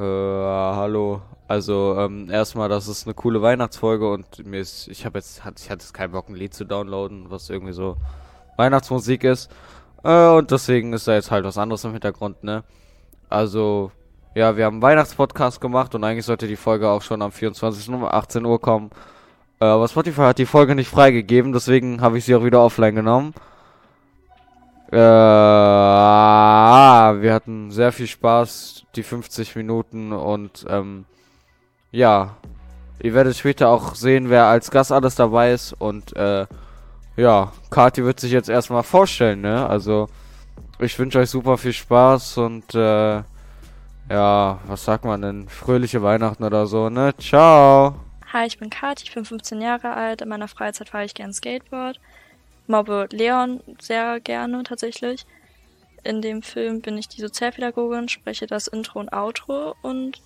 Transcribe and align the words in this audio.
Äh, 0.00 0.02
hallo. 0.02 1.20
Also, 1.46 1.94
ähm, 1.98 2.30
erstmal, 2.30 2.70
das 2.70 2.88
ist 2.88 3.06
eine 3.06 3.12
coole 3.12 3.42
Weihnachtsfolge 3.42 4.10
und 4.10 4.46
mir 4.46 4.60
ist, 4.60 4.88
ich 4.88 5.04
habe 5.04 5.18
jetzt, 5.18 5.38
ich 5.38 5.44
hatte 5.44 5.82
jetzt 5.82 5.92
keinen 5.92 6.12
Bock, 6.12 6.28
ein 6.30 6.36
Lied 6.36 6.54
zu 6.54 6.64
downloaden, 6.64 7.26
was 7.28 7.50
irgendwie 7.50 7.74
so 7.74 7.96
Weihnachtsmusik 8.56 9.24
ist. 9.24 9.50
Äh, 10.02 10.28
und 10.28 10.50
deswegen 10.50 10.94
ist 10.94 11.06
da 11.06 11.12
jetzt 11.14 11.30
halt 11.30 11.44
was 11.44 11.58
anderes 11.58 11.84
im 11.84 11.92
Hintergrund, 11.92 12.42
ne? 12.44 12.64
Also, 13.28 13.92
ja, 14.34 14.56
wir 14.56 14.64
haben 14.64 14.76
einen 14.76 14.82
Weihnachtspodcast 14.82 15.60
gemacht 15.60 15.94
und 15.94 16.02
eigentlich 16.04 16.24
sollte 16.24 16.46
die 16.46 16.56
Folge 16.56 16.88
auch 16.88 17.02
schon 17.02 17.20
am 17.20 17.32
24. 17.32 17.90
um 17.90 18.04
18 18.04 18.46
Uhr 18.46 18.60
kommen. 18.60 18.90
Äh, 19.60 19.66
aber 19.66 19.86
Spotify 19.88 20.22
hat 20.22 20.38
die 20.38 20.46
Folge 20.46 20.74
nicht 20.74 20.88
freigegeben, 20.88 21.52
deswegen 21.52 22.00
habe 22.00 22.16
ich 22.16 22.24
sie 22.24 22.34
auch 22.34 22.44
wieder 22.44 22.62
offline 22.62 22.94
genommen. 22.94 23.34
Äh, 24.92 24.96
wir 27.20 27.34
hatten 27.34 27.70
sehr 27.70 27.92
viel 27.92 28.06
Spaß, 28.06 28.84
die 28.96 29.02
50 29.02 29.56
Minuten 29.56 30.12
und 30.12 30.64
ähm, 30.68 31.04
ja, 31.90 32.36
ihr 33.02 33.14
werdet 33.14 33.36
später 33.36 33.68
auch 33.68 33.94
sehen, 33.94 34.30
wer 34.30 34.46
als 34.46 34.70
Gast 34.70 34.92
alles 34.92 35.14
dabei 35.14 35.52
ist 35.52 35.72
und 35.72 36.16
äh, 36.16 36.46
ja, 37.16 37.52
Kati 37.70 38.04
wird 38.04 38.20
sich 38.20 38.32
jetzt 38.32 38.48
erstmal 38.48 38.82
vorstellen, 38.82 39.40
ne? 39.40 39.68
Also 39.68 40.08
ich 40.78 40.98
wünsche 40.98 41.18
euch 41.18 41.30
super 41.30 41.58
viel 41.58 41.72
Spaß 41.72 42.38
und 42.38 42.74
äh, 42.74 43.22
ja, 44.10 44.58
was 44.66 44.84
sagt 44.84 45.04
man 45.04 45.22
denn? 45.22 45.48
Fröhliche 45.48 46.02
Weihnachten 46.02 46.44
oder 46.44 46.66
so, 46.66 46.88
ne? 46.88 47.14
Ciao! 47.18 47.94
Hi, 48.32 48.46
ich 48.46 48.58
bin 48.58 48.70
Kati, 48.70 49.04
ich 49.04 49.14
bin 49.14 49.24
15 49.24 49.60
Jahre 49.60 49.92
alt. 49.94 50.22
In 50.22 50.28
meiner 50.28 50.48
Freizeit 50.48 50.88
fahre 50.88 51.04
ich 51.04 51.14
gern 51.14 51.32
Skateboard. 51.32 52.00
Mobbe 52.66 53.08
Leon 53.10 53.60
sehr 53.80 54.20
gerne 54.20 54.62
tatsächlich. 54.62 55.26
In 56.02 56.22
dem 56.22 56.42
Film 56.42 56.80
bin 56.80 56.96
ich 56.96 57.08
die 57.08 57.20
Sozialpädagogin, 57.20 58.08
spreche 58.08 58.46
das 58.46 58.66
Intro 58.66 59.00
und 59.00 59.12
Outro 59.12 59.74
und 59.82 60.20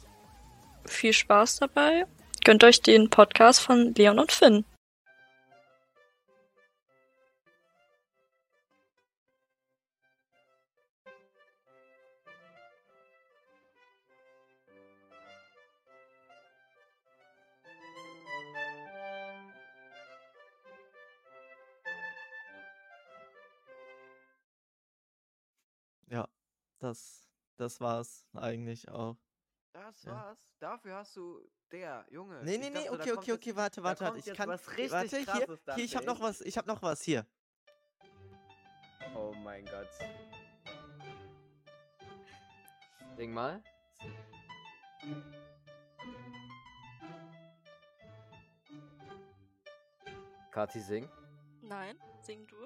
viel 0.87 1.12
Spaß 1.12 1.56
dabei. 1.60 2.06
Gönnt 2.45 2.62
euch 2.62 2.83
den 2.83 3.10
Podcast 3.10 3.61
von 3.61 3.94
Leon 3.94 4.19
und 4.19 4.31
Finn. 4.31 4.64
Das, 26.84 27.27
das 27.56 27.80
war's 27.80 28.27
eigentlich 28.34 28.88
auch. 28.88 29.16
Das 29.72 30.02
Ja. 30.04 30.12
war's. 30.12 30.38
Dafür 30.60 30.96
hast 30.96 31.16
du 31.16 31.41
der 31.72 32.06
Junge. 32.10 32.42
Nee, 32.44 32.58
nee, 32.58 32.68
nee, 32.68 32.74
dachte, 32.74 32.88
da 32.88 32.92
okay, 32.94 33.12
okay, 33.12 33.30
jetzt- 33.30 33.38
okay, 33.38 33.56
warte, 33.56 33.82
warte, 33.82 34.04
warte. 34.04 34.18
Ich 34.18 34.36
kann. 34.36 34.48
was 34.48 34.68
richtig 34.70 34.92
warte, 34.92 35.16
hier, 35.16 35.24
Krasses, 35.26 35.64
dachte 35.64 35.76
hier, 35.76 35.84
ich 35.86 35.96
hab 35.96 36.04
noch 36.04 36.20
was, 36.20 36.41
ich 36.42 36.56
hab 36.58 36.66
noch 36.66 36.82
was, 36.82 37.02
hier. 37.02 37.26
Oh 39.16 39.32
mein 39.42 39.64
Gott. 39.64 39.88
Sing 43.16 43.32
mal. 43.32 43.62
Kati, 50.50 50.80
sing. 50.80 51.08
Nein, 51.62 51.98
sing 52.22 52.46
du. 52.46 52.56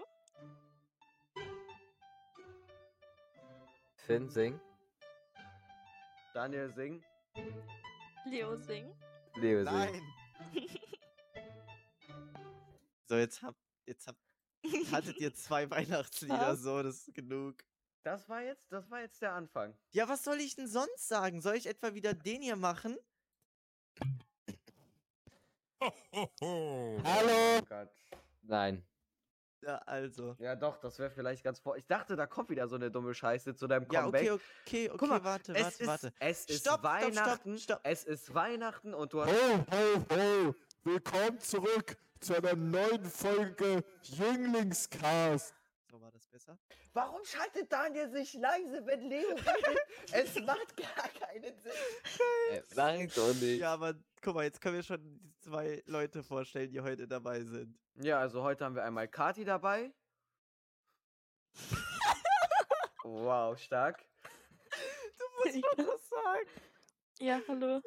Finn, 4.08 4.26
sing. 4.30 4.58
Daniel, 6.32 6.72
sing. 6.72 7.04
Leo 8.24 8.56
sing. 8.56 8.90
Leo, 9.36 9.62
sing. 9.66 10.02
so, 13.06 13.16
jetzt 13.16 13.42
habt, 13.42 13.60
jetzt 13.84 14.06
habt, 14.06 14.18
hattet 14.92 15.18
ihr 15.18 15.34
zwei 15.34 15.70
Weihnachtslieder, 15.70 16.56
so, 16.56 16.82
das 16.82 17.06
ist 17.06 17.14
genug. 17.14 17.62
Das 18.02 18.26
war 18.30 18.40
jetzt, 18.40 18.72
das 18.72 18.90
war 18.90 19.02
jetzt 19.02 19.20
der 19.20 19.34
Anfang. 19.34 19.76
Ja, 19.90 20.08
was 20.08 20.24
soll 20.24 20.40
ich 20.40 20.56
denn 20.56 20.68
sonst 20.68 21.06
sagen? 21.06 21.42
Soll 21.42 21.56
ich 21.56 21.66
etwa 21.66 21.92
wieder 21.92 22.14
den 22.14 22.40
hier 22.40 22.56
machen? 22.56 22.96
Oh 26.40 26.98
Gott. 27.68 27.90
Nein. 28.40 28.87
Ja, 29.62 29.76
also. 29.86 30.36
Ja, 30.38 30.54
doch, 30.54 30.78
das 30.78 30.98
wäre 30.98 31.10
vielleicht 31.10 31.42
ganz 31.42 31.58
vor. 31.58 31.76
Ich 31.76 31.86
dachte, 31.86 32.14
da 32.16 32.26
kommt 32.26 32.48
wieder 32.50 32.68
so 32.68 32.76
eine 32.76 32.90
dumme 32.90 33.12
Scheiße 33.12 33.54
zu 33.56 33.66
deinem 33.66 33.86
Ja, 33.90 34.02
Comeback. 34.02 34.22
okay, 34.22 34.30
okay, 34.30 34.88
okay, 34.90 34.96
Guck 34.98 35.08
mal, 35.08 35.24
warte, 35.24 35.52
es 35.52 35.64
warte, 35.64 35.82
ist, 35.82 35.86
warte. 35.86 36.12
Es 36.20 36.44
ist 36.46 36.60
Stopp, 36.60 36.80
stopp, 36.80 36.90
stopp, 37.00 37.16
Weihnachten. 37.16 37.58
stopp. 37.58 37.80
Es 37.82 38.04
ist 38.04 38.34
Weihnachten 38.34 38.94
und 38.94 39.12
du 39.12 39.22
hast. 39.22 39.30
Ho, 39.32 39.66
ho, 39.70 40.16
ho! 40.16 40.54
Willkommen 40.84 41.40
zurück 41.40 41.96
zu 42.20 42.34
einer 42.36 42.54
neuen 42.54 43.04
Folge 43.04 43.82
Jünglingscast. 44.02 45.54
Das 46.38 46.46
besser? 46.46 46.58
Warum 46.92 47.24
schaltet 47.24 47.72
Daniel 47.72 48.10
sich 48.10 48.34
leise, 48.34 48.86
wenn 48.86 49.00
Leo 49.08 49.36
es 50.12 50.34
macht 50.40 50.76
gar 50.76 51.08
keinen 51.08 51.58
Sinn. 51.60 51.72
Äh, 52.52 52.62
Nein, 52.74 53.10
doch 53.14 53.34
nicht. 53.34 53.60
Ja, 53.60 53.72
aber 53.74 53.94
guck 54.22 54.36
mal, 54.36 54.44
jetzt 54.44 54.60
können 54.60 54.76
wir 54.76 54.82
schon 54.82 55.02
die 55.02 55.34
zwei 55.40 55.82
Leute 55.86 56.22
vorstellen, 56.22 56.70
die 56.70 56.80
heute 56.80 57.08
dabei 57.08 57.42
sind. 57.42 57.76
Ja, 57.96 58.20
also 58.20 58.42
heute 58.42 58.64
haben 58.64 58.76
wir 58.76 58.84
einmal 58.84 59.08
Kati 59.08 59.44
dabei. 59.44 59.92
wow, 63.02 63.58
stark. 63.58 64.04
Du 65.18 65.24
musst 65.44 65.76
mal 65.76 65.86
was 65.88 66.08
sagen. 66.08 66.48
Ja, 67.18 67.40
hallo. 67.48 67.82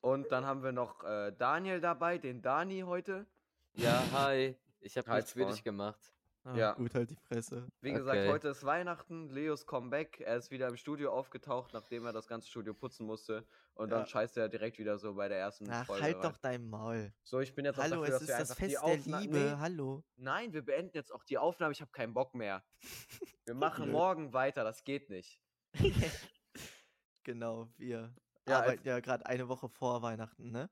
Und 0.00 0.32
dann 0.32 0.44
haben 0.44 0.62
wir 0.64 0.72
noch 0.72 1.04
äh, 1.04 1.32
Daniel 1.32 1.80
dabei, 1.80 2.18
den 2.18 2.42
Dani 2.42 2.80
heute. 2.80 3.26
Ja, 3.74 4.02
hi. 4.12 4.56
Ich 4.80 4.98
hab 4.98 5.06
Halt's 5.06 5.28
nichts 5.28 5.32
für 5.32 5.40
Maul. 5.40 5.52
dich 5.52 5.64
gemacht. 5.64 6.13
Ah, 6.46 6.54
Ja. 6.56 6.72
Gut, 6.74 6.94
halt 6.94 7.10
die 7.10 7.16
Fresse. 7.16 7.66
Wie 7.80 7.92
gesagt, 7.92 8.18
Okay. 8.18 8.28
heute 8.30 8.48
ist 8.48 8.64
Weihnachten, 8.64 9.30
Leos 9.30 9.66
Comeback. 9.66 10.20
Er 10.20 10.36
ist 10.36 10.50
wieder 10.50 10.68
im 10.68 10.76
Studio 10.76 11.10
aufgetaucht, 11.10 11.72
nachdem 11.72 12.04
er 12.04 12.12
das 12.12 12.26
ganze 12.28 12.48
Studio 12.48 12.74
putzen 12.74 13.06
musste. 13.06 13.46
Und 13.72 13.88
dann 13.90 14.00
Ja. 14.00 14.06
scheißt 14.06 14.36
er 14.36 14.50
direkt 14.50 14.78
wieder 14.78 14.98
so 14.98 15.14
bei 15.14 15.28
der 15.28 15.38
ersten 15.38 15.70
Ach, 15.70 15.86
Folge. 15.86 16.02
halt 16.02 16.16
rein. 16.16 16.22
doch 16.22 16.36
dein 16.36 16.68
Maul. 16.68 17.14
So, 17.22 17.40
ich 17.40 17.54
bin 17.54 17.64
jetzt 17.64 17.78
auch 17.78 17.84
Hallo, 17.84 18.02
dafür, 18.02 18.14
es 18.16 18.20
dass 18.20 18.22
ist 18.22 18.28
wir 18.28 18.38
das 18.38 18.54
Fest 18.82 19.06
der 19.08 19.18
Liebe. 19.20 19.38
Nee, 19.38 19.50
Hallo. 19.58 20.04
Nein, 20.16 20.52
wir 20.52 20.62
beenden 20.62 20.94
jetzt 20.94 21.12
auch 21.12 21.24
die 21.24 21.38
Aufnahme. 21.38 21.72
Ich 21.72 21.80
habe 21.80 21.90
keinen 21.92 22.12
Bock 22.12 22.34
mehr. 22.34 22.62
Wir 23.46 23.54
machen 23.54 23.90
morgen 23.90 24.32
weiter. 24.32 24.64
Das 24.64 24.84
geht 24.84 25.10
nicht. 25.10 25.38
genau, 27.24 27.68
wir 27.76 28.14
Ja, 28.48 28.58
arbeiten 28.60 28.86
ja 28.86 29.00
gerade 29.00 29.26
eine 29.26 29.48
Woche 29.48 29.68
vor 29.68 30.00
Weihnachten, 30.02 30.50
ne? 30.50 30.70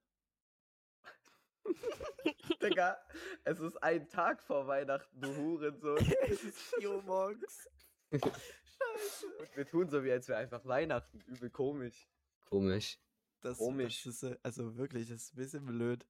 Digga, 2.63 2.99
es 3.45 3.61
ist 3.61 3.77
ein 3.83 4.09
Tag 4.09 4.43
vor 4.43 4.67
Weihnachten, 4.67 5.21
du 5.21 5.35
Hurensohn. 5.37 5.97
es 6.23 6.43
ist 6.45 6.59
4 6.79 6.91
Uhr 6.91 7.03
morgens. 7.03 7.69
Scheiße. 8.13 9.27
Und 9.39 9.57
wir 9.57 9.67
tun 9.67 9.89
so, 9.89 10.05
wie 10.05 10.13
als 10.13 10.29
wäre 10.29 10.39
einfach 10.39 10.65
Weihnachten. 10.65 11.21
Übel 11.27 11.51
komisch. 11.51 12.09
Komisch. 12.47 12.99
Das, 13.41 13.59
Komisch. 13.59 14.05
das 14.05 14.15
ist, 14.15 14.23
äh, 14.23 14.39
also 14.43 14.77
wirklich, 14.77 15.09
das 15.09 15.23
ist 15.23 15.33
ein 15.35 15.37
bisschen 15.37 15.67
blöd. 15.67 16.07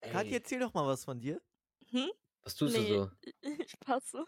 Ey, 0.00 0.10
Kathi, 0.10 0.32
erzähl 0.34 0.58
doch 0.58 0.74
mal 0.74 0.86
was 0.86 1.04
von 1.04 1.20
dir. 1.20 1.40
was 2.42 2.56
tust 2.56 2.76
nee, 2.76 2.88
du 2.88 3.04
so? 3.04 3.10
ich 3.42 3.78
passe. 3.78 4.24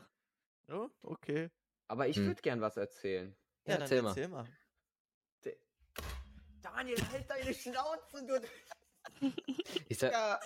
Oh, 0.68 0.88
okay. 1.02 1.50
Aber 1.88 2.06
ich 2.06 2.16
Hm. 2.16 2.26
würde 2.26 2.42
gern 2.42 2.60
was 2.60 2.76
erzählen. 2.76 3.34
Ja, 3.64 3.72
Ja, 3.72 3.78
dann 3.78 3.82
erzähl 3.82 4.02
mal. 4.02 4.08
erzähl 4.10 4.28
mal. 4.28 4.46
Daniel, 6.62 6.96
halt 7.10 7.28
deine 7.28 7.52
Schnauze, 7.52 8.24
du. 8.24 8.40
Ich 9.88 9.99
sag, 9.99 10.10
Digga. 10.12 10.41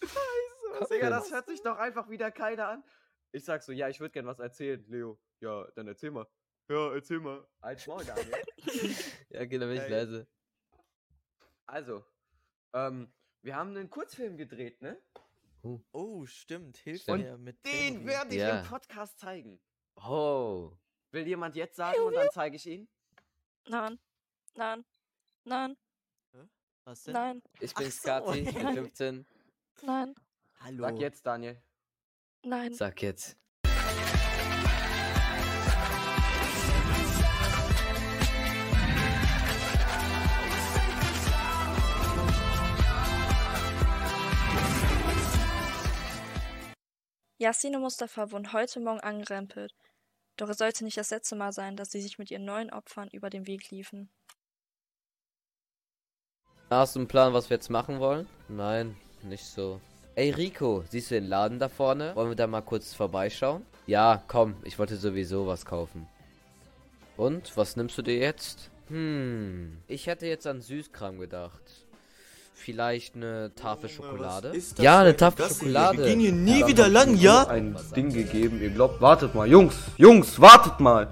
Scheiße. 0.00 0.80
was 0.80 0.88
Digga, 0.88 1.10
das 1.10 1.30
hört 1.32 1.46
sich 1.46 1.62
doch 1.62 1.76
einfach 1.78 2.08
wieder 2.08 2.30
keiner 2.30 2.68
an. 2.68 2.84
Ich 3.32 3.44
sag 3.44 3.62
so, 3.62 3.72
ja, 3.72 3.88
ich 3.88 4.00
würde 4.00 4.12
gern 4.12 4.26
was 4.26 4.38
erzählen. 4.40 4.84
Leo, 4.88 5.18
ja, 5.40 5.66
dann 5.74 5.86
erzähl 5.88 6.10
mal. 6.10 6.26
Ja, 6.68 6.92
erzähl 6.94 7.20
mal. 7.20 7.46
Als 7.60 7.86
Maul, 7.86 8.04
Daniel. 8.04 8.44
ja, 9.30 9.44
geh, 9.44 9.58
dann 9.58 9.68
bin 9.68 9.82
ich 9.82 9.88
leise. 9.88 10.26
also, 11.66 12.04
ähm, 12.74 13.12
wir 13.42 13.56
haben 13.56 13.70
einen 13.70 13.90
Kurzfilm 13.90 14.36
gedreht, 14.36 14.80
ne? 14.82 15.00
Oh, 15.92 16.26
stimmt. 16.26 16.76
Hilf 16.78 17.02
Stimmt. 17.02 17.22
mir 17.22 17.38
mit 17.38 17.64
Den 17.64 18.04
werde 18.04 18.30
ich 18.34 18.40
Ja. 18.40 18.60
im 18.60 18.66
Podcast 18.66 19.18
zeigen. 19.18 19.60
Oh. 19.96 20.72
Will 21.12 21.26
jemand 21.26 21.54
jetzt 21.54 21.76
sagen 21.76 22.00
und 22.00 22.14
dann 22.14 22.28
zeige 22.32 22.56
ich 22.56 22.66
ihn? 22.66 22.88
Nein. 23.68 23.98
Nein. 24.56 24.84
Nein. 25.44 25.76
Was 26.84 27.04
denn? 27.04 27.14
Nein. 27.14 27.42
Ich 27.60 27.72
Ach 27.74 27.80
bin's, 27.80 28.02
so. 28.02 28.32
Bin 28.32 28.44
Nein. 28.62 28.74
15. 28.74 29.26
Nein. 29.82 30.14
Hallo. 30.60 30.82
Sag 30.82 30.98
jetzt, 30.98 31.26
Daniel. 31.26 31.62
Nein. 32.44 32.74
Sag 32.74 33.02
jetzt. 33.02 33.36
Yassin 47.38 47.74
und 47.74 47.82
Mustafa 47.82 48.30
wurden 48.30 48.52
heute 48.52 48.78
Morgen 48.80 49.00
angerempelt. 49.00 49.74
Doch 50.36 50.48
es 50.48 50.58
sollte 50.58 50.84
nicht 50.84 50.96
das 50.96 51.10
letzte 51.10 51.36
Mal 51.36 51.52
sein, 51.52 51.76
dass 51.76 51.90
sie 51.90 52.00
sich 52.00 52.18
mit 52.18 52.30
ihren 52.30 52.44
neuen 52.44 52.72
Opfern 52.72 53.08
über 53.10 53.30
den 53.30 53.46
Weg 53.46 53.70
liefen. 53.70 54.10
Hast 56.72 56.96
du 56.96 57.00
einen 57.00 57.06
Plan, 57.06 57.34
was 57.34 57.50
wir 57.50 57.56
jetzt 57.58 57.68
machen 57.68 58.00
wollen? 58.00 58.26
Nein, 58.48 58.96
nicht 59.22 59.44
so. 59.44 59.78
Ey 60.14 60.30
Rico, 60.30 60.84
siehst 60.88 61.10
du 61.10 61.16
den 61.16 61.28
Laden 61.28 61.58
da 61.58 61.68
vorne? 61.68 62.12
Wollen 62.16 62.30
wir 62.30 62.34
da 62.34 62.46
mal 62.46 62.62
kurz 62.62 62.94
vorbeischauen? 62.94 63.60
Ja, 63.86 64.22
komm, 64.26 64.54
ich 64.64 64.78
wollte 64.78 64.96
sowieso 64.96 65.46
was 65.46 65.66
kaufen. 65.66 66.06
Und, 67.18 67.54
was 67.58 67.76
nimmst 67.76 67.98
du 67.98 68.02
dir 68.02 68.16
jetzt? 68.16 68.70
Hm, 68.88 69.76
ich 69.86 70.06
hätte 70.06 70.26
jetzt 70.26 70.46
an 70.46 70.62
Süßkram 70.62 71.18
gedacht. 71.18 71.60
Vielleicht 72.54 73.16
eine 73.16 73.52
Tafel 73.54 73.90
Schokolade? 73.90 74.54
Ja, 74.78 75.00
eine 75.00 75.14
Tafel 75.14 75.50
Schokolade. 75.50 75.98
Wir 75.98 76.06
gehen 76.06 76.20
hier 76.20 76.32
nie 76.32 76.66
wieder 76.66 76.88
lang, 76.88 77.16
ja? 77.18 77.48
ein 77.48 77.76
Ding 77.94 78.10
gegeben. 78.14 78.62
Ihr 78.62 78.70
glaubt, 78.70 79.02
wartet 79.02 79.34
mal, 79.34 79.46
Jungs, 79.46 79.76
Jungs, 79.98 80.40
wartet 80.40 80.80
mal. 80.80 81.08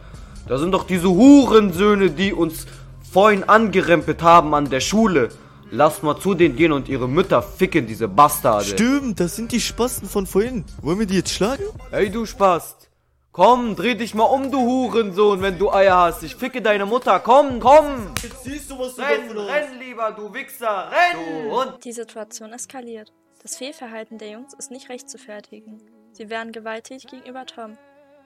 Da 0.48 0.56
sind 0.56 0.72
doch 0.72 0.86
diese 0.86 1.10
Hurensöhne, 1.10 2.10
die 2.10 2.32
uns 2.32 2.66
vorhin 3.12 3.44
angerempelt 3.44 4.22
haben 4.22 4.54
an 4.54 4.70
der 4.70 4.80
Schule. 4.80 5.28
Lasst 5.72 6.02
mal 6.02 6.19
zu 6.19 6.34
denen 6.34 6.56
gehen 6.56 6.72
und 6.72 6.88
ihre 6.88 7.08
Mütter 7.08 7.43
ficken, 7.43 7.87
diese 7.87 8.08
Bastarde. 8.08 8.64
Stimmt, 8.64 9.20
das 9.20 9.37
sind 9.37 9.52
die 9.52 9.61
Spasten 9.61 10.08
von 10.08 10.26
vorhin. 10.26 10.64
Wollen 10.82 10.99
wir 10.99 11.06
die 11.06 11.17
jetzt 11.17 11.31
schlagen? 11.31 11.62
Hey, 11.90 12.11
du 12.11 12.26
Spast. 12.26 12.88
Komm, 13.31 13.76
dreh 13.76 13.94
dich 13.94 14.12
mal 14.12 14.25
um, 14.25 14.50
du 14.50 14.58
Hurensohn, 14.58 15.40
wenn 15.40 15.56
du 15.56 15.70
Eier 15.70 15.96
hast. 15.96 16.25
Ich 16.25 16.34
ficke 16.34 16.61
deine 16.61 16.87
Mutter. 16.87 17.20
Komm, 17.20 17.61
komm. 17.61 18.12
Jetzt 18.20 18.43
siehst 18.43 18.69
du, 18.69 18.78
was 18.81 18.99
Renn, 18.99 19.31
renn 19.31 19.78
lieber, 19.78 20.11
du 20.11 20.34
Wichser. 20.34 20.90
Renn. 20.90 21.44
Du 21.44 21.56
Hund. 21.56 21.84
Die 21.84 21.93
Situation 21.93 22.52
eskaliert. 22.52 23.12
Das 23.40 23.56
Fehlverhalten 23.56 24.19
der 24.19 24.31
Jungs 24.31 24.52
ist 24.55 24.73
nicht 24.73 24.88
recht 24.88 25.08
zu 25.08 25.19
fertigen. 25.19 25.81
Sie 26.12 26.28
werden 26.28 26.50
gewalttätig 26.50 27.06
gegenüber 27.08 27.46
Tom. 27.46 27.78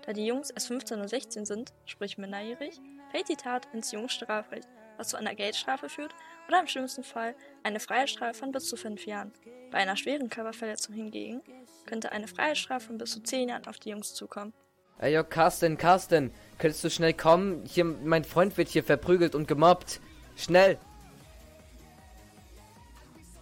Da 0.06 0.14
die 0.14 0.24
Jungs 0.24 0.48
erst 0.48 0.68
15 0.68 0.98
und 0.98 1.08
16 1.08 1.44
sind, 1.44 1.74
sprich 1.84 2.16
minderjährig, 2.16 2.80
fällt 3.10 3.28
die 3.28 3.36
Tat 3.36 3.68
ins 3.74 3.92
Jugendstrafrecht, 3.92 4.68
was 4.96 5.08
zu 5.08 5.16
einer 5.16 5.34
Geldstrafe 5.34 5.88
führt 5.88 6.14
oder 6.48 6.60
im 6.60 6.66
schlimmsten 6.66 7.02
Fall 7.02 7.34
eine 7.62 7.80
Freiheitsstrafe 7.80 8.34
von 8.34 8.52
bis 8.52 8.68
zu 8.68 8.76
5 8.76 9.06
Jahren. 9.06 9.32
Bei 9.70 9.78
einer 9.78 9.96
schweren 9.96 10.28
Körperverletzung 10.28 10.94
hingegen 10.94 11.42
könnte 11.86 12.12
eine 12.12 12.28
Freiheitsstrafe 12.28 12.86
von 12.86 12.98
bis 12.98 13.12
zu 13.12 13.22
10 13.22 13.48
Jahren 13.48 13.66
auf 13.66 13.78
die 13.78 13.90
Jungs 13.90 14.14
zukommen. 14.14 14.52
Ey, 14.98 15.14
yo, 15.14 15.24
Carsten, 15.24 15.76
Carsten, 15.76 16.32
könntest 16.58 16.84
du 16.84 16.90
schnell 16.90 17.14
kommen? 17.14 17.64
Hier, 17.66 17.84
mein 17.84 18.24
Freund 18.24 18.56
wird 18.56 18.68
hier 18.68 18.84
verprügelt 18.84 19.34
und 19.34 19.48
gemobbt. 19.48 20.00
Schnell. 20.36 20.78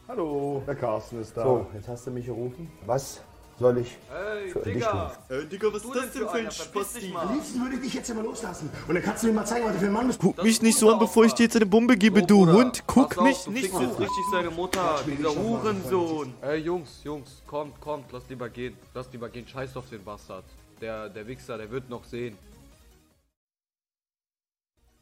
Hallo, 0.08 0.62
der 0.66 0.75
Carsten 0.75 1.20
ist 1.20 1.37
da. 1.37 1.43
So, 1.43 1.66
jetzt 1.75 1.88
hast 1.88 2.06
du 2.06 2.10
mich 2.10 2.26
gerufen. 2.26 2.70
Was 2.87 3.22
soll 3.58 3.78
ich 3.78 3.96
Hey, 4.10 4.49
für 4.50 4.60
dich 4.60 4.75
Digga. 4.75 5.12
tun? 5.28 5.37
Äh, 5.37 5.46
Digga, 5.46 5.72
was 5.72 5.82
Du 5.82 5.93
ist 5.93 5.96
das 6.02 6.10
denn 6.12 6.22
für 6.22 6.32
ein 6.32 6.44
dich 6.46 6.54
Spasti? 6.54 7.08
mal. 7.08 7.26
Am 7.26 7.34
liebsten 7.34 7.60
würde 7.62 7.75
ich 7.76 7.82
dich 7.82 7.94
jetzt 7.94 8.10
immer 8.10 8.22
loslassen. 8.22 8.70
Und 8.88 8.94
dann 8.94 9.02
kannst 9.02 9.22
du 9.22 9.26
mir 9.28 9.32
mal 9.34 9.44
zeigen, 9.46 9.64
was 9.66 9.72
du 9.75 9.78
für 9.81 9.87
ein 9.87 9.93
Mann 9.93 10.06
bist. 10.08 10.19
Guck 10.20 10.43
mich 10.43 10.62
nicht 10.62 10.78
so 10.78 10.93
an, 10.93 10.99
bevor 10.99 11.25
ich 11.25 11.32
dir 11.34 11.44
jetzt 11.44 11.56
eine 11.56 11.66
Bombe 11.66 11.96
gebe, 11.96 12.20
So, 12.20 12.26
du 12.26 12.38
Bruder, 12.40 12.52
Hund. 12.54 12.82
Guck 12.87 13.19
auf, 13.19 13.25
mich 13.25 13.46
nicht 13.49 13.72
so 13.72 13.81
jetzt 13.81 13.99
richtig 14.00 14.25
seine 14.32 14.50
Mutter, 14.50 15.00
dieser 15.06 15.34
Hurensohn. 15.34 16.34
Ey, 16.43 16.58
Jungs, 16.58 17.00
Jungs, 17.04 17.43
kommt, 17.46 17.81
kommt, 17.81 18.10
lass 18.12 18.28
lieber 18.28 18.49
gehen. 18.49 18.76
Lass 18.94 19.10
lieber 19.12 19.28
gehen, 19.28 19.46
scheiß 19.46 19.76
auf 19.76 19.88
den 19.88 20.02
Bastard. 20.05 20.44
Der, 20.81 21.08
der 21.08 21.26
Wichser, 21.26 21.56
der 21.58 21.70
wird 21.70 21.88
noch 21.88 22.05
sehen. 22.05 22.37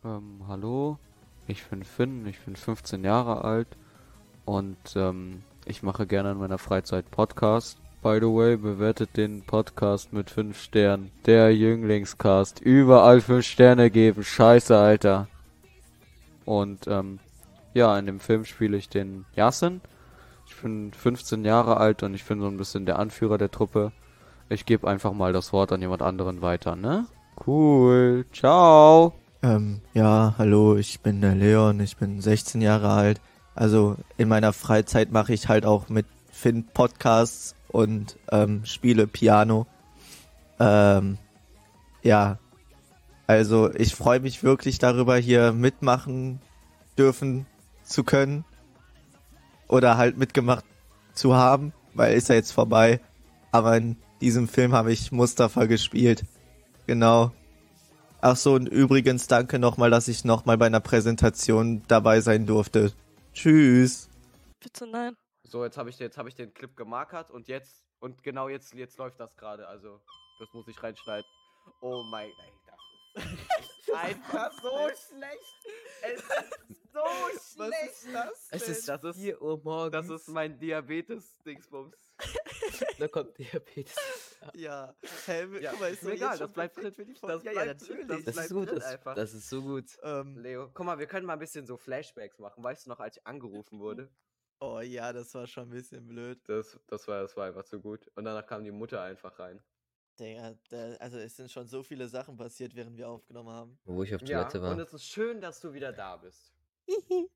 Ähm, 0.05 0.43
hallo? 0.49 0.99
Ich 1.47 1.65
bin 1.67 1.83
Finn, 1.85 2.27
ich 2.27 2.39
bin 2.41 2.55
15 2.57 3.03
Jahre 3.05 3.43
alt 3.45 3.69
und 4.45 4.77
ähm, 4.95 5.43
ich 5.65 5.83
mache 5.83 6.07
gerne 6.07 6.33
in 6.33 6.39
meiner 6.39 6.59
Freizeit 6.59 7.11
Podcast. 7.11 7.80
By 8.03 8.19
the 8.19 8.29
way, 8.29 8.57
bewertet 8.57 9.19
den 9.19 9.43
Podcast 9.43 10.15
mit 10.15 10.31
5 10.31 10.59
Sternen. 10.59 11.11
Der 11.27 11.55
Jünglingscast. 11.55 12.59
Überall 12.61 13.21
5 13.21 13.45
Sterne 13.45 13.91
geben. 13.91 14.25
Scheiße, 14.25 14.75
Alter. 14.75 15.29
Und 16.47 16.87
ähm, 16.87 17.19
ja, 17.75 17.99
in 17.99 18.07
dem 18.07 18.19
Film 18.19 18.47
spiele 18.47 18.79
ich 18.79 18.89
den 18.89 19.27
Yasin. 19.37 19.83
Ich 20.49 20.57
bin 20.57 20.93
15 20.95 21.45
Jahre 21.45 21.77
alt 21.77 22.03
und 22.03 22.15
ich 22.15 22.25
bin 22.25 22.41
so 22.41 22.47
ein 22.47 22.57
bisschen 22.57 22.87
der 22.87 22.99
Anführer 22.99 23.37
der 23.37 23.51
Truppe. 23.51 23.93
Ich 24.49 24.65
gebe 24.65 24.89
einfach 24.89 25.13
mal 25.13 25.35
das 25.35 25.53
Wort 25.53 25.71
an 25.71 25.83
jemand 25.83 26.01
anderen 26.01 26.41
weiter, 26.41 26.77
ne? 26.77 27.05
Cool. 27.47 28.25
Ciao. 28.33 29.13
Ähm, 29.43 29.83
ja, 29.93 30.35
hallo, 30.39 30.77
ich 30.77 31.01
bin 31.01 31.21
der 31.21 31.35
Leon, 31.35 31.81
ich 31.81 31.99
bin 31.99 32.23
16 32.23 32.63
Jahre 32.63 32.93
alt. 32.93 33.21
Also 33.55 33.97
in 34.17 34.29
meiner 34.29 34.55
Freizeit 34.55 35.13
mache 35.13 35.35
ich 35.35 35.49
halt 35.49 35.67
auch 35.67 35.91
mit 35.91 36.07
Finn 36.33 36.65
Podcasts 36.65 37.55
und 37.73 38.19
ähm, 38.31 38.65
spiele 38.65 39.07
Piano. 39.07 39.67
Ähm, 40.59 41.19
ja, 42.03 42.39
also 43.27 43.73
ich 43.75 43.95
freue 43.95 44.21
mich 44.21 44.43
wirklich 44.43 44.79
darüber, 44.79 45.17
hier 45.17 45.53
mitmachen 45.53 46.41
dürfen 46.99 47.47
zu 47.83 48.05
können. 48.05 48.45
Oder 49.69 49.97
halt 49.97 50.19
mitgemacht 50.19 50.65
zu 51.15 51.35
haben, 51.37 51.73
weil 51.95 52.15
ist 52.15 52.29
ja 52.29 52.35
jetzt 52.35 52.51
vorbei. 52.51 53.01
Aber 53.53 53.77
in 53.77 53.97
diesem 54.21 54.49
Film 54.49 54.73
habe 54.73 54.93
ich 54.93 55.13
Mustafa 55.13 55.67
gespielt. 55.67 56.25
Genau. 56.87 57.33
Ach 58.21 58.37
so, 58.37 58.55
und 58.55 58.69
übrigens 58.69 59.29
danke 59.29 59.59
nochmal, 59.59 59.91
dass 59.91 60.09
ich 60.09 60.25
nochmal 60.25 60.59
bei 60.59 60.67
einer 60.67 60.81
Präsentation 60.81 61.83
dabei 61.89 62.21
sein 62.21 62.47
durfte. 62.47 62.93
Tschüss. 63.33 64.09
Bitte 64.61 64.87
nein. 64.91 65.15
So, 65.51 65.65
jetzt 65.65 65.77
habe 65.77 65.91
ich, 65.91 65.99
jetzt 65.99 66.17
hab 66.17 66.29
ich 66.29 66.35
den 66.37 66.55
Clip 66.55 66.77
gemarkert 66.77 67.31
und 67.33 67.49
jetzt, 67.49 67.85
und 67.99 68.23
genau 68.23 68.49
jetzt, 68.49 68.73
jetzt 68.75 68.97
läuft 68.99 69.19
das 69.19 69.37
gerade. 69.37 69.67
Also, 69.67 70.01
das 70.39 70.49
muss 70.53 70.69
ich 70.69 70.81
reinschneiden. 70.81 71.29
Oh 71.81 72.05
mein, 72.09 72.31
ey, 72.31 72.53
das 72.67 73.25
ist 73.25 73.93
einfach 73.95 74.53
so 74.63 74.89
schlecht. 74.89 75.67
Es 76.03 76.21
ist 76.21 76.93
so 76.93 77.65
schlecht. 77.65 78.15
das? 78.15 78.49
Es 78.53 78.69
ist 78.69 78.89
Das 78.89 79.03
ist- 79.03 79.17
4 79.21 79.43
Uhr 79.43 79.61
morgens. 79.65 80.07
Das 80.07 80.21
ist 80.23 80.29
mein 80.29 80.59
Diabetes-Dingsbums. 80.59 81.97
Da 82.99 83.09
kommt 83.09 83.37
Diabetes. 83.39 83.97
Ja, 84.55 84.95
hä, 85.27 85.47
Ja, 85.61 85.71
guck 85.73 85.81
mal, 85.81 85.91
ist 85.91 86.03
mir 86.03 86.13
egal, 86.13 86.39
das 86.39 86.53
bleibt 86.53 86.77
drin. 86.77 86.93
für 86.93 87.05
die 87.05 87.15
Das 87.21 87.43
ja, 87.43 87.53
ja, 87.53 87.65
natürlich. 87.65 88.07
Das 88.07 88.23
bleibt 88.23 88.39
ist 88.39 88.53
gut, 88.53 88.71
das, 88.73 88.85
einfach. 88.85 89.15
das 89.15 89.33
ist 89.35 89.49
so 89.49 89.63
gut. 89.63 89.87
ähm, 90.03 90.37
Leo, 90.39 90.71
guck 90.73 90.87
mal, 90.87 90.99
wir 90.99 91.07
können 91.07 91.27
mal 91.27 91.33
ein 91.33 91.39
bisschen 91.39 91.67
so 91.67 91.77
Flashbacks 91.79 92.39
machen. 92.39 92.63
Weißt 92.63 92.85
du 92.87 92.91
noch, 92.91 93.01
als 93.01 93.17
ich 93.17 93.27
angerufen 93.27 93.81
wurde? 93.81 94.11
Oh 94.61 94.81
ja, 94.81 95.13
das 95.13 95.35
war 95.35 95.47
schon 95.47 95.65
ein 95.65 95.71
bisschen 95.71 96.07
blöd. 96.07 96.41
Das, 96.49 96.79
das, 96.87 97.09
war, 97.09 97.23
das 97.23 97.37
war 97.37 97.47
einfach 97.47 97.65
so 97.65 97.81
gut. 97.81 98.07
Und 98.15 98.25
danach 98.25 98.47
kam 98.47 98.65
die 98.65 98.71
Mutter 98.71 99.03
einfach 99.03 99.39
rein. 99.39 99.63
Digga, 100.19 100.55
da, 100.69 100.95
also 100.97 101.19
es 101.19 101.37
sind 101.37 101.51
schon 101.51 101.67
so 101.67 101.83
viele 101.83 102.07
Sachen 102.07 102.37
passiert, 102.37 102.75
während 102.75 102.97
wir 102.97 103.09
aufgenommen 103.09 103.51
haben. 103.51 103.79
Wo 103.85 104.03
ich 104.03 104.15
auf 104.15 104.21
Ja, 104.23 104.45
Toilette 104.45 104.63
war. 104.63 104.73
und 104.73 104.81
es 104.81 104.93
ist 104.93 105.07
schön, 105.07 105.41
dass 105.41 105.61
du 105.61 105.73
wieder 105.73 105.93
da 105.93 106.19
bist. 106.19 106.53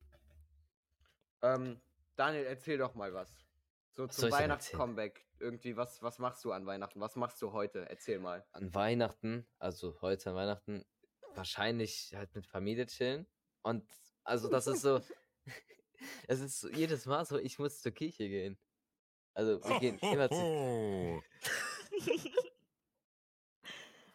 ähm, 1.42 1.80
Daniel, 2.16 2.44
erzähl 2.44 2.78
doch 2.78 2.94
mal 2.94 3.12
was. 3.14 3.32
So 3.92 4.06
Was 4.08 4.16
zum 4.16 4.30
Weihnachtscomeback. 4.30 5.24
Irgendwie, 5.38 5.76
was, 5.76 6.02
was 6.02 6.18
machst 6.18 6.44
du 6.44 6.52
an 6.52 6.66
Weihnachten? 6.66 7.00
Was 7.00 7.16
machst 7.16 7.40
du 7.42 7.52
heute? 7.52 7.88
Erzähl 7.88 8.18
mal. 8.18 8.44
An 8.52 8.74
Weihnachten, 8.74 9.46
also 9.58 10.00
heute 10.00 10.30
an 10.30 10.36
Weihnachten, 10.36 10.84
wahrscheinlich 11.34 12.12
halt 12.14 12.34
mit 12.34 12.46
Familie 12.46 12.86
chillen. 12.86 13.26
Und 13.62 13.84
also 14.24 14.48
das 14.48 14.66
ist 14.66 14.82
so, 14.82 15.00
es 16.28 16.40
ist 16.40 16.60
so 16.60 16.68
jedes 16.70 17.06
Mal 17.06 17.24
so, 17.24 17.38
ich 17.38 17.58
muss 17.58 17.80
zur 17.80 17.92
Kirche 17.92 18.28
gehen. 18.28 18.58
Also 19.34 19.62
wir 19.64 19.80
gehen 19.80 19.98
immer 20.02 20.30
zu, 20.30 21.22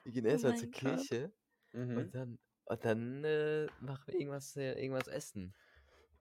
wir 0.04 0.12
gehen 0.12 0.26
Oh 0.26 0.30
erstmal 0.30 0.56
zur 0.56 0.70
mein 0.70 0.72
Gott. 0.72 1.08
Kirche 1.08 1.34
Mhm. 1.72 1.98
und 1.98 2.16
dann, 2.16 2.40
und 2.66 2.86
dann 2.86 3.24
äh, 3.24 3.68
machen 3.80 4.08
wir 4.08 4.16
irgendwas, 4.16 4.56
äh, 4.56 4.74
irgendwas 4.82 5.08
essen. 5.08 5.56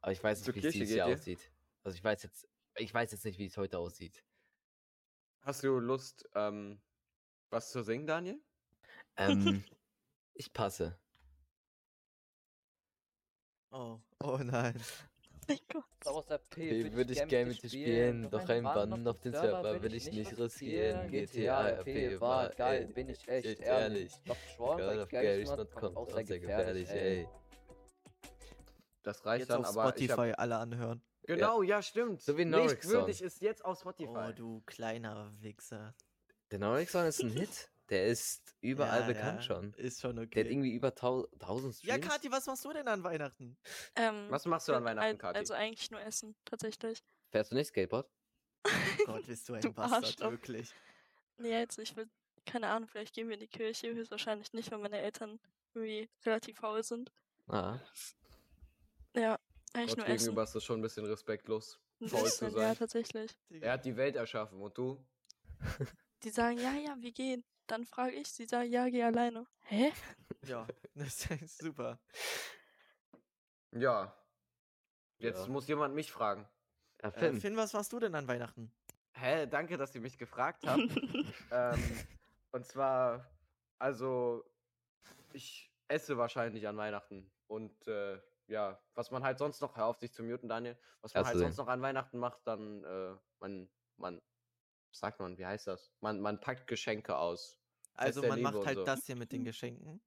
Aber 0.01 0.13
ich 0.13 0.23
weiß 0.23 0.43
Zur 0.43 0.55
nicht, 0.55 0.63
wie 0.63 0.67
es 0.69 0.73
Kirche 0.73 0.79
dieses 0.81 0.89
geht 0.91 0.99
Jahr 0.99 1.09
aussieht. 1.09 1.53
Also 1.83 1.97
ich 1.97 2.05
weiß 2.05 2.23
jetzt, 2.23 2.49
ich 2.77 2.93
weiß 2.93 3.13
jetzt 3.13 3.25
nicht, 3.25 3.39
wie 3.39 3.47
es 3.47 3.57
heute 3.57 3.79
aussieht. 3.79 4.25
Hast 5.41 5.63
du 5.63 5.79
Lust, 5.79 6.29
ähm, 6.35 6.83
was 7.51 7.71
zu 7.71 7.83
singen, 7.83 8.07
Daniel? 8.07 8.43
Ähm, 9.17 9.65
ich 10.35 10.53
passe. 10.53 10.99
Oh, 13.71 14.01
oh 14.21 14.39
nein. 14.39 14.81
Mein 15.49 15.59
Gott. 15.73 16.41
P 16.51 16.93
würde 16.93 17.13
ich 17.13 17.27
gerne 17.27 17.47
mit 17.47 17.63
dir 17.63 17.69
spielen, 17.69 18.31
doch 18.31 18.49
ein 18.49 18.63
Bann 18.63 19.07
auf 19.07 19.21
den 19.21 19.33
Server 19.33 19.83
will 19.83 19.95
ich 19.95 20.11
nicht 20.13 20.39
riskieren. 20.39 21.11
GTA 21.11 21.69
RP 21.81 22.21
war 22.21 22.51
geil, 22.51 22.87
bin 22.89 23.09
ich 23.09 23.27
echt 23.29 23.61
ehrlich. 23.61 24.13
Doch 24.27 24.37
schon, 24.57 24.79
God 24.79 25.13
weil 25.13 25.47
Schmidt 25.47 25.47
kommt 25.47 25.75
kommt 25.75 25.97
auch 25.97 26.11
sehr 26.11 26.41
gefährlich, 26.41 26.89
ey. 26.91 27.29
Das 29.03 29.25
reicht 29.25 29.41
Jetzt 29.41 29.51
dann, 29.51 29.65
auf 29.65 29.77
aber 29.77 29.97
ich 29.97 30.05
Spotify 30.05 30.31
hab, 30.31 30.39
alle 30.39 30.57
anhören. 30.57 31.03
Genau, 31.23 31.63
ja, 31.63 31.83
stimmt. 31.83 32.21
So 32.23 32.37
wie 32.37 32.45
Nicht 32.45 32.57
Norix 32.57 32.83
Song. 32.87 32.93
würdig 32.93 33.23
ist 33.23 33.41
jetzt 33.41 33.65
auf 33.65 33.81
Spotify. 33.81 34.29
Oh, 34.29 34.33
du 34.35 34.63
kleiner 34.67 35.33
Wichser. 35.41 35.95
Der 36.51 36.59
Norix 36.59 36.93
Song 36.93 37.07
ist 37.07 37.23
ein 37.23 37.31
Hit. 37.31 37.71
Der 37.91 38.07
ist 38.07 38.55
überall 38.61 39.01
Ja, 39.01 39.07
bekannt 39.07 39.37
ja, 39.39 39.43
schon. 39.43 39.73
Ist 39.75 40.01
schon 40.01 40.17
Der 40.17 40.23
hat 40.25 40.29
okay. 40.29 40.51
irgendwie 40.51 40.73
über 40.75 40.95
tau 40.95 41.27
1000 41.41 41.83
Ja, 41.83 41.95
Streams. 41.95 42.09
Kathi, 42.13 42.31
was 42.31 42.47
machst 42.47 42.65
du 42.65 42.73
denn 42.73 42.87
an 42.89 43.03
Weihnachten? 43.03 43.57
Ähm, 43.97 44.27
Was 44.31 44.45
machst 44.45 44.69
du 44.69 44.73
an 44.73 44.81
bin 44.85 44.97
Weihnachten, 44.97 45.19
Kathi? 45.19 45.39
Also 45.39 45.55
eigentlich 45.55 45.91
nur 45.91 46.01
essen, 46.01 46.35
tatsächlich. 46.45 47.03
Fährst 47.31 47.51
du 47.53 47.57
nicht 47.57 47.69
Skateboard? 47.69 48.09
Gott, 49.07 49.27
bist 49.27 49.49
du 49.49 49.55
ein 49.55 49.61
Du 49.63 49.73
Bastard, 49.73 50.21
wirklich. 50.21 50.75
Nee, 51.39 51.51
jetzt 51.59 51.79
nicht. 51.79 51.93
Ich 51.93 51.97
will 51.97 52.09
keine 52.45 52.69
Ahnung, 52.69 52.89
vielleicht 52.89 53.15
gehen 53.15 53.29
wir 53.29 53.35
in 53.35 53.41
die 53.41 53.47
Kirche, 53.47 53.95
höchstwahrscheinlich 53.95 54.53
nicht, 54.55 54.71
weil 54.71 54.79
meine 54.79 54.99
Eltern 54.99 55.39
irgendwie 55.75 56.09
relativ 56.25 56.57
faul 56.59 56.83
sind. 56.83 57.13
Ah. 57.47 57.79
Ja, 59.15 59.39
eigentlich 59.75 59.89
Gott 59.91 59.97
nur 59.99 60.07
essen. 60.07 60.17
gegenüber 60.19 60.43
ist 60.45 60.55
das 60.55 60.65
schon 60.65 60.79
ein 60.79 60.83
bisschen 60.83 61.05
respektlos, 61.05 61.79
Ein 62.01 62.09
faul 62.09 62.23
bisschen, 62.23 62.49
zu 62.49 62.55
sein. 62.55 62.63
ja, 62.69 62.75
tatsächlich. 62.75 63.37
Er 63.61 63.73
hat 63.73 63.85
die 63.85 63.97
Welt 63.97 64.17
erschaffen 64.17 64.61
und 64.63 64.77
du? 64.79 65.05
Die 66.23 66.31
sagen, 66.31 66.59
ja, 66.59 66.73
ja, 66.75 66.97
wir 66.99 67.13
gehen. 67.13 67.45
Dann 67.69 67.85
frage 67.85 68.13
ich, 68.13 68.29
sie 68.33 68.47
sagen, 68.47 68.71
ja, 68.71 68.89
geh 68.89 69.03
alleine. 69.03 69.47
Hä? 69.67 69.93
Ja, 70.47 70.67
das 70.95 71.31
ist 71.31 71.59
super. 71.59 71.99
Ja. 73.73 74.17
Jetzt 75.19 75.43
Ja. 75.47 75.53
muss 75.53 75.69
jemand 75.69 75.95
mich 75.95 76.11
fragen. 76.11 76.49
Ja, 77.03 77.11
Äh, 77.11 77.13
Finn. 77.13 77.41
Finn, 77.41 77.57
was 77.57 77.75
machst 77.75 77.93
du 77.93 78.01
denn 78.01 78.15
an 78.15 78.27
Weihnachten? 78.27 78.73
Hä, 79.13 79.47
danke, 79.47 79.77
dass 79.77 79.95
ihr 79.95 80.01
mich 80.01 80.17
gefragt 80.17 80.67
habt. 80.67 80.81
ähm, 81.51 82.05
und 82.53 82.65
zwar, 82.65 83.31
also, 83.79 84.45
ich 85.33 85.71
esse 85.89 86.17
wahrscheinlich 86.17 86.67
an 86.67 86.77
Weihnachten. 86.77 87.31
Und 87.49 87.87
äh, 87.87 88.19
ja, 88.47 88.81
was 88.95 89.11
man 89.11 89.23
halt 89.25 89.39
sonst 89.39 89.61
noch, 89.61 89.77
hör 89.77 89.87
auf 89.87 89.99
sich 89.99 90.13
zu 90.13 90.23
muten, 90.23 90.49
Daniel, 90.49 90.79
was 91.03 91.13
man 91.13 91.25
Kannst 91.25 91.35
halt 91.35 91.45
sonst 91.45 91.57
noch 91.59 91.69
an 91.69 91.83
Weihnachten 91.83 92.19
macht, 92.19 92.41
dann, 92.47 92.83
äh, 92.85 93.15
man, 93.41 93.69
man, 93.97 94.23
sagt 94.99 95.21
man, 95.21 95.39
wie 95.39 95.47
heißt 95.47 95.67
das? 95.67 95.93
Man, 96.01 96.21
man 96.21 96.41
packt 96.41 96.67
Geschenke 96.67 97.17
aus. 97.17 97.57
Also 97.95 98.23
man 98.23 98.39
Liebe 98.39 98.51
macht 98.53 98.67
halt 98.67 98.77
so. 98.79 98.85
das 98.85 99.05
hier 99.07 99.17
mit 99.17 99.33
den 99.33 99.45
Geschenken. 99.45 100.01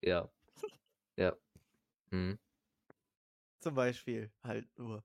Ja. 0.00 0.30
Ja. 1.16 1.36
Mhm. 2.10 2.38
Zum 3.60 3.74
Beispiel 3.74 4.30
halt 4.42 4.66
nur. 4.78 5.04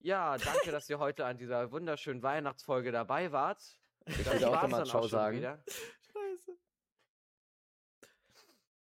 Ja, 0.00 0.36
danke, 0.38 0.70
dass 0.70 0.88
ihr 0.88 0.98
heute 0.98 1.24
an 1.26 1.38
dieser 1.38 1.70
wunderschönen 1.72 2.22
Weihnachtsfolge 2.22 2.92
dabei 2.92 3.32
wart. 3.32 3.76
Ich 4.06 4.16
Das 4.24 4.34
will 4.34 4.44
auch 4.46 4.62
nochmal 4.62 4.86
Ciao 4.86 5.06
sagen. 5.06 5.36
wieder. 5.36 5.62
Scheiße. 6.12 6.58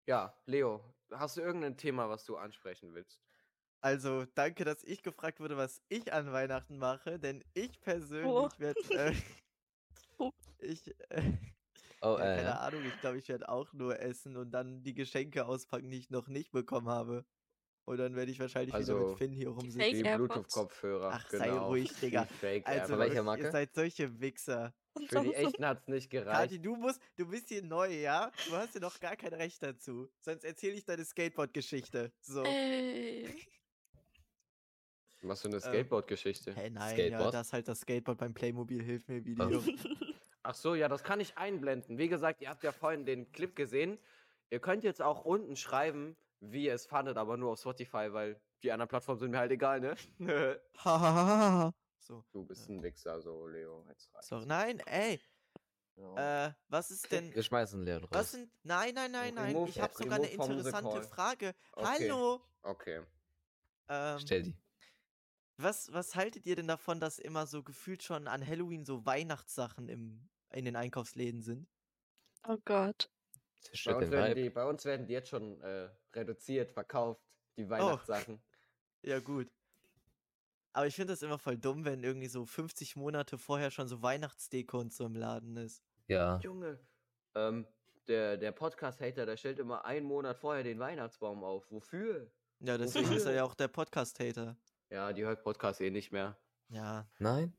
Ja, 0.07 0.37
Leo, 0.47 0.85
hast 1.13 1.37
du 1.37 1.43
irgendein 1.43 1.77
Thema, 1.77 2.09
was 2.11 2.25
du 2.25 2.37
ansprechen 2.37 2.93
willst? 2.93 3.23
Also, 3.81 4.25
danke, 4.35 4.65
dass 4.65 4.83
ich 4.85 5.03
gefragt 5.03 5.39
wurde, 5.41 5.57
was 5.57 5.81
ich 5.89 6.13
an 6.13 6.33
Weihnachten 6.33 6.79
mache, 6.79 7.19
denn 7.19 7.45
ich 7.55 7.81
persönlich 7.81 8.27
Oh. 8.33 8.49
werde, 8.59 8.81
äh, 8.91 9.13
Oh. 10.19 10.33
ich, 10.59 10.89
äh, 11.11 11.23
Oh, 12.03 12.17
ja, 12.19 12.33
äh, 12.33 12.37
keine 12.37 12.43
ja. 12.49 12.59
Ahnung, 12.61 12.83
ich 12.87 13.01
glaube, 13.01 13.19
ich 13.19 13.29
werde 13.29 13.49
auch 13.49 13.73
nur 13.73 14.01
essen 14.01 14.37
und 14.37 14.51
dann 14.51 14.83
die 14.83 14.95
Geschenke 14.95 15.47
auspacken, 15.47 15.91
die 15.91 15.99
ich 15.99 16.11
noch 16.11 16.29
nicht 16.29 16.53
bekommen 16.53 16.89
habe. 16.89 17.25
Und 17.85 17.99
dann 17.99 18.17
werde 18.17 18.33
ich 18.33 18.41
wahrscheinlich 18.41 18.71
wieder 18.75 18.79
Also, 18.79 19.09
mit 19.11 19.19
Finn 19.19 19.33
hier 19.33 19.49
rumsitzen. 19.51 19.95
Die. 19.95 20.03
Bluetooth-Kopfhörer. 20.03 21.11
Ach, 21.15 21.31
sei 21.31 21.47
genau. 21.49 21.69
ruhig, 21.69 21.93
Digga. 22.01 22.25
Fake 22.25 22.67
Also, 22.67 22.99
welcher. 22.99 23.23
Marke? 23.23 23.45
ihr 23.45 23.53
seid 23.53 23.73
solche 23.75 24.19
Wichser. 24.21 24.75
Und 24.95 25.09
Für 25.09 25.21
die 25.21 25.35
echten 25.35 25.65
hat's 25.65 25.87
nicht 25.87 26.11
gereicht. 26.11 26.51
Kati, 26.51 26.61
du 26.61 26.75
musst, 26.75 27.01
du 27.17 27.27
bist 27.29 27.49
hier 27.49 27.63
neu, 27.63 27.89
ja? 27.93 28.33
Du 28.49 28.57
hast 28.57 28.73
hier 28.73 28.81
noch 28.81 28.99
gar 28.99 29.15
kein 29.17 29.35
Recht 29.35 29.63
dazu. 29.63 30.11
Sonst 30.21 30.45
erzähle 30.45 30.75
ich 30.75 30.85
deine 30.85 31.05
Skateboard-Geschichte. 31.05 32.13
So. 32.21 32.43
Ey. 32.45 33.29
Was 35.29 35.43
für 35.43 35.49
eine 35.49 35.61
Skateboard-Geschichte. 35.61 36.55
Hä, 36.55 36.71
nein, 36.71 36.97
ja, 36.97 37.07
Skateboard? 37.07 37.35
das 37.35 37.53
halt 37.53 37.69
das 37.69 37.81
Skateboard 37.81 38.19
beim 38.19 38.35
Playmobil 38.35 38.83
hilft 38.83 39.09
mir 39.09 39.25
Video. 39.25 39.63
Ach 40.43 40.55
so, 40.55 40.75
ja, 40.75 40.89
das 40.89 41.03
kann 41.03 41.19
ich 41.21 41.37
einblenden. 41.37 41.99
Wie 41.99 42.09
gesagt, 42.09 42.41
ihr 42.41 42.49
habt 42.49 42.63
ja 42.63 42.71
vorhin 42.73 43.05
den 43.05 43.33
Clip 43.33 43.55
gesehen. 43.57 43.99
Ihr 44.51 44.61
könnt 44.61 44.85
jetzt 44.85 45.03
auch 45.03 45.25
unten 45.25 45.57
schreiben, 45.57 46.17
wie 46.41 46.67
ihr 46.67 46.75
es 46.75 46.87
fandet, 46.87 47.17
aber 47.17 47.37
nur 47.37 47.53
auf 47.53 47.59
Spotify, 47.59 48.13
weil 48.13 48.41
die 48.63 48.71
anderen 48.71 48.89
Plattformen 48.89 49.19
sind 49.19 49.33
mir 49.33 49.39
halt 49.39 49.51
egal, 49.51 49.81
ne? 49.81 49.97
So. 51.99 52.25
du 52.31 52.45
bist 52.45 52.69
ein 52.69 52.81
Wichser, 52.85 53.21
so, 53.21 53.49
Leo. 53.49 53.85
Jetzt 53.89 54.15
reicht's. 54.15 54.29
So, 54.29 54.39
nein, 54.39 54.79
ey. 54.87 55.21
Ja. 55.97 56.47
Äh, 56.47 56.53
was 56.69 56.91
ist 56.91 57.11
denn. 57.11 57.35
Wir 57.35 57.43
schmeißen 57.43 57.83
Leon 57.83 58.05
raus. 58.05 58.11
Was 58.13 58.33
sind. 58.33 58.51
Nein, 58.63 58.95
nein, 58.95 59.11
nein, 59.11 59.35
nein. 59.35 59.57
Remove- 59.57 59.69
ich 59.71 59.81
habe 59.81 59.95
sogar 59.95 60.19
eine 60.19 60.29
interessante. 60.29 61.03
Frage. 61.03 61.55
Okay. 61.73 61.87
Hallo. 61.87 62.41
Okay. 62.63 63.01
Ähm, 63.89 64.19
Stell 64.21 64.43
die. 64.43 64.57
Was, 65.59 65.93
was 65.93 66.15
haltet 66.15 66.47
ihr 66.47 66.57
denn 66.57 66.69
davon, 66.69 67.01
dass 67.01 67.19
immer 67.19 67.47
so 67.47 67.63
gefühlt 67.63 68.03
schon 68.03 68.29
an 68.29 68.47
Halloween 68.47 68.85
so 68.85 69.05
Weihnachtssachen 69.07 69.89
im, 69.89 70.29
in 70.51 70.65
den 70.65 70.77
Einkaufsläden 70.77 71.43
sind? 71.43 71.69
Oh 72.47 72.59
Gott. 72.65 73.11
Bei 73.85 73.95
uns, 73.97 74.05
den 74.05 74.13
werden 74.13 74.35
die, 74.37 74.51
bei 74.51 74.65
uns 74.65 74.85
werden 74.85 75.07
die 75.07 75.13
jetzt 75.13 75.29
schon 75.29 75.61
äh, 75.63 75.89
reduziert, 76.15 76.73
verkauft, 76.73 77.21
die 77.57 77.69
Weihnachtssachen. 77.69 78.41
Ja, 79.03 79.21
gut. 79.21 79.49
Aber 80.73 80.89
ich 80.89 80.97
finde 80.97 81.13
das 81.13 81.23
immer 81.23 81.39
voll 81.39 81.57
dumm, 81.57 81.85
wenn 81.85 82.03
irgendwie 82.03 82.27
so 82.27 82.45
50 82.45 82.97
Monate 82.97 83.39
vorher 83.39 83.71
schon 83.71 83.87
so 83.87 84.03
Weihnachtsdeko 84.03 84.81
und 84.81 84.93
so 84.93 85.07
im 85.07 85.15
Laden 85.15 85.57
ist. 85.57 85.85
Ja. 86.09 86.41
Junge, 86.41 86.81
ähm, 87.37 87.69
der, 88.09 88.37
der 88.37 88.51
Podcast-Hater, 88.51 89.25
der 89.25 89.37
stellt 89.37 89.61
immer 89.61 89.85
einen 89.85 90.07
Monat 90.07 90.39
vorher 90.39 90.65
den 90.65 90.81
Weihnachtsbaum 90.81 91.45
auf. 91.45 91.71
Wofür? 91.71 92.31
Ja, 92.61 92.79
deswegen 92.79 93.07
Wofür? 93.07 93.17
ist 93.17 93.27
er 93.27 93.35
ja 93.35 93.45
auch 93.45 93.55
der 93.55 93.69
Podcast-Hater. 93.69 94.57
Ja, 94.91 95.13
die 95.13 95.25
hört 95.25 95.43
Podcast 95.43 95.81
eh 95.81 95.91
nicht 95.91 96.13
mehr. 96.13 96.39
Ja. 96.69 97.09
Nein? 97.19 97.57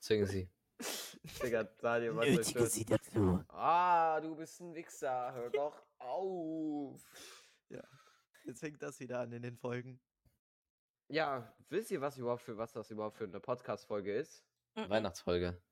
Zwingen 0.00 0.26
sie. 0.26 0.50
Digga, 1.42 1.64
Daniel, 1.64 2.16
was 2.16 2.26
ist 2.26 2.56
das? 2.56 2.72
sie 2.72 2.84
dazu. 2.84 3.44
Ah, 3.48 4.20
du 4.20 4.34
bist 4.34 4.60
ein 4.60 4.74
Wichser. 4.74 5.32
Hör 5.32 5.50
doch 5.50 5.82
auf. 5.98 7.04
Jetzt 8.44 8.60
fängt 8.60 8.82
das 8.82 8.98
wieder 8.98 9.20
an 9.20 9.32
in 9.32 9.42
den 9.42 9.56
Folgen. 9.56 10.00
Ja, 11.08 11.54
wisst 11.68 11.90
ihr, 11.90 12.00
was 12.00 12.18
überhaupt 12.18 12.42
für 12.42 12.56
was 12.56 12.72
das 12.72 12.90
überhaupt 12.90 13.16
für 13.16 13.24
eine 13.24 13.38
Podcast-Folge 13.38 14.12
ist? 14.14 14.44
Mhm. 14.74 14.90
Weihnachtsfolge. 14.90 15.62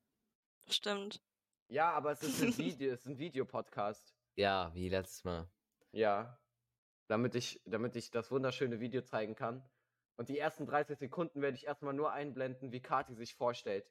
Stimmt. 0.69 1.21
Ja, 1.67 1.91
aber 1.91 2.11
es 2.11 2.23
ist 2.23 2.41
ein 2.41 2.57
Video, 2.57 2.93
es 2.93 3.01
ist 3.01 3.07
ein 3.07 3.17
Videopodcast. 3.17 4.15
Ja, 4.35 4.73
wie 4.73 4.89
letztes 4.89 5.23
Mal. 5.23 5.49
Ja. 5.91 6.39
Damit 7.07 7.35
ich, 7.35 7.61
damit 7.65 7.95
ich 7.97 8.09
das 8.11 8.31
wunderschöne 8.31 8.79
Video 8.79 9.01
zeigen 9.01 9.35
kann. 9.35 9.69
Und 10.21 10.29
die 10.29 10.37
ersten 10.37 10.67
30 10.67 10.99
Sekunden 10.99 11.41
werde 11.41 11.57
ich 11.57 11.65
erstmal 11.65 11.95
nur 11.95 12.11
einblenden, 12.11 12.71
wie 12.71 12.79
Kati 12.79 13.15
sich 13.15 13.33
vorstellt. 13.33 13.89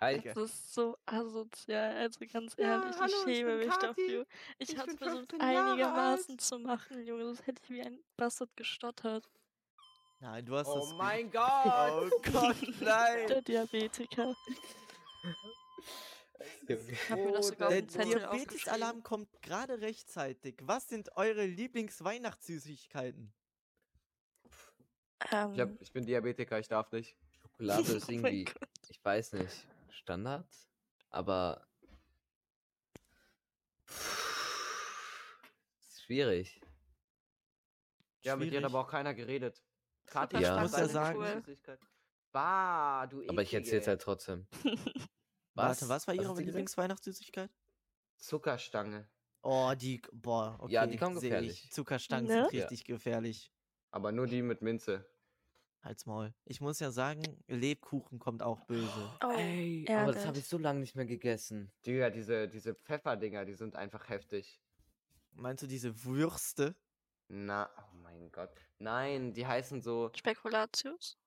Okay. 0.00 0.32
Das 0.34 0.36
ist 0.36 0.74
so 0.74 0.98
asozial, 1.06 1.94
also 1.96 2.18
ganz 2.26 2.56
Ja, 2.56 2.82
ehrlich, 2.82 2.96
hallo, 2.98 3.12
ich 3.28 3.36
schäme 3.36 3.56
mich 3.58 3.68
Kathi. 3.68 3.86
dafür. 3.86 4.26
Ich, 4.58 4.70
Ich 4.70 4.76
hab's 4.78 4.86
bin 4.88 4.98
versucht 4.98 5.30
15 5.30 5.40
Jahre 5.52 5.70
einigermaßen 5.74 6.32
alt. 6.32 6.40
zu 6.40 6.58
machen, 6.58 7.06
Junge, 7.06 7.22
das 7.22 7.46
hätte 7.46 7.62
ich 7.62 7.70
wie 7.70 7.82
ein 7.82 8.00
Bastard 8.16 8.50
gestottert. 8.56 9.30
Nein, 10.18 10.44
du 10.44 10.56
hast 10.56 10.66
Oh 10.66 10.74
das. 10.80 10.92
mein 10.94 11.26
Oh 11.28 11.30
Gott! 11.30 12.32
Gott, 12.32 12.56
nein! 12.80 13.28
Der 13.28 13.42
Diabetiker. 13.42 14.34
Ich 16.66 17.10
hab 17.10 17.18
mir 17.20 17.30
das 17.30 17.46
sogar 17.46 17.68
Der 17.68 17.82
Diabetes-Alarm 17.82 19.04
kommt 19.04 19.40
gerade 19.40 19.80
rechtzeitig. 19.80 20.56
Was 20.62 20.88
sind 20.88 21.16
eure 21.16 21.46
Lieblings-Weihnachtssüßigkeiten? 21.46 23.32
Ähm, 25.30 25.54
Ich, 25.54 25.60
hab, 25.60 25.80
ich 25.80 25.92
bin 25.92 26.04
Diabetiker, 26.06 26.58
ich 26.58 26.68
darf 26.68 26.90
nicht. 26.92 27.16
Schokolade 27.40 27.82
ist 27.92 28.08
Oh 28.08 28.12
mein 28.12 28.24
irgendwie, 28.34 28.52
ich 28.88 29.04
weiß 29.04 29.32
nicht, 29.34 29.66
Standard, 29.90 30.46
aber 31.10 31.66
ist 35.80 36.02
schwierig. 36.02 36.60
Ja, 38.24 38.36
mit 38.36 38.44
dir 38.52 38.58
hat 38.58 38.62
Schwierig. 38.62 38.64
aber 38.66 38.80
auch 38.80 38.88
keiner 38.90 39.14
geredet. 39.14 39.62
Kati, 40.06 40.36
Ja. 40.38 40.56
was 40.56 40.66
Ich 40.66 40.70
muss 40.72 40.80
ja 40.80 40.88
sagen-? 40.88 41.44
Bah, 42.32 43.06
du 43.08 43.22
Aber 43.28 43.42
ich 43.42 43.52
erzähl's 43.52 43.86
halt 43.86 44.00
trotzdem. 44.00 44.46
Warte, 45.54 45.88
was 45.88 46.06
war 46.06 46.16
Was 46.16 46.24
ihre? 46.24 46.40
Lieblings-Weihnachtssüßigkeit? 46.40 47.50
Zuckerstange. 48.16 49.08
Oh, 49.42 49.72
die, 49.76 50.00
boah, 50.12 50.56
okay. 50.60 50.72
Ja, 50.72 50.86
die 50.86 50.96
kommen 50.96 51.16
gefährlich. 51.16 51.64
Ich. 51.64 51.72
Zuckerstangen 51.72 52.26
Ne? 52.28 52.48
sind 52.48 52.62
richtig 52.62 52.84
gefährlich. 52.84 53.52
Aber 53.92 54.10
nur 54.10 54.26
die 54.26 54.42
mit 54.42 54.62
Minze. 54.62 55.06
Halt's 55.82 56.06
Maul. 56.06 56.32
Ich 56.44 56.60
muss 56.60 56.78
ja 56.80 56.90
sagen, 56.90 57.22
Lebkuchen 57.48 58.18
kommt 58.18 58.42
auch 58.42 58.60
böse. 58.66 59.10
oh, 59.24 59.32
Ey, 59.36 59.84
ärgert. 59.86 60.02
aber 60.02 60.12
das 60.12 60.26
habe 60.26 60.38
ich 60.38 60.46
so 60.46 60.56
lange 60.58 60.80
nicht 60.80 60.94
mehr 60.94 61.06
gegessen. 61.06 61.72
Digga, 61.84 62.10
diese, 62.10 62.48
diese 62.48 62.74
Pfefferdinger, 62.74 63.44
die 63.44 63.54
sind 63.54 63.74
einfach 63.76 64.08
heftig. 64.08 64.60
Meinst 65.32 65.62
du 65.62 65.66
diese 65.66 66.04
Würste? 66.04 66.74
Na, 67.28 67.68
oh 67.78 67.96
mein 67.96 68.30
Gott. 68.30 68.50
Nein, 68.78 69.32
die 69.32 69.46
heißen 69.46 69.80
so. 69.80 70.10
Spekulatius? 70.14 71.18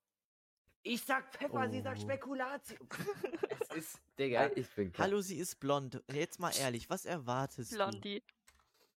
Ich 0.84 1.02
sag 1.04 1.34
Pfeffer, 1.34 1.70
sie 1.70 1.82
sagt 1.82 1.98
Oh. 2.00 2.04
Spekulatius. 2.04 2.80
es 3.60 3.76
ist, 3.76 4.00
Digga. 4.18 4.52
ich 4.56 4.70
bin 4.76 4.92
klar. 4.94 5.08
Hallo, 5.08 5.20
sie 5.22 5.38
ist 5.38 5.60
blond. 5.60 6.02
Jetzt 6.14 6.40
mal 6.40 6.52
ehrlich, 6.58 6.90
was 6.90 7.06
erwartest 7.06 7.74
Blondie. 7.74 8.24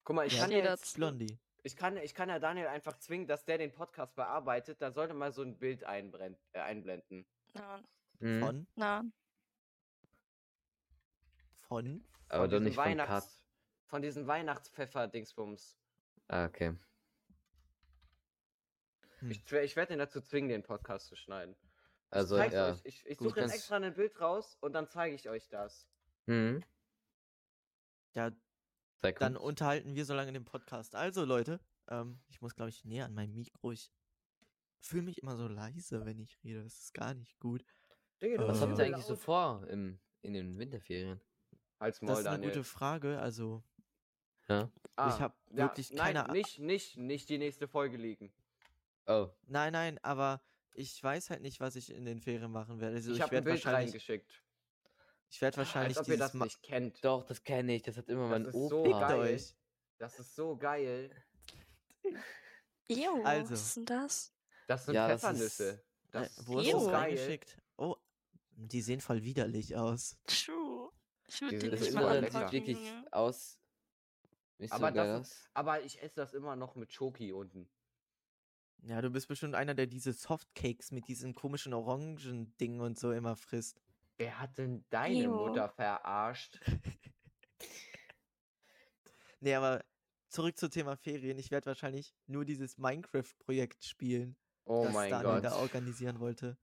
Guck 0.04 0.16
mal, 0.16 0.26
ich 0.26 0.34
Ja. 0.34 0.40
kann 0.42 0.50
Steht 0.50 0.64
jetzt, 0.64 0.94
du? 0.94 0.98
Blondie. 1.00 1.38
Ich 1.62 1.76
kann, 1.76 1.96
ich 1.98 2.14
kann 2.14 2.28
ja 2.28 2.38
Daniel 2.38 2.66
einfach 2.68 2.98
zwingen, 2.98 3.26
dass 3.26 3.44
der 3.44 3.58
den 3.58 3.72
Podcast 3.72 4.14
bearbeitet. 4.14 4.80
Da 4.80 4.90
sollte 4.92 5.14
mal 5.14 5.32
so 5.32 5.42
ein 5.42 5.58
Bild 5.58 5.84
einbrenn, 5.84 6.36
äh, 6.52 6.60
einblenden. 6.60 7.26
Nein, 7.54 7.84
Mhm. 8.20 8.40
Von? 8.40 8.66
nein. 8.74 9.12
Von? 11.68 12.04
Aber 12.28 12.42
Von 12.42 12.50
doch 12.50 12.56
diesem 12.58 12.64
nicht 12.64 12.74
von 12.74 12.84
Weihnachts- 12.84 13.08
Kat. 13.08 13.44
Von 13.86 14.02
diesen 14.02 14.26
Weihnachtspfeffer-Dingsbums. 14.26 15.78
Ah, 16.28 16.44
okay. 16.46 16.76
Hm. 19.20 19.30
Ich, 19.30 19.50
ich 19.52 19.76
werde 19.76 19.94
ihn 19.94 19.98
dazu 19.98 20.20
zwingen, 20.20 20.50
den 20.50 20.62
Podcast 20.62 21.06
zu 21.08 21.16
schneiden. 21.16 21.56
Also, 22.10 22.38
ich 22.38 22.52
ja. 22.52 22.70
euch. 22.72 22.80
Ich, 22.84 23.06
ich 23.06 23.18
suche 23.18 23.40
jetzt 23.40 23.54
extra 23.54 23.76
ein 23.76 23.94
Bild 23.94 24.20
raus 24.20 24.56
und 24.60 24.72
dann 24.74 24.88
zeige 24.88 25.14
ich 25.14 25.28
euch 25.28 25.48
das. 25.48 25.86
Mhm. 26.26 26.62
Ja, 28.14 28.30
Sehr 29.00 29.12
cool. 29.12 29.18
dann 29.20 29.36
unterhalten 29.36 29.94
wir 29.94 30.04
so 30.04 30.14
lange 30.14 30.32
den 30.32 30.44
Podcast. 30.44 30.94
Also, 30.96 31.24
Leute, 31.24 31.60
ähm, 31.88 32.20
ich 32.28 32.40
muss, 32.40 32.54
glaube 32.54 32.70
ich, 32.70 32.84
näher 32.84 33.04
an 33.06 33.14
mein 33.14 33.32
Mikro. 33.34 33.70
Ich 33.72 33.92
fühle 34.80 35.02
mich 35.02 35.18
immer 35.22 35.36
so 35.36 35.46
leise, 35.48 36.04
wenn 36.04 36.18
ich 36.18 36.38
rede. 36.44 36.62
Das 36.64 36.78
ist 36.78 36.94
gar 36.94 37.14
nicht 37.14 37.38
gut. 37.38 37.64
Digga, 38.22 38.46
Was 38.48 38.58
Äh, 38.58 38.60
habt 38.66 38.78
ihr 38.78 38.84
eigentlich 38.86 39.04
so 39.04 39.16
vor 39.16 39.66
im, 39.68 39.98
in 40.22 40.32
den 40.32 40.58
Winterferien? 40.58 41.20
Halt's 41.78 42.02
Maul, 42.02 42.10
Das 42.10 42.20
ist 42.20 42.26
eine 42.26 42.36
Daniel. 42.38 42.50
gute 42.52 42.64
Frage. 42.64 43.20
Also, 43.20 43.62
Ja? 44.48 44.70
Ah, 44.96 45.14
Ich 45.14 45.20
hab 45.20 45.36
wirklich 45.50 45.90
nein, 45.92 46.14
keine 46.14 46.28
A- 46.28 46.32
nicht, 46.32 46.58
nicht, 46.58 46.96
nicht 46.96 47.28
die 47.28 47.38
nächste 47.38 47.68
Folge 47.68 47.96
liegen. 47.96 48.32
Oh. 49.06 49.28
nein, 49.46 49.72
nein, 49.72 49.98
aber 50.02 50.42
ich 50.74 51.02
weiß 51.02 51.30
halt 51.30 51.40
nicht, 51.42 51.60
was 51.60 51.76
ich 51.76 51.92
in 51.94 52.04
den 52.04 52.20
Ferien 52.20 52.50
machen 52.50 52.80
werde. 52.80 52.96
Also, 52.96 53.10
ich 53.12 53.16
ich, 53.18 53.22
habe 53.22 53.36
ein 53.36 53.44
Bild 53.44 53.64
wahrscheinlich, 53.64 53.92
reingeschickt. 53.92 54.42
Ich 55.30 55.40
werde 55.40 55.56
wahrscheinlich 55.58 55.96
Als 55.98 56.06
ob 56.06 56.08
ihr 56.12 56.16
dieses 56.16 56.26
das 56.32 56.34
Ma- 56.34 56.44
nicht 56.46 56.62
kennt. 56.62 57.04
Doch, 57.04 57.24
das 57.24 57.42
kenne 57.44 57.74
ich. 57.76 57.82
Das 57.82 57.96
hat 57.96 58.08
immer 58.08 58.22
Das 58.22 58.30
mein 58.30 58.44
ist 58.46 58.68
so 58.70 58.84
Opa. 58.84 59.08
geil. 59.08 59.34
euch. 59.34 59.54
Das 59.98 60.18
ist 60.18 60.34
so 60.34 60.56
geil. 60.56 61.10
Ew, 62.88 63.22
Also. 63.24 63.52
was 63.52 63.60
ist 63.62 63.76
denn 63.76 63.84
das? 63.86 64.34
Das 64.66 64.84
sind 64.86 64.94
Ja, 64.94 65.08
das 65.08 65.20
Pfeffernüsse. 65.20 65.84
Das, 66.10 66.22
Äh, 66.22 66.40
ist 66.40 66.46
wo 66.48 66.58
hast 66.58 66.66
Ew. 66.66 66.70
du 66.72 66.76
es 66.78 66.84
so 66.84 66.90
geil. 66.90 66.94
reingeschickt? 67.00 67.58
Oh, 67.76 67.96
die 68.52 68.80
sehen 68.80 69.00
voll 69.00 69.22
widerlich 69.22 69.76
aus. 69.76 70.16
True. 70.26 70.90
Ich 71.26 71.40
würde 71.42 71.58
Die 71.58 71.64
die 71.66 71.70
Das 71.70 71.80
nicht 71.80 71.92
so 71.92 71.98
mal 71.98 72.24
anpacken, 72.24 72.52
wirklich 72.52 72.78
aus. 73.12 73.58
Nicht 74.58 74.70
so 74.70 74.76
Aber 74.76 74.92
geil 74.92 75.06
das 75.06 75.20
aus. 75.30 75.48
Aber 75.54 75.82
ich 75.82 76.02
esse 76.02 76.14
das 76.16 76.32
immer 76.32 76.56
noch 76.56 76.74
mit 76.74 76.92
Schoki 76.92 77.32
unten. 77.32 77.68
Ja, 78.82 79.02
du 79.02 79.10
bist 79.10 79.28
bestimmt 79.28 79.54
einer, 79.54 79.74
der 79.74 79.86
diese 79.86 80.12
Softcakes 80.12 80.92
mit 80.92 81.08
diesen 81.08 81.34
komischen 81.34 81.74
Orangen-Dingen 81.74 82.80
und 82.80 82.98
so 82.98 83.12
immer 83.12 83.36
frisst. 83.36 83.80
Wer 84.18 84.38
hat 84.40 84.58
denn 84.58 84.84
deine 84.90 85.24
Ew. 85.24 85.34
Mutter 85.48 85.68
verarscht? 85.68 86.60
Nee, 89.40 89.54
aber 89.54 89.84
zurück 90.28 90.58
zum 90.58 90.68
Thema 90.70 90.96
Ferien. 90.96 91.38
Ich 91.38 91.52
werde 91.52 91.66
wahrscheinlich 91.66 92.12
nur 92.26 92.44
dieses 92.44 92.76
Minecraft-Projekt 92.76 93.84
spielen, 93.84 94.36
Oh 94.64 94.82
das 94.84 94.92
mein 94.94 95.10
Daniel 95.10 95.34
Gott. 95.34 95.44
da 95.44 95.56
organisieren 95.56 96.18
wollte. 96.18 96.58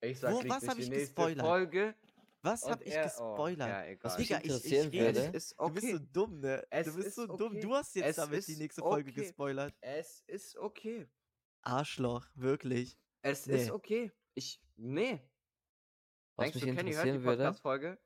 Ich 0.00 0.20
sag 0.20 0.32
Wo- 0.32 0.48
was 0.48 0.62
nicht 0.62 0.70
hab 0.70 0.76
die 0.76 0.82
ich 0.84 0.90
gespoilert? 0.90 1.44
Folge. 1.44 1.94
Was 2.42 2.62
und 2.62 2.70
hab 2.70 2.82
ich 2.82 2.92
er- 2.92 3.04
gespoilert? 3.04 3.68
Oh, 3.68 3.72
ja, 3.72 3.84
egal. 3.86 4.16
Digga, 4.16 4.40
ich, 4.44 4.64
ich 4.64 4.92
rede. 4.92 5.20
ist 5.32 5.56
Du 5.58 5.70
bist 5.70 5.88
so 5.88 5.94
okay. 5.96 6.06
dumm, 6.12 6.38
ne? 6.40 6.64
Es 6.70 6.86
du 6.86 6.94
bist 6.94 7.08
ist 7.08 7.14
so 7.16 7.26
dumm. 7.26 7.52
okay. 7.52 7.60
Du 7.60 7.74
hast 7.74 7.94
jetzt 7.96 8.06
Es 8.06 8.16
damit 8.16 8.46
die 8.46 8.56
nächste 8.58 8.80
Folge 8.82 9.10
okay. 9.10 9.20
gespoilert. 9.20 9.74
Es 9.80 10.22
ist 10.28 10.56
okay. 10.56 11.08
Arschloch, 11.62 12.26
wirklich. 12.34 12.96
Es 13.22 13.46
Nee. 13.46 13.56
ist 13.62 13.70
okay. 13.72 14.12
Ich. 14.34 14.60
Nee. 14.76 15.20
Was 16.36 16.44
Denkst 16.50 16.54
mich 16.54 16.64
du, 16.64 16.76
Kenny 16.76 16.92
hört 16.94 17.06
die. 17.06 17.18
Podcast-Folge? 17.18 17.98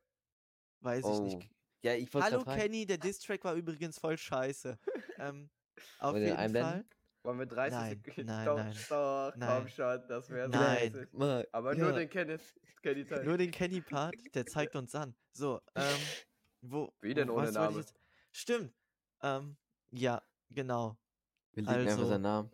Weiß 0.80 1.04
Oh. 1.04 1.26
ich 1.26 1.34
nicht. 1.34 1.50
Ja, 1.82 1.94
ich 1.94 2.12
wollte 2.12 2.26
Hallo. 2.32 2.44
Kenny, 2.44 2.86
der 2.86 2.98
Distrack 2.98 3.42
war 3.44 3.54
übrigens 3.54 3.98
voll 3.98 4.18
scheiße. 4.18 4.78
ähm, 5.18 5.48
auf 6.00 6.12
Wollen 6.12 6.22
jeden 6.24 6.34
Fall. 6.36 6.44
einblenden? 6.44 6.90
Wollen 7.22 7.38
wir 7.38 7.46
30 7.46 7.72
Nein, 7.78 7.90
Sekunden? 8.04 8.26
nein, 8.26 8.46
doch, 8.46 8.56
nein. 8.56 8.76
Doch, 8.88 9.32
Nein. 9.36 9.58
komm 9.58 9.68
schon, 9.68 10.08
das 10.08 10.30
wäre 10.30 10.48
Nein. 10.48 11.08
Mal, 11.12 11.48
Aber 11.52 11.74
ja. 11.74 11.84
nur 11.84 11.92
den 11.92 12.08
Kenneth. 12.08 12.54
Kenny 12.82 13.04
Teil. 13.04 13.24
Nur 13.24 13.36
den 13.38 13.50
Kenny-Part, 13.50 14.14
der 14.34 14.46
zeigt 14.46 14.76
uns 14.76 14.94
an. 14.94 15.14
So, 15.32 15.60
ähm, 15.74 15.98
wo. 16.60 16.92
Wie 17.00 17.12
denn 17.12 17.28
ohne 17.28 17.50
Name? 17.50 17.84
Stimmt. 18.30 18.72
Ähm, 19.20 19.56
ja, 19.90 20.22
genau. 20.50 20.96
Wir 21.52 21.64
liegen 21.64 21.74
Also- 21.74 21.90
einfach 21.90 22.06
seinen 22.08 22.22
Namen. 22.22 22.52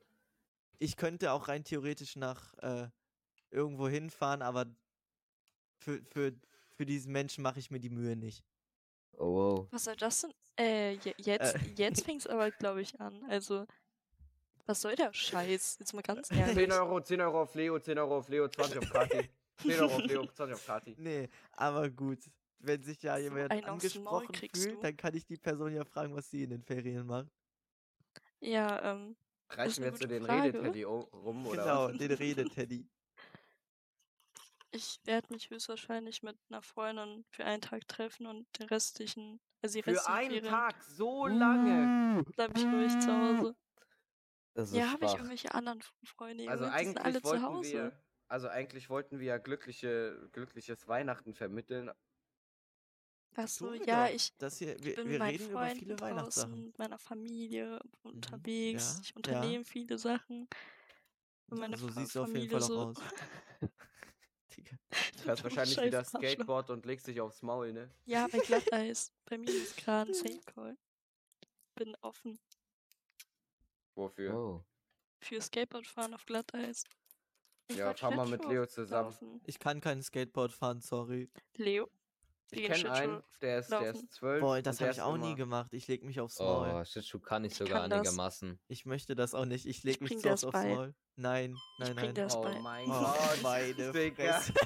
Ich 0.78 0.97
könnte 0.97 1.33
auch 1.33 1.49
rein 1.49 1.62
theoretisch 1.62 2.16
nach 2.16 2.54
äh, 2.62 2.88
irgendwo 3.50 3.87
hinfahren, 3.88 4.40
aber 4.43 4.64
für, 5.85 6.03
für, 6.11 6.33
für 6.73 6.87
diesen 6.87 7.12
Menschen 7.12 7.43
mache 7.43 7.59
ich 7.59 7.71
mir 7.71 7.79
die 7.81 7.91
Mühe 7.91 8.17
nicht. 8.17 8.43
Oh, 9.19 9.35
wow. 9.35 9.67
Was 9.71 9.85
soll 9.85 9.97
das 9.97 10.23
denn? 10.23 10.33
Äh, 10.59 10.93
je- 10.95 11.14
jetzt, 11.19 11.55
Äh. 11.55 11.61
jetzt 11.76 12.05
fängt's 12.05 12.26
aber, 12.26 12.50
glaube 12.50 12.81
ich, 12.81 12.99
an. 13.01 13.23
Also, 13.29 13.66
was 14.66 14.81
soll 14.81 14.97
der 14.97 15.12
Scheiß? 15.12 15.77
Jetzt 15.79 15.92
mal 15.92 16.03
ganz 16.03 16.29
10 16.29 16.38
ehrlich. 16.38 16.73
Euro, 16.73 17.01
10 17.01 17.20
Euro 17.20 17.42
auf 17.42 17.55
Leo, 17.55 17.79
10 17.79 17.99
Euro 17.99 18.16
auf 18.18 18.29
Leo, 18.29 18.49
20 18.49 18.79
auf 18.79 18.90
Kati. 18.90 19.29
10 19.59 19.81
Euro 19.81 19.94
auf 19.97 20.05
Leo, 20.05 20.27
20 20.35 20.55
auf 20.55 20.66
Kati. 20.66 20.94
Nee, 20.99 21.29
aber 21.53 21.90
gut. 21.90 22.18
Wenn 22.59 22.83
sich 22.83 23.03
ja 23.03 23.16
So 23.16 23.23
jemand 23.25 23.53
angesprochen 23.53 24.35
fühlt, 24.35 24.77
du. 24.77 24.81
dann 24.81 24.97
kann 24.97 25.14
ich 25.14 25.27
die 25.27 25.37
Person 25.37 25.75
ja 25.75 25.85
fragen, 25.85 26.14
was 26.16 26.31
sie 26.31 26.44
in 26.44 26.51
den 26.51 26.62
Ferien 26.62 27.07
macht. 27.07 27.29
Ja, 28.40 28.92
ähm, 28.92 29.16
Reichen 29.51 29.83
wir 29.85 29.90
jetzt 29.90 30.01
so 30.01 30.09
den. 30.09 30.25
Redeteddy 30.25 30.83
rum, 30.85 31.47
oder 31.47 31.62
genau, 31.62 31.88
den 31.88 32.12
Redeteddy. 32.12 32.87
Ich 34.75 34.99
werde 35.05 35.33
mich 35.33 35.51
höchstwahrscheinlich 35.51 36.23
mit 36.23 36.37
einer 36.51 36.63
Freundin 36.63 37.25
für 37.31 37.45
einen 37.45 37.63
Tag 37.63 37.87
treffen 37.89 38.27
und 38.27 38.47
den 38.59 38.69
restlichen, 38.69 39.41
also 39.63 39.79
die 39.79 39.83
Für 39.83 39.91
restlichen 39.93 40.15
einen 40.15 40.31
Ferien 40.31 40.45
Tag, 40.45 40.83
so 40.83 41.27
lange. 41.27 42.25
bleib 42.37 42.57
ich 42.57 42.65
ruhig 42.67 42.93
zu 43.01 43.13
Hause. 43.13 43.57
Das 44.55 44.71
ist 44.71 44.77
Ja, 44.79 44.87
habe 44.91 45.05
ich 45.05 45.11
schwach. 45.11 45.17
irgendwelche 45.17 45.55
anderen 45.55 45.83
Freunde, 46.05 46.45
Also 46.47 46.65
die 46.65 46.85
sind 46.85 46.99
alle 46.99 47.21
eigentlich 47.21 47.23
zu 47.23 47.25
wollten 47.25 47.43
Hause. 47.43 47.73
wir, 47.73 48.03
also 48.29 48.49
eigentlich 48.49 48.91
wollten 48.91 49.19
wir 49.19 49.27
ja 49.27 49.39
glückliche, 49.39 50.29
glückliches 50.33 50.87
Weihnachten 50.89 51.35
vermitteln. 51.35 51.91
Ach 53.37 53.49
so, 53.49 53.67
Tun 53.67 53.81
wir 53.81 53.87
ja, 53.87 54.07
doch. 54.07 54.15
ich 54.15 54.37
Das 54.39 54.59
hier, 54.59 54.77
wir, 54.79 54.95
bin 54.95 55.05
wir 55.07 55.11
mit 55.11 55.19
meinen 55.19 55.33
reden 55.33 55.51
über 55.51 55.59
Freunden 55.59 55.81
viele 55.81 55.97
draußen, 55.97 56.11
Weihnachtssachen. 56.17 56.65
mit 56.67 56.79
meiner 56.79 56.99
Familie 56.99 57.81
unterwegs. 58.03 58.95
ja, 58.97 59.01
ich 59.03 59.17
unternehme 59.17 59.65
viele 59.65 59.99
Sachen. 59.99 60.49
Und 61.51 61.59
meine 61.59 61.77
so 61.77 61.89
Fra- 61.89 62.01
siehst 62.01 62.15
du 62.15 62.23
auf 62.23 62.29
jeden 62.29 62.47
Familie 62.47 62.49
Fall 62.49 62.63
auch 62.63 62.69
so. 62.69 62.79
aus. 62.79 62.97
Digga. 64.57 64.77
Du 65.25 65.31
hast 65.31 65.43
wahrscheinlich 65.45 65.77
wieder 65.81 65.99
Arschloch. 66.01 66.21
Skateboard 66.21 66.71
und 66.71 66.85
legst 66.87 67.07
dich 67.07 67.21
aufs 67.21 67.43
Maul, 67.43 67.73
ne? 67.73 67.90
Ja, 68.05 68.27
bei 68.29 68.38
Glatteis. 68.38 69.12
bei 69.25 69.38
mir 69.38 69.51
ist 69.51 69.77
gerade 69.79 70.11
ein 70.11 70.14
Safe 70.14 70.40
Call. 70.47 70.77
Bin 71.75 71.97
offen 72.03 72.38
Wofür? 73.95 74.35
Oh. 74.35 74.64
für 75.21 75.40
Skateboardfahren 75.40 76.14
auf 76.14 76.25
Glatteis. 76.27 76.85
Ich 77.69 77.77
Ja, 77.77 77.95
fahr 77.95 78.11
mal 78.14 78.27
mit 78.29 78.45
Leo 78.45 78.67
zusammen. 78.67 79.11
laufen. 79.11 79.40
Ich 79.45 79.59
kann 79.59 79.81
kein 79.81 80.03
Skateboard 80.03 80.53
fahren, 80.53 80.81
sorry. 80.81 81.31
Leo? 81.57 81.88
Ich 82.50 82.66
kenne 82.66 82.92
einen, 82.92 83.22
der 83.40 83.59
ist, 83.59 83.70
der 83.70 83.80
laufen. 83.80 83.94
ist 84.04 84.12
zwölf. 84.12 84.40
Boah, 84.40 84.57
und 84.57 84.66
das 84.66 84.76
der 84.76 84.88
habe 84.88 84.94
ich 84.94 85.02
auch 85.02 85.14
immer- 85.14 85.26
nie 85.28 85.35
gemacht. 85.35 85.72
Ich 85.72 85.88
leg 85.88 86.04
mich 86.04 86.20
aufs 86.20 86.38
Maul. 86.38 86.68
Oh, 86.80 86.85
Schlittschuh 86.85 87.18
kann 87.18 87.44
ich 87.44 87.52
Ich 87.52 87.59
sogar 87.59 87.80
kann 87.83 87.90
das. 87.90 87.98
einigermaßen. 88.00 88.61
Ich 88.68 88.85
möchte 88.87 89.14
das 89.14 89.35
auch 89.35 89.44
nicht. 89.44 89.66
Ich 89.66 89.83
leg 89.83 89.94
Ich 89.96 90.00
mich 90.00 90.22
das 90.22 90.44
aufs. 90.44 90.54
Maul. 90.54 90.94
Nein, 91.16 91.57
nein, 91.78 91.88
Ich 91.90 91.94
bring 91.96 92.04
nein. 92.07 92.14
das 92.14 92.37
Oh 92.37 92.42
bei. 92.42 92.59
mein 92.61 92.87
Oh, 92.88 92.92
Gott, 92.92 93.42
meine. 93.42 93.92
Fresse. 93.92 94.52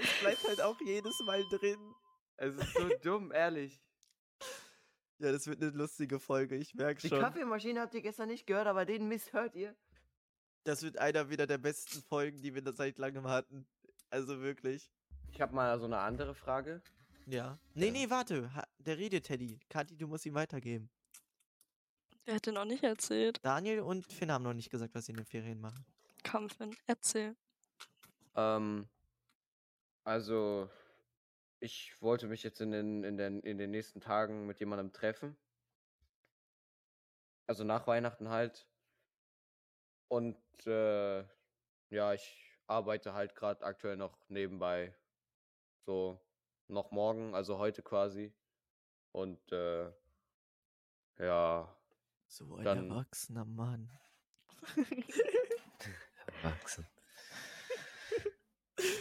Das 0.00 0.20
bleibt 0.20 0.46
halt 0.46 0.60
auch 0.60 0.80
jedes 0.80 1.18
Mal 1.26 1.42
drin. 1.50 1.94
Es 2.36 2.54
ist 2.54 2.72
so 2.74 2.88
dumm, 3.02 3.32
ehrlich. 3.32 3.80
Ja, 5.18 5.32
das 5.32 5.48
wird 5.48 5.60
eine 5.60 5.70
lustige 5.72 6.20
Folge, 6.20 6.54
ich 6.56 6.74
merke 6.74 7.00
Die 7.00 7.08
schon. 7.08 7.18
Kaffeemaschine 7.20 7.80
habt 7.80 7.94
ihr 7.94 8.02
gestern 8.02 8.28
nicht 8.28 8.46
gehört, 8.46 8.68
aber 8.68 8.84
den 8.84 9.08
Mist 9.08 9.32
hört 9.32 9.56
ihr. 9.56 9.74
Das 10.62 10.82
wird 10.84 10.98
einer 10.98 11.30
wieder 11.30 11.48
der 11.48 11.58
besten 11.58 12.00
Folgen, 12.02 12.40
die 12.42 12.54
wir 12.54 12.62
da 12.62 12.72
seit 12.72 12.98
langem 12.98 13.26
hatten. 13.26 13.66
Also 14.10 14.40
wirklich. 14.40 14.92
Ich 15.32 15.40
habe 15.40 15.54
mal 15.54 15.78
so 15.78 15.84
eine 15.86 15.98
andere 15.98 16.34
Frage. 16.34 16.82
Ja. 17.26 17.58
Nee, 17.74 17.90
nee, 17.90 18.08
warte. 18.10 18.52
Ha- 18.54 18.66
Der 18.78 18.98
redet, 18.98 19.24
Teddy. 19.26 19.60
Kathi, 19.68 19.96
du 19.96 20.06
musst 20.08 20.26
ihm 20.26 20.34
weitergeben. 20.34 20.90
Wer 22.24 22.34
hat 22.36 22.46
denn 22.46 22.54
noch 22.54 22.64
nicht 22.64 22.82
erzählt? 22.84 23.38
Daniel 23.42 23.80
und 23.80 24.06
Finn 24.12 24.30
haben 24.32 24.42
noch 24.44 24.52
nicht 24.54 24.70
gesagt, 24.70 24.94
was 24.94 25.06
sie 25.06 25.12
in 25.12 25.16
den 25.18 25.26
Ferien 25.26 25.60
machen. 25.60 25.86
Komm, 26.30 26.50
Finn, 26.50 26.76
erzähl. 26.86 27.36
Ähm, 28.34 28.88
also, 30.04 30.68
ich 31.60 32.00
wollte 32.02 32.26
mich 32.26 32.42
jetzt 32.42 32.60
in 32.60 32.70
den, 32.70 33.04
in 33.04 33.16
den, 33.16 33.40
in 33.40 33.58
den 33.58 33.70
nächsten 33.70 34.00
Tagen 34.00 34.46
mit 34.46 34.60
jemandem 34.60 34.92
treffen. 34.92 35.36
Also 37.46 37.64
nach 37.64 37.86
Weihnachten 37.86 38.28
halt. 38.28 38.66
Und 40.08 40.36
äh, 40.66 41.20
ja, 41.90 42.12
ich 42.12 42.58
arbeite 42.66 43.14
halt 43.14 43.34
gerade 43.34 43.64
aktuell 43.64 43.96
noch 43.96 44.18
nebenbei. 44.28 44.94
So, 45.88 46.20
noch 46.66 46.90
morgen, 46.90 47.34
also 47.34 47.56
heute 47.56 47.82
quasi. 47.82 48.34
Und 49.12 49.40
äh, 49.52 49.90
ja, 51.18 51.74
So 52.26 52.56
ein 52.56 52.64
Dann- 52.66 52.90
erwachsener 52.90 53.46
Mann. 53.46 53.90
Erwachsen. 56.42 56.86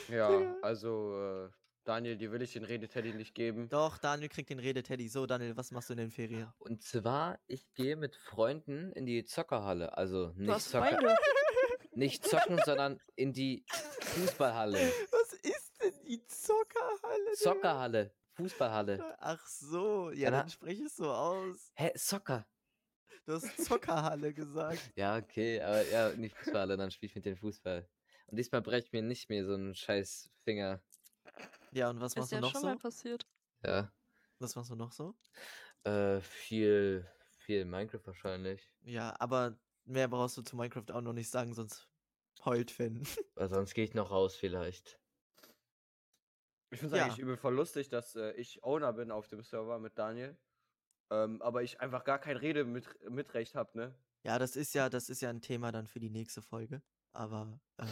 ja, 0.08 0.56
also 0.62 1.47
äh, 1.47 1.50
Daniel, 1.84 2.15
dir 2.15 2.32
will 2.32 2.41
ich 2.41 2.54
den 2.54 2.63
Redeteddy 2.63 3.15
nicht 3.15 3.36
geben. 3.36 3.67
Doch, 3.67 3.97
Daniel 3.97 4.30
kriegt 4.30 4.50
den 4.50 4.60
Rede, 4.60 4.82
Teddy. 4.82 5.10
So, 5.10 5.26
Daniel, 5.26 5.58
was 5.58 5.71
machst 5.71 5.89
du 5.89 5.93
in 5.93 5.97
den 6.00 6.12
Ferien? 6.12 6.54
Und 6.60 6.82
zwar, 6.84 7.38
ich 7.47 7.65
gehe 7.73 7.97
mit 7.97 8.15
Freunden 8.15 8.93
in 8.93 9.06
die 9.06 9.26
Zockerhalle. 9.26 9.97
Also 9.97 10.32
nicht, 10.38 10.62
Zocker, 10.62 10.88
Freunde. 10.88 11.15
nicht 11.91 12.23
zocken, 12.26 12.62
sondern 12.63 13.02
in 13.17 13.34
die 13.34 13.65
Fußballhalle. 14.00 14.80
Zockerhalle? 16.48 17.34
Zockerhalle. 17.34 18.14
Fußballhalle. 18.34 19.16
Ach 19.20 19.48
so, 19.48 20.12
ja, 20.12 20.30
Dann 20.30 20.42
dann 20.42 20.50
sprich 20.50 20.80
es 20.80 20.96
so 20.96 21.12
aus. 21.12 21.72
Hä, 21.76 21.92
Soccer? 21.96 22.48
Du 23.26 23.34
hast 23.34 23.58
Zockerhalle 23.66 24.34
gesagt. 24.34 24.92
Ja, 24.96 25.18
okay, 25.18 25.60
aber 25.62 25.82
ja, 25.90 26.10
nicht 26.14 26.36
Fußballer, 26.38 26.78
dann 26.78 26.92
spiel 26.92 27.10
ich 27.10 27.16
mit 27.16 27.26
dem 27.26 27.36
Fußball. 27.36 27.88
Und 28.28 28.38
diesmal 28.38 28.62
breche 28.62 28.86
ich 28.86 28.92
mir 28.94 29.02
nicht 29.02 29.30
mehr 29.30 29.46
so 29.46 29.54
einen 29.54 29.74
scheiß 29.74 30.30
Finger. 30.44 30.82
Ja, 31.72 31.90
und 31.90 32.00
was 32.00 32.12
Ist 32.14 32.18
machst 32.18 32.32
du 32.32 32.36
ja 32.36 32.42
noch 32.42 32.52
schon 32.52 32.62
so? 32.62 32.68
mal 32.68 32.78
passiert. 32.78 33.26
Ja. 33.64 33.92
Was 34.40 34.56
machst 34.56 34.70
du 34.70 34.76
noch 34.76 34.92
so? 34.92 35.16
Äh, 35.84 36.22
viel, 36.22 37.10
viel 37.40 37.66
Minecraft 37.66 38.06
wahrscheinlich. 38.06 38.70
Ja, 38.82 39.16
aber 39.20 39.58
mehr 39.86 40.08
brauchst 40.08 40.38
du 40.38 40.42
zu 40.42 40.56
Minecraft 40.56 40.92
auch 40.92 41.02
noch 41.02 41.14
nicht 41.14 41.30
sagen, 41.30 41.54
sonst 41.54 41.88
heult 42.46 42.70
Finn. 42.72 43.02
Weil 43.36 43.50
sonst 43.50 43.74
gehe 43.74 43.84
ich 43.86 43.94
noch 43.94 44.12
raus 44.12 44.36
vielleicht. 44.36 45.00
Ich 46.69 46.80
finde 46.80 46.95
es 46.95 46.99
Ja. 46.99 47.06
eigentlich 47.06 47.19
übel 47.19 47.38
voll 47.38 47.56
lustig, 47.56 47.89
dass 47.89 48.15
äh, 48.15 48.32
ich 48.34 48.63
Owner 48.63 48.93
bin 48.93 49.12
auf 49.12 49.27
dem 49.27 49.43
Server 49.43 49.80
mit 49.80 49.97
Daniel. 49.97 50.38
Ähm, 51.10 51.41
aber 51.41 51.63
ich 51.63 51.80
einfach 51.82 52.03
gar 52.03 52.19
kein 52.19 52.38
Rede 52.38 52.65
mit, 52.65 52.88
Mitrecht 53.10 53.56
habe, 53.56 53.77
ne? 53.77 53.95
Ja, 54.23 54.39
das 54.39 54.56
ist 54.56 54.73
ja, 54.73 54.89
das 54.89 55.10
ist 55.10 55.21
ja 55.21 55.30
ein 55.30 55.41
Thema 55.41 55.71
dann 55.71 55.88
für 55.88 55.99
die 55.99 56.10
nächste 56.10 56.41
Folge. 56.41 56.82
Aber 57.13 57.60
ähm, 57.80 57.88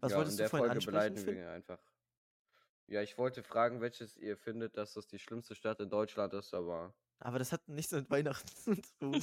was 0.00 0.12
ja, 0.12 0.18
wolltest 0.18 0.34
in 0.34 0.36
du 0.38 0.42
der 0.42 0.50
vorhin 0.50 0.66
Folge 0.80 1.00
ansprechen? 1.00 1.26
wir 1.36 1.50
einfach. 1.50 1.78
Ja, 2.86 3.00
ich 3.02 3.16
wollte 3.16 3.42
fragen, 3.42 3.80
welches 3.80 4.16
ihr 4.16 4.36
findet, 4.36 4.76
dass 4.76 4.92
das 4.94 5.06
die 5.06 5.18
schlimmste 5.18 5.54
Stadt 5.54 5.80
in 5.80 5.88
Deutschland 5.88 6.34
ist, 6.34 6.52
aber. 6.52 6.94
Aber 7.20 7.38
das 7.38 7.52
hat 7.52 7.66
nichts 7.68 7.92
mit 7.92 8.10
Weihnachten 8.10 8.46
zu 8.54 8.76
tun. 8.98 9.20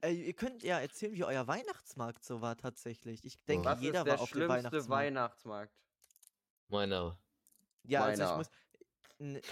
Ey, 0.00 0.26
ihr 0.26 0.34
könnt 0.34 0.62
ja 0.62 0.78
erzählen, 0.78 1.12
wie 1.14 1.24
euer 1.24 1.46
Weihnachtsmarkt 1.48 2.22
so 2.24 2.40
war 2.40 2.56
tatsächlich. 2.56 3.24
Ich 3.24 3.42
denke, 3.44 3.66
Was 3.66 3.80
jeder 3.80 4.00
ist 4.00 4.06
der 4.06 4.14
war 4.14 4.20
auf 4.20 4.30
dem 4.32 4.46
schlimmste 4.46 4.88
Weihnachtsmarkt. 4.88 4.88
Weihnachtsmarkt? 4.88 5.74
Meiner. 6.68 7.18
Ja, 7.88 8.04
also 8.04 8.22
ich 8.22 8.28
Meiner. 8.28 8.36
muss. 8.36 8.50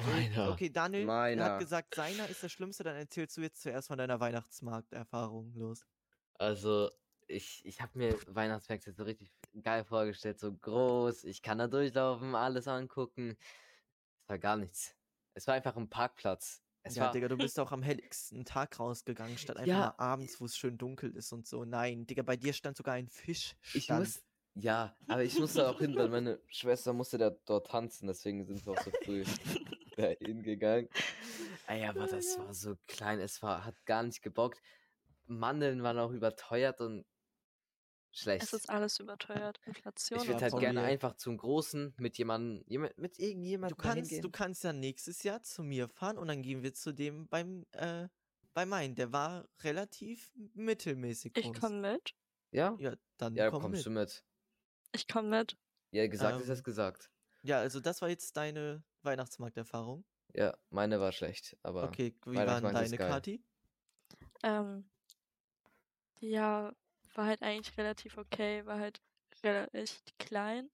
Meiner. 0.06 0.52
Okay, 0.52 0.70
Daniel 0.70 1.06
Meiner. 1.06 1.44
hat 1.44 1.58
gesagt, 1.58 1.94
seiner 1.94 2.28
ist 2.28 2.42
der 2.42 2.48
schlimmste, 2.48 2.84
dann 2.84 2.96
erzählst 2.96 3.36
du 3.36 3.40
jetzt 3.42 3.62
zuerst 3.62 3.88
von 3.88 3.98
deiner 3.98 4.20
Weihnachtsmarkterfahrung 4.20 5.54
los. 5.54 5.86
Also, 6.38 6.90
ich, 7.26 7.64
ich 7.64 7.80
habe 7.80 7.98
mir 7.98 8.14
Weihnachtsmärkte 8.28 8.92
so 8.92 9.04
richtig 9.04 9.32
geil 9.62 9.84
vorgestellt, 9.84 10.38
so 10.38 10.52
groß, 10.54 11.24
ich 11.24 11.42
kann 11.42 11.58
da 11.58 11.66
durchlaufen, 11.66 12.34
alles 12.34 12.68
angucken. 12.68 13.36
Es 14.22 14.28
war 14.28 14.38
gar 14.38 14.56
nichts. 14.56 14.96
Es 15.34 15.46
war 15.46 15.54
einfach 15.54 15.76
ein 15.76 15.88
Parkplatz. 15.88 16.62
Es 16.82 16.96
ja, 16.96 17.04
war, 17.04 17.12
Digga, 17.12 17.28
du 17.28 17.36
bist 17.36 17.58
auch 17.58 17.72
am 17.72 17.82
helligsten 17.82 18.44
Tag 18.44 18.78
rausgegangen, 18.78 19.38
statt 19.38 19.56
einfach 19.56 19.72
Ja. 19.72 19.80
mal 19.80 19.94
abends, 19.98 20.40
wo 20.40 20.44
es 20.44 20.56
schön 20.56 20.78
dunkel 20.78 21.16
ist 21.16 21.32
und 21.32 21.46
so. 21.46 21.64
Nein, 21.64 22.06
Digga, 22.06 22.22
bei 22.22 22.36
dir 22.36 22.52
stand 22.52 22.76
sogar 22.76 22.94
ein 22.94 23.08
Fisch. 23.08 23.56
ich 23.72 23.90
muss, 23.90 24.22
ja, 24.58 24.96
aber 25.08 25.22
ich 25.24 25.38
musste 25.38 25.68
auch 25.68 25.78
hin, 25.78 25.94
weil 25.96 26.08
meine 26.08 26.40
Schwester 26.48 26.92
musste 26.92 27.18
da 27.18 27.30
dort 27.30 27.68
tanzen, 27.68 28.06
deswegen 28.08 28.44
sind 28.44 28.64
wir 28.66 28.72
auch 28.72 28.82
so 28.82 28.90
früh 29.04 29.24
da 29.96 30.08
hingegangen. 30.20 30.88
Ey, 31.68 31.84
aber 31.86 32.06
das 32.06 32.38
war 32.38 32.52
so 32.54 32.76
klein, 32.86 33.20
es 33.20 33.42
war, 33.42 33.64
hat 33.64 33.74
gar 33.86 34.02
nicht 34.02 34.22
gebockt. 34.22 34.60
Mandeln 35.26 35.82
waren 35.82 35.98
auch 35.98 36.12
überteuert 36.12 36.80
und 36.80 37.04
schlecht. 38.12 38.44
Es 38.44 38.52
ist 38.52 38.70
alles 38.70 38.98
überteuert. 39.00 39.60
Inflation. 39.66 40.20
Ich 40.20 40.28
würde 40.28 40.40
halt 40.42 40.58
gerne 40.58 40.80
mir. 40.80 40.86
einfach 40.86 41.16
zum 41.16 41.36
Großen 41.36 41.94
mit 41.98 42.16
jemandem, 42.18 42.64
jemand, 42.66 42.96
mit 42.98 43.18
irgendjemandem 43.18 43.76
Du 43.76 43.82
kannst, 43.82 43.96
hingehen. 44.10 44.22
du 44.22 44.30
kannst 44.30 44.64
ja 44.64 44.72
nächstes 44.72 45.22
Jahr 45.22 45.42
zu 45.42 45.62
mir 45.62 45.88
fahren 45.88 46.16
und 46.18 46.28
dann 46.28 46.42
gehen 46.42 46.62
wir 46.62 46.72
zu 46.74 46.92
dem 46.92 47.26
beim, 47.28 47.66
äh, 47.72 48.08
bei 48.54 48.64
meinen. 48.64 48.94
Der 48.94 49.12
war 49.12 49.48
relativ 49.62 50.32
mittelmäßig 50.54 51.34
groß. 51.34 51.44
ich 51.44 51.52
komme 51.60 51.92
mit. 51.92 52.14
ja? 52.52 52.74
Ja, 52.78 52.94
dann 53.18 53.34
Ja, 53.34 53.50
komm 53.50 53.62
kommst 53.62 53.78
mit. 53.78 53.86
du 53.86 53.90
mit. 53.90 54.24
Ich 54.92 55.06
komme 55.08 55.28
mit. 55.28 55.56
Ja, 55.90 56.06
gesagt 56.06 56.36
Ähm, 56.36 56.42
ist 56.42 56.48
es 56.48 56.64
gesagt. 56.64 57.10
Ja, 57.42 57.58
also 57.58 57.80
das 57.80 58.02
war 58.02 58.08
jetzt 58.08 58.36
deine 58.36 58.82
Weihnachtsmarkterfahrung. 59.02 60.04
Ja, 60.34 60.56
meine 60.70 61.00
war 61.00 61.12
schlecht, 61.12 61.56
aber 61.62 61.84
Okay, 61.84 62.14
wie 62.26 62.36
waren 62.36 62.62
deine. 62.62 62.96
Kati? 62.96 63.42
Ähm, 64.42 64.90
ja, 66.20 66.74
war 67.14 67.26
halt 67.26 67.42
eigentlich 67.42 67.76
relativ 67.78 68.18
okay, 68.18 68.64
war 68.66 68.78
halt 68.78 69.00
rela- 69.42 69.72
echt 69.72 70.18
klein, 70.18 70.70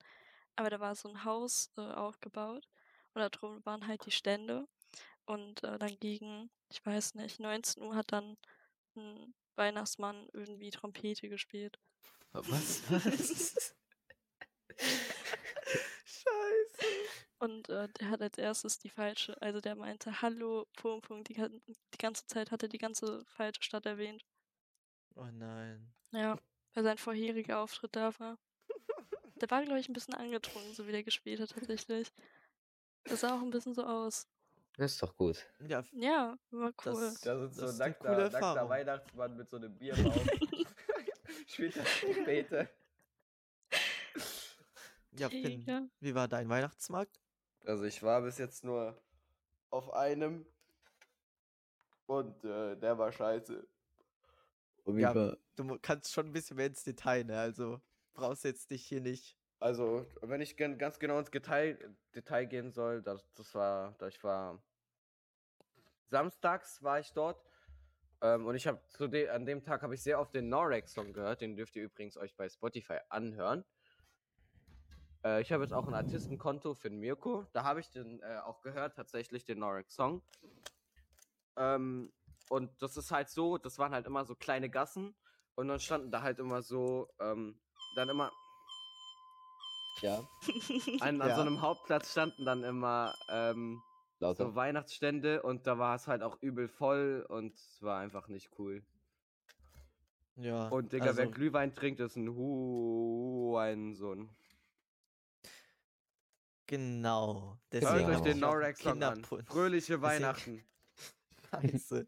aber 0.57 0.70
da 0.70 0.81
war 0.81 0.94
so 0.94 1.09
ein 1.09 1.25
Haus 1.25 1.70
äh, 1.77 1.81
aufgebaut 1.81 2.68
und 3.14 3.20
da 3.20 3.29
drum 3.29 3.64
waren 3.64 3.87
halt 3.87 4.07
die 4.07 4.11
Stände 4.11 4.66
und 5.27 5.62
äh, 5.62 5.79
dann 5.79 5.96
gegen, 6.01 6.51
ich 6.70 6.85
weiß 6.85 7.14
nicht, 7.14 7.38
19 7.40 7.83
Uhr 7.83 7.94
hat 7.94 8.12
dann 8.12 8.37
ein 8.96 9.35
Weihnachtsmann 9.57 10.29
irgendwie 10.33 10.70
Trompete 10.70 11.29
gespielt. 11.29 11.79
was? 12.33 12.83
was? 12.90 13.75
Scheiße. 16.05 16.87
Und 17.42 17.68
äh, 17.70 17.88
der 17.98 18.09
hat 18.11 18.22
als 18.22 18.38
erstes 18.38 18.78
die 18.78 18.88
falsche, 18.88 19.40
also 19.42 19.61
der 19.61 19.74
meinte 19.74 20.22
Hallo, 20.22 20.68
Punkt, 20.76 21.09
Punkt, 21.09 21.28
die, 21.28 21.35
die 21.35 21.98
ganze 21.98 22.24
Zeit 22.28 22.52
hat 22.52 22.62
er 22.62 22.68
die 22.68 22.78
ganze 22.78 23.24
falsche 23.26 23.64
Stadt 23.64 23.85
erwähnt. 23.85 24.24
Oh 25.16 25.26
nein. 25.33 25.92
Ja, 26.12 26.38
weil 26.74 26.85
sein 26.85 26.98
vorheriger 26.98 27.59
Auftritt 27.59 27.96
da 27.96 28.16
war. 28.20 28.38
Der 29.35 29.50
war, 29.50 29.61
glaube 29.64 29.81
ich, 29.81 29.88
ein 29.88 29.92
bisschen 29.92 30.14
angetrunken, 30.14 30.72
so 30.72 30.87
wie 30.87 30.92
der 30.92 31.02
gespielt 31.02 31.40
hat 31.40 31.50
tatsächlich. 31.50 32.12
Das 33.02 33.22
sah 33.22 33.37
auch 33.37 33.42
ein 33.42 33.50
bisschen 33.50 33.74
so 33.74 33.83
aus. 33.85 34.28
Das 34.76 34.92
ist 34.92 35.02
doch 35.02 35.16
gut. 35.16 35.44
Ja, 35.66 35.83
Ja, 35.90 36.38
war 36.52 36.68
cool. 36.87 36.92
Das- 36.94 37.20
Da 37.22 37.44
ist 37.44 37.57
so 37.57 37.62
Das 37.62 37.70
ein 37.70 37.74
ist 37.74 37.81
eine 37.81 37.94
coole 37.94 38.11
nackter, 38.11 38.22
nackter 38.31 38.37
Erfahrung. 38.37 38.70
Weihnachtsmann 38.70 39.37
mit 39.37 39.50
so 39.50 39.57
einem 39.57 39.76
Bierbauch. 39.76 40.14
Spielt 41.48 41.74
das 41.76 41.88
Trompete. 42.00 42.70
ja, 45.16 45.28
Finn, 45.28 45.64
Ja. 45.66 45.83
wie 45.98 46.14
war 46.14 46.28
dein 46.28 46.48
Weihnachtsmarkt? 46.48 47.18
Also 47.64 47.85
ich 47.85 48.03
war 48.03 48.22
bis 48.22 48.38
jetzt 48.38 48.64
nur 48.64 49.01
auf 49.70 49.92
einem 49.92 50.46
und 52.07 52.44
äh, 52.44 52.77
der 52.77 52.98
war 52.98 53.12
scheiße. 53.12 53.66
Ja, 54.87 55.37
du 55.57 55.79
kannst 55.81 56.12
schon 56.12 56.27
ein 56.27 56.33
bisschen 56.33 56.57
mehr 56.57 56.66
ins 56.66 56.83
Detail, 56.83 57.25
ne? 57.25 57.38
Also 57.38 57.81
brauchst 58.14 58.44
jetzt 58.44 58.70
dich 58.70 58.85
hier 58.85 59.01
nicht. 59.01 59.37
Also, 59.61 60.05
wenn 60.22 60.40
ich 60.40 60.57
ganz 60.57 60.98
genau 60.98 61.20
ins 61.20 61.31
Detail, 61.31 61.79
Detail 62.14 62.46
gehen 62.46 62.72
soll, 62.72 63.01
das, 63.01 63.33
das 63.35 63.55
war, 63.55 63.94
da 63.98 64.09
ich 64.09 64.22
war 64.25 64.61
samstags 66.12 66.83
war 66.83 67.01
ich 67.01 67.12
dort 67.12 67.42
ähm, 68.20 68.46
und 68.46 68.55
ich 68.55 68.66
habe 68.66 68.81
zu 68.88 69.09
de 69.09 69.29
an 69.29 69.46
dem 69.46 69.62
Tag 69.64 69.83
habe 69.83 69.94
ich 69.94 70.03
sehr 70.03 70.20
oft 70.20 70.35
den 70.35 70.48
Norex 70.48 70.92
Song 70.92 71.12
gehört, 71.12 71.40
den 71.40 71.57
dürft 71.57 71.75
ihr 71.77 71.85
übrigens 71.85 72.16
euch 72.16 72.37
bei 72.37 72.48
Spotify 72.48 72.98
anhören. 73.09 73.64
Äh, 75.24 75.40
ich 75.42 75.52
habe 75.52 75.62
jetzt 75.62 75.72
auch 75.72 75.87
ein 75.88 75.94
Artistenkonto 75.94 76.74
für 76.74 76.90
den 76.90 76.98
Mirko, 77.00 77.46
da 77.52 77.64
habe 77.64 77.80
ich 77.80 77.90
den 77.90 78.20
äh, 78.22 78.38
auch 78.44 78.61
gehört 78.62 78.96
tatsächlich 78.96 79.44
den 79.44 79.58
Norex 79.61 79.94
Song. 79.94 80.22
Ähm, 81.56 82.12
und 82.48 82.70
das 82.82 82.96
ist 82.96 83.11
halt 83.11 83.28
so, 83.28 83.58
das 83.58 83.78
waren 83.78 83.92
halt 83.92 84.06
immer 84.06 84.24
so 84.24 84.35
kleine 84.35 84.68
Gassen 84.70 85.14
und 85.54 85.68
dann 85.68 85.80
standen 85.80 86.11
da 86.11 86.22
halt 86.22 86.38
immer 86.38 86.62
so 86.62 87.08
ähm, 87.20 87.61
dann 87.94 88.08
immer 88.08 88.30
Ja, 90.00 90.26
an, 91.00 91.20
an 91.20 91.28
Ja. 91.28 91.35
so 91.37 91.42
einem 91.42 91.61
Hauptplatz 91.61 92.11
standen 92.11 92.44
dann 92.44 92.64
immer 92.64 93.14
ähm, 93.28 93.82
lauter. 94.18 94.46
so 94.46 94.54
Weihnachtsstände 94.54 95.42
und 95.42 95.66
da 95.66 95.78
war 95.78 95.94
es 95.94 96.08
halt 96.08 96.22
auch 96.22 96.40
übel 96.42 96.68
voll 96.68 97.24
und 97.28 97.54
es 97.54 97.82
war 97.82 98.00
einfach 98.00 98.28
nicht 98.28 98.50
cool. 98.58 98.82
Ja. 100.37 100.68
Und 100.68 100.92
Digga, 100.92 101.06
also, 101.06 101.18
wer 101.18 101.26
Glühwein 101.26 101.74
trinkt, 101.74 102.00
ist 102.00 102.16
ein 102.16 102.35
Hurensohn. 102.35 104.30
Genau. 106.72 107.58
Hört 107.70 107.82
Deswegen 107.85 108.08
euch 108.08 108.16
hab 108.16 108.24
den 108.24 108.38
Norex-Song 108.40 109.02
an. 109.02 109.24
Fröhliche 109.24 110.00
Weihnachten. 110.00 110.64
Scheiße. 111.50 112.06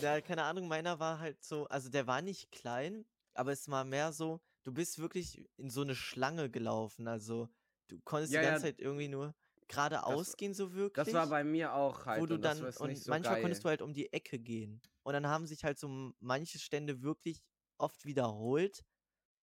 Ja, 0.00 0.20
keine 0.20 0.44
Ahnung, 0.44 0.68
meiner 0.68 1.00
war 1.00 1.18
halt 1.18 1.42
so, 1.42 1.66
also 1.66 1.88
der 1.88 2.06
war 2.06 2.22
nicht 2.22 2.52
klein, 2.52 3.04
aber 3.34 3.50
es 3.50 3.68
war 3.68 3.84
mehr 3.84 4.12
so, 4.12 4.40
du 4.62 4.72
bist 4.72 5.00
wirklich 5.00 5.44
in 5.56 5.68
so 5.68 5.80
eine 5.80 5.96
Schlange 5.96 6.48
gelaufen, 6.48 7.08
also 7.08 7.48
du 7.88 7.98
konntest 8.04 8.32
Ja, 8.32 8.40
die 8.40 8.46
ganze 8.46 8.66
ja. 8.68 8.72
Zeit 8.72 8.80
irgendwie 8.80 9.08
nur 9.08 9.34
geradeaus 9.66 10.28
Das- 10.28 10.36
gehen, 10.36 10.54
so 10.54 10.72
wirklich. 10.74 11.04
Das 11.04 11.12
war 11.12 11.26
bei 11.26 11.42
mir 11.42 11.74
auch 11.74 12.06
halt. 12.06 12.20
wo 12.22 12.26
du 12.26 12.36
und 12.36 12.42
dann, 12.42 12.64
und 12.64 12.72
so 12.96 13.10
manchmal 13.10 13.34
geil. 13.34 13.40
konntest 13.42 13.64
du 13.64 13.68
halt 13.68 13.82
um 13.82 13.92
die 13.94 14.12
Ecke 14.12 14.38
gehen. 14.38 14.80
Und 15.02 15.12
dann 15.14 15.26
haben 15.26 15.48
sich 15.48 15.64
halt 15.64 15.80
so 15.80 16.12
manche 16.20 16.60
Stände 16.60 17.02
wirklich 17.02 17.42
oft 17.78 18.04
wiederholt. 18.04 18.84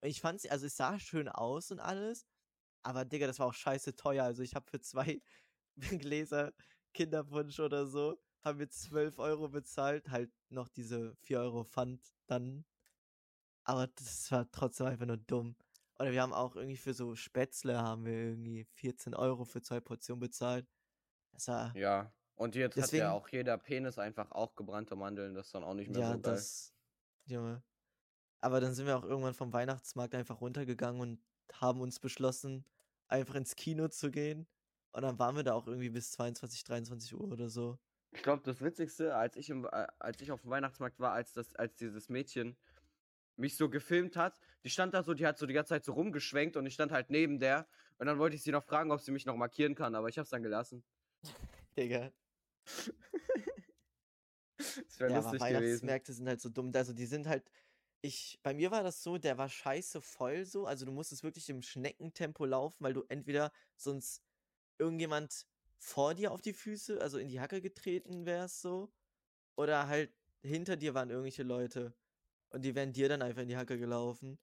Ich 0.01 0.21
fand's, 0.21 0.45
also 0.45 0.67
es 0.67 0.75
sah 0.77 0.99
schön 0.99 1.29
aus 1.29 1.71
und 1.71 1.79
alles, 1.79 2.27
aber 2.85 3.03
Digga, 3.05 3.27
das 3.27 3.39
war 3.39 3.47
auch 3.47 3.53
scheiße 3.53 3.95
teuer. 3.95 4.23
Also 4.23 4.43
ich 4.43 4.55
habe 4.55 4.69
für 4.69 4.79
zwei 4.79 5.21
Gläser 6.07 6.53
Kinderpunsch 6.93 7.59
oder 7.59 7.85
so, 7.87 8.17
haben 8.43 8.59
wir 8.59 8.69
12 8.69 9.19
Euro 9.19 9.49
bezahlt, 9.49 10.09
halt 10.09 10.31
noch 10.49 10.69
diese 10.69 11.15
4 11.23 11.39
Euro 11.39 11.63
Pfand 11.63 12.01
dann. 12.27 12.63
Aber 13.63 13.87
das 13.87 14.31
war 14.31 14.49
trotzdem 14.51 14.87
einfach 14.87 15.05
nur 15.07 15.17
dumm. 15.17 15.55
Oder 15.97 16.11
wir 16.11 16.21
haben 16.21 16.33
auch 16.33 16.55
irgendwie 16.55 16.77
für 16.77 16.93
so 16.93 17.15
Spätzle 17.15 17.77
haben 17.81 18.05
wir 18.05 18.13
irgendwie 18.13 18.65
14 18.75 19.15
Euro 19.15 19.45
für 19.45 19.61
zwei 19.61 19.79
Portionen 19.79 20.19
bezahlt. 20.19 20.67
Das 21.31 21.47
war, 21.47 21.75
Ja. 21.75 22.13
Und 22.37 22.53
jetzt 22.55 22.75
Deswegen- 22.75 23.03
hat 23.03 23.09
ja 23.11 23.13
auch 23.13 23.29
jeder 23.29 23.57
Penis 23.57 23.97
einfach 23.97 24.29
auch 24.31 24.55
gebrannte 24.55 24.95
Mandeln, 24.97 25.33
das 25.35 25.47
ist 25.47 25.55
dann 25.55 25.63
auch 25.63 25.73
nicht 25.73 25.89
mehr 25.89 26.01
Ja, 26.01 26.07
so 26.13 26.19
geil. 26.19 26.33
das. 26.35 26.73
Junge. 27.25 27.63
Aber 28.41 28.59
dann 28.59 28.73
sind 28.75 28.85
wir 28.87 28.97
auch 28.97 29.05
irgendwann 29.05 29.33
vom 29.33 29.53
Weihnachtsmarkt 29.53 30.13
einfach 30.15 30.41
runtergegangen 30.41 30.99
und 31.01 31.19
haben 31.53 31.79
uns 31.79 31.99
beschlossen, 31.99 32.65
einfach 33.07 33.35
ins 33.35 33.55
Kino 33.55 33.87
zu 33.87 34.11
gehen. 34.11 34.47
Und 34.91 35.01
dann 35.01 35.19
waren 35.19 35.35
wir 35.35 35.43
da 35.43 35.53
auch 35.53 35.67
irgendwie 35.67 35.89
bis 35.89 36.11
22, 36.11 36.63
23 36.63 37.15
Uhr 37.15 37.31
oder 37.31 37.49
so. 37.49 37.77
Ich 38.11 38.23
glaube, 38.23 38.43
das 38.43 38.61
Witzigste, 38.61 39.15
als 39.15 39.35
ich, 39.35 39.49
im, 39.49 39.65
äh, 39.65 39.87
als 39.99 40.21
ich 40.21 40.31
auf 40.31 40.41
dem 40.41 40.49
Weihnachtsmarkt 40.49 40.99
war, 40.99 41.11
als, 41.11 41.33
das, 41.33 41.53
als 41.55 41.75
dieses 41.75 42.07
Mädchen 42.07 42.55
mich 43.35 43.57
so 43.57 43.69
gefilmt 43.69 44.15
hat, 44.15 44.39
die 44.63 44.69
stand 44.69 44.93
da 44.93 45.03
so, 45.03 45.13
die 45.13 45.25
hat 45.25 45.37
so 45.37 45.45
die 45.45 45.53
ganze 45.53 45.69
Zeit 45.69 45.83
so 45.83 45.93
rumgeschwenkt 45.93 46.55
und 46.55 46.65
ich 46.65 46.73
stand 46.73 46.93
halt 46.93 47.09
neben 47.09 47.39
der 47.39 47.67
und 47.97 48.07
dann 48.07 48.17
wollte 48.17 48.37
ich 48.37 48.43
sie 48.43 48.51
noch 48.51 48.63
fragen, 48.63 48.91
ob 48.91 49.01
sie 49.01 49.11
mich 49.11 49.25
noch 49.25 49.35
markieren 49.35 49.75
kann, 49.75 49.95
aber 49.95 50.07
ich 50.07 50.17
hab's 50.17 50.29
dann 50.29 50.43
gelassen. 50.43 50.83
Digga. 51.77 52.11
Das 54.57 54.99
wäre 54.99 55.11
Ja, 55.11 55.17
aber 55.19 55.31
lustig 55.31 55.49
gewesen. 55.49 55.63
Weihnachtsmärkte 55.63 56.13
sind 56.13 56.27
halt 56.27 56.41
so 56.41 56.49
dumm. 56.49 56.71
Also 56.73 56.93
die 56.93 57.05
sind 57.05 57.27
halt. 57.27 57.49
Ich, 58.05 58.39
bei 58.43 58.53
mir 58.53 58.69
war 58.69 58.83
das 58.83 59.01
so, 59.01 59.17
der 59.17 59.39
war 59.39 59.49
scheiße 59.49 59.99
voll 59.99 60.45
so. 60.45 60.67
Also 60.67 60.85
du 60.85 60.91
musstest 60.91 61.23
wirklich 61.23 61.49
im 61.49 61.63
Schneckentempo 61.63 62.45
laufen, 62.45 62.83
weil 62.83 62.93
du 62.93 63.03
entweder 63.09 63.51
sonst 63.77 64.21
irgendjemand 64.77 65.47
vor 65.79 66.13
dir 66.13 66.31
auf 66.31 66.39
die 66.39 66.53
Füße, 66.53 67.01
also 67.01 67.17
in 67.17 67.29
die 67.29 67.39
Hacke 67.39 67.61
getreten 67.61 68.27
wärst 68.27 68.61
so. 68.61 68.93
Oder 69.55 69.87
halt 69.87 70.13
hinter 70.43 70.77
dir 70.77 70.93
waren 70.93 71.09
irgendwelche 71.09 71.41
Leute. 71.41 71.95
Und 72.49 72.63
die 72.63 72.75
wären 72.75 72.93
dir 72.93 73.09
dann 73.09 73.23
einfach 73.23 73.41
in 73.41 73.47
die 73.47 73.57
Hacke 73.57 73.79
gelaufen. 73.79 74.37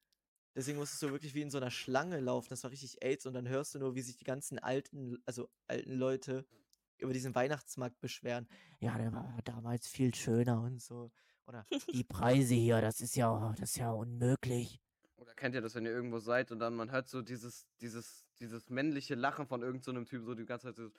Deswegen 0.56 0.78
musstest 0.78 1.02
du 1.04 1.12
wirklich 1.12 1.34
wie 1.34 1.42
in 1.42 1.50
so 1.50 1.58
einer 1.58 1.70
Schlange 1.70 2.18
laufen. 2.18 2.48
Das 2.50 2.64
war 2.64 2.72
richtig 2.72 3.00
AIDS. 3.04 3.26
Und 3.26 3.34
dann 3.34 3.48
hörst 3.48 3.76
du 3.76 3.78
nur, 3.78 3.94
wie 3.94 4.02
sich 4.02 4.16
die 4.16 4.24
ganzen 4.24 4.58
alten, 4.58 5.22
also 5.24 5.48
alten 5.68 5.92
Leute 5.92 6.44
über 6.98 7.12
diesen 7.12 7.36
Weihnachtsmarkt 7.36 8.00
beschweren. 8.00 8.48
Ja, 8.80 8.98
der 8.98 9.12
war 9.12 9.38
damals 9.44 9.86
viel 9.86 10.12
schöner 10.16 10.62
und 10.62 10.82
so. 10.82 11.12
Oder 11.46 11.66
die 11.92 12.04
Preise 12.04 12.54
hier, 12.54 12.80
das 12.80 13.00
ist 13.00 13.16
ja, 13.16 13.52
das 13.58 13.70
ist 13.70 13.76
ja 13.76 13.90
unmöglich. 13.90 14.80
Oder 15.16 15.34
kennt 15.34 15.54
ihr 15.54 15.60
das, 15.60 15.74
wenn 15.74 15.84
ihr 15.84 15.92
irgendwo 15.92 16.18
seid 16.18 16.50
und 16.50 16.58
dann 16.58 16.74
man 16.74 16.90
hört 16.90 17.08
so 17.08 17.22
dieses, 17.22 17.66
dieses, 17.80 18.24
dieses 18.40 18.70
männliche 18.70 19.14
Lachen 19.14 19.46
von 19.46 19.62
irgendeinem 19.62 20.04
so 20.04 20.10
Typen, 20.10 20.26
so 20.26 20.34
die 20.34 20.44
ganze 20.44 20.68
Zeit 20.68 20.76
so. 20.76 20.90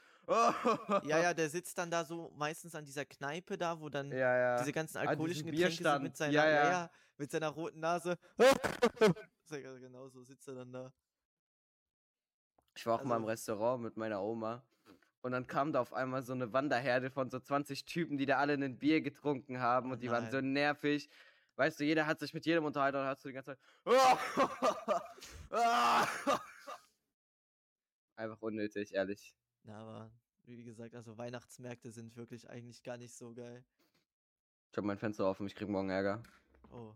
Ja, 1.08 1.19
ja, 1.21 1.34
der 1.34 1.49
sitzt 1.49 1.77
dann 1.77 1.91
da 1.91 2.06
so 2.06 2.32
meistens 2.38 2.73
an 2.75 2.86
dieser 2.86 3.06
Kneipe 3.06 3.58
da, 3.58 3.79
wo 3.79 3.89
dann 3.89 4.12
ja, 4.12 4.38
ja. 4.38 4.58
diese 4.60 4.71
ganzen 4.71 4.97
An 4.97 5.08
alkoholischen 5.10 5.45
Getränke 5.45 5.84
sind 5.84 6.03
mit 6.03 6.15
seiner, 6.15 6.34
Ja, 6.34 6.49
ja. 6.49 6.69
ja, 6.69 6.91
mit 7.17 7.32
seiner 7.32 7.49
roten 7.49 7.79
Nase. 7.79 8.17
Ja, 9.51 9.77
genau 9.77 10.08
so 10.10 10.23
sitzt 10.23 10.47
er 10.47 10.56
dann 10.56 10.71
da. 10.71 10.91
Ich 12.75 12.86
war 12.88 12.95
auch 12.95 13.03
mal 13.03 13.17
im 13.17 13.23
Also- 13.23 13.27
Restaurant 13.27 13.84
mit 13.84 13.97
meiner 13.97 14.19
Oma. 14.23 14.63
Und 15.23 15.31
dann 15.31 15.47
kam 15.47 15.71
da 15.71 15.79
auf 15.79 15.93
einmal 15.93 16.21
so 16.21 16.33
eine 16.33 16.51
Wanderherde 16.51 17.09
von 17.09 17.29
so 17.29 17.39
20 17.39 17.86
Typen, 17.86 18.17
die 18.17 18.25
da 18.25 18.39
alle 18.39 18.55
ein 18.55 18.77
Bier 18.77 18.99
getrunken 18.99 19.62
haben 19.62 19.89
und 19.91 20.03
die 20.03 20.12
waren 20.12 20.23
Nein. 20.23 20.31
so 20.33 20.41
nervig. 20.41 21.09
Weißt 21.55 21.79
du, 21.79 21.86
jeder 21.86 22.07
hat 22.07 22.19
sich 22.19 22.33
mit 22.33 22.45
jedem 22.45 22.65
unterhalten 22.65 22.97
und 22.97 23.05
hast 23.05 23.23
du 23.23 23.29
die 23.29 23.33
ganze 23.33 23.55
Zeit. 23.55 23.59
Einfach 28.17 28.41
unnötig, 28.41 28.93
ehrlich. 28.93 29.33
Na, 29.63 29.77
aber 29.77 30.12
wie 30.43 30.62
gesagt, 30.62 30.93
also 30.93 31.17
Weihnachtsmärkte 31.17 31.91
sind 31.91 32.17
wirklich 32.17 32.49
eigentlich 32.49 32.83
gar 32.83 32.97
nicht 32.97 33.15
so 33.15 33.33
geil. 33.33 33.63
Ich 34.71 34.77
hab 34.77 34.83
mein 34.83 34.97
Fenster 34.97 35.25
offen, 35.25 35.47
ich 35.47 35.55
krieg 35.55 35.69
morgen 35.69 35.89
Ärger. 35.89 36.21
Oh. 36.69 36.95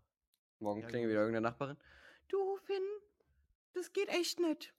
Morgen 0.60 0.82
Ja, 0.82 0.88
klingelt 0.88 1.12
wieder 1.12 1.22
irgendeine 1.22 1.48
Nachbarin. 1.48 1.78
Du, 2.28 2.58
Finn, 2.58 2.84
das 3.72 3.94
geht 3.94 4.10
echt 4.10 4.42
nicht. 4.42 4.74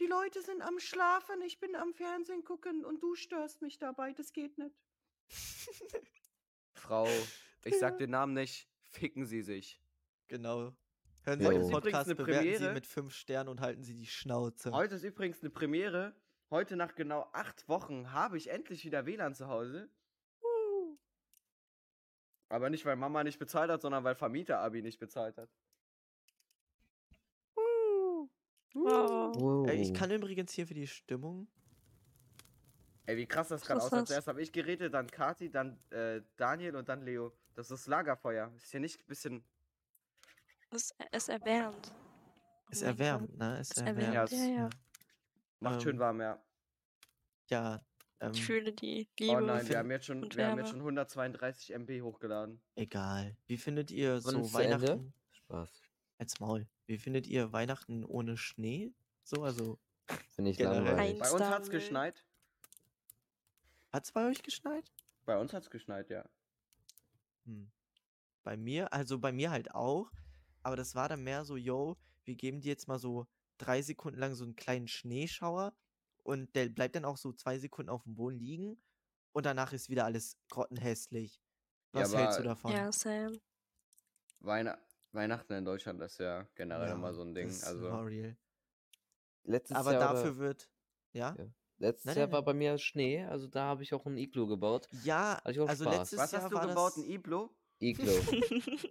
Die 0.00 0.06
Leute 0.06 0.42
sind 0.42 0.60
am 0.62 0.78
Schlafen, 0.80 1.40
ich 1.42 1.60
bin 1.60 1.76
am 1.76 1.94
Fernsehen 1.94 2.44
gucken 2.44 2.84
und 2.84 3.02
du 3.02 3.14
störst 3.14 3.62
mich 3.62 3.78
dabei, 3.78 4.12
das 4.12 4.32
geht 4.32 4.58
nicht. 4.58 4.76
Frau, 6.74 7.06
ich 7.64 7.78
sag 7.78 7.98
den 7.98 8.10
Namen 8.10 8.34
nicht, 8.34 8.68
ficken 8.82 9.24
Sie 9.24 9.42
sich. 9.42 9.80
Genau. 10.26 10.74
Hören 11.22 11.40
Sie 11.40 11.46
Heute 11.46 11.58
den 11.58 11.62
ist 11.62 11.68
übrigens 11.68 11.70
Podcast, 11.70 12.06
eine 12.08 12.14
bewerten 12.16 12.42
Sie 12.44 12.50
Premiere. 12.54 12.74
mit 12.74 12.86
fünf 12.86 13.14
Sternen 13.14 13.48
und 13.48 13.60
halten 13.60 13.82
Sie 13.82 13.94
die 13.94 14.06
Schnauze. 14.06 14.72
Heute 14.72 14.96
ist 14.96 15.04
übrigens 15.04 15.40
eine 15.40 15.50
Premiere. 15.50 16.14
Heute 16.50 16.76
nach 16.76 16.94
genau 16.94 17.28
acht 17.32 17.68
Wochen 17.68 18.12
habe 18.12 18.36
ich 18.36 18.50
endlich 18.50 18.84
wieder 18.84 19.06
WLAN 19.06 19.34
zu 19.34 19.48
Hause. 19.48 19.88
Aber 22.48 22.68
nicht, 22.68 22.84
weil 22.84 22.96
Mama 22.96 23.24
nicht 23.24 23.38
bezahlt 23.38 23.70
hat, 23.70 23.80
sondern 23.80 24.04
weil 24.04 24.14
Vermieter 24.14 24.60
Abi 24.60 24.82
nicht 24.82 24.98
bezahlt 24.98 25.38
hat. 25.38 25.50
Wow. 28.74 29.68
Ey, 29.68 29.80
ich 29.80 29.94
kann 29.94 30.10
übrigens 30.10 30.52
hier 30.52 30.66
für 30.66 30.74
die 30.74 30.86
Stimmung. 30.86 31.48
Ey, 33.06 33.16
wie 33.16 33.26
krass 33.26 33.48
das 33.48 33.62
gerade 33.62 33.80
das? 33.88 34.04
Zuerst 34.08 34.28
habe 34.28 34.42
ich 34.42 34.50
geredet, 34.50 34.94
dann 34.94 35.06
Kati, 35.08 35.50
dann 35.50 35.78
äh, 35.90 36.22
Daniel 36.36 36.76
und 36.76 36.88
dann 36.88 37.02
Leo. 37.02 37.32
Das 37.54 37.70
ist 37.70 37.86
Lagerfeuer. 37.86 38.52
Ist 38.56 38.70
hier 38.70 38.80
nicht 38.80 39.00
ein 39.00 39.06
bisschen. 39.06 39.44
Es, 40.70 40.92
es 41.12 41.28
erwärmt. 41.28 41.92
Es 42.70 42.82
Oh 42.82 42.86
mein 42.86 42.92
erwärmt, 42.94 43.38
ne? 43.38 43.58
Es 43.60 43.70
Es 43.72 43.76
erwärmt. 43.82 44.02
erwärmt, 44.02 44.30
Ja, 44.32 44.38
ja, 44.38 44.54
ja. 44.54 44.70
Macht 45.60 45.74
Ähm, 45.74 45.80
schön 45.80 45.98
warm, 45.98 46.20
ja. 46.20 46.42
Ja, 47.50 47.84
ähm, 48.20 48.32
Ich 48.32 48.44
fühle 48.44 48.72
die 48.72 49.06
Liebe. 49.20 49.36
Oh 49.36 49.40
nein, 49.40 49.68
wir 49.68 49.78
haben 49.78 49.90
jetzt 49.90 50.06
schon, 50.06 50.22
wir 50.34 50.46
haben 50.48 50.58
jetzt 50.58 50.70
schon 50.70 50.80
132 50.80 51.74
MB 51.74 52.00
hochgeladen. 52.02 52.60
egal. 52.74 53.36
Wie 53.46 53.58
findet 53.58 53.90
ihr 53.90 54.14
Wann 54.24 54.44
so 54.44 54.58
Ende? 54.58 54.80
Weihnachten? 54.88 55.14
Spaß. 55.30 55.82
Als 56.18 56.40
Maul. 56.40 56.66
Wie 56.86 56.98
findet 56.98 57.26
ihr 57.26 57.52
Weihnachten 57.52 58.04
ohne 58.04 58.36
Schnee? 58.36 58.92
So, 59.22 59.42
also, 59.42 59.78
Finde 60.30 60.50
ich 60.50 60.58
Generell. 60.58 60.84
langweilig. 60.84 61.18
Bei 61.18 61.30
uns 61.30 61.42
hat's 61.42 61.70
geschneit. 61.70 62.24
hat's 63.90 64.12
bei 64.12 64.26
euch 64.28 64.42
geschneit? 64.42 64.92
Bei 65.24 65.38
uns 65.38 65.52
hat's 65.52 65.70
geschneit, 65.70 66.10
ja. 66.10 66.28
Hm. 67.46 67.70
Bei 68.42 68.56
mir, 68.56 68.92
also 68.92 69.18
bei 69.18 69.32
mir 69.32 69.50
halt 69.50 69.74
auch, 69.74 70.10
aber 70.62 70.76
das 70.76 70.94
war 70.94 71.08
dann 71.08 71.24
mehr 71.24 71.44
so, 71.46 71.56
yo, 71.56 71.96
wir 72.24 72.34
geben 72.34 72.60
dir 72.60 72.68
jetzt 72.68 72.88
mal 72.88 72.98
so 72.98 73.26
drei 73.56 73.80
Sekunden 73.80 74.18
lang 74.18 74.34
so 74.34 74.44
einen 74.44 74.56
kleinen 74.56 74.88
Schneeschauer 74.88 75.74
und 76.22 76.54
der 76.54 76.68
bleibt 76.68 76.96
dann 76.96 77.06
auch 77.06 77.16
so 77.16 77.32
zwei 77.32 77.58
Sekunden 77.58 77.88
auf 77.90 78.02
dem 78.02 78.14
Boden 78.14 78.38
liegen 78.38 78.82
und 79.32 79.46
danach 79.46 79.72
ist 79.72 79.88
wieder 79.88 80.04
alles 80.04 80.36
grottenhässlich. 80.50 81.40
Ja, 81.94 82.00
Was 82.02 82.12
aber- 82.12 82.22
hältst 82.22 82.38
du 82.40 82.42
davon? 82.42 82.72
Ja, 82.72 82.92
Sam. 82.92 83.38
Weihn 84.40 84.68
Weihnachten 85.14 85.52
in 85.54 85.64
Deutschland 85.64 86.00
ist 86.02 86.18
ja 86.18 86.46
generell 86.54 86.88
Ja, 86.88 86.94
immer 86.94 87.14
so 87.14 87.22
ein 87.22 87.34
Ding. 87.34 87.48
das 87.48 87.64
Also, 87.64 87.90
war 87.90 88.06
real. 88.06 88.36
Letztes 89.44 89.76
Aber 89.76 89.92
Jahr 89.92 90.14
dafür 90.14 90.30
oder, 90.32 90.38
wird, 90.38 90.70
ja? 91.12 91.34
Ja. 91.38 91.46
letztes 91.78 92.06
Nein, 92.06 92.16
Jahr 92.16 92.26
nein, 92.26 92.32
war 92.32 92.40
nein. 92.40 92.44
bei 92.46 92.54
mir 92.54 92.78
Schnee, 92.78 93.24
also 93.24 93.46
da 93.46 93.64
habe 93.64 93.82
ich 93.82 93.92
auch 93.94 94.06
ein 94.06 94.16
Iglu 94.16 94.46
gebaut. 94.46 94.88
Ja, 95.04 95.40
also 95.44 95.66
Spaß. 95.66 95.80
letztes 95.98 96.18
was 96.18 96.32
Jahr 96.32 96.42
hast 96.42 96.50
du 96.50 96.56
war 96.56 96.68
gebaut? 96.68 96.92
das, 96.96 97.04
Ein 97.04 97.10
Iglo? 97.10 97.50
Iglu. 97.80 98.10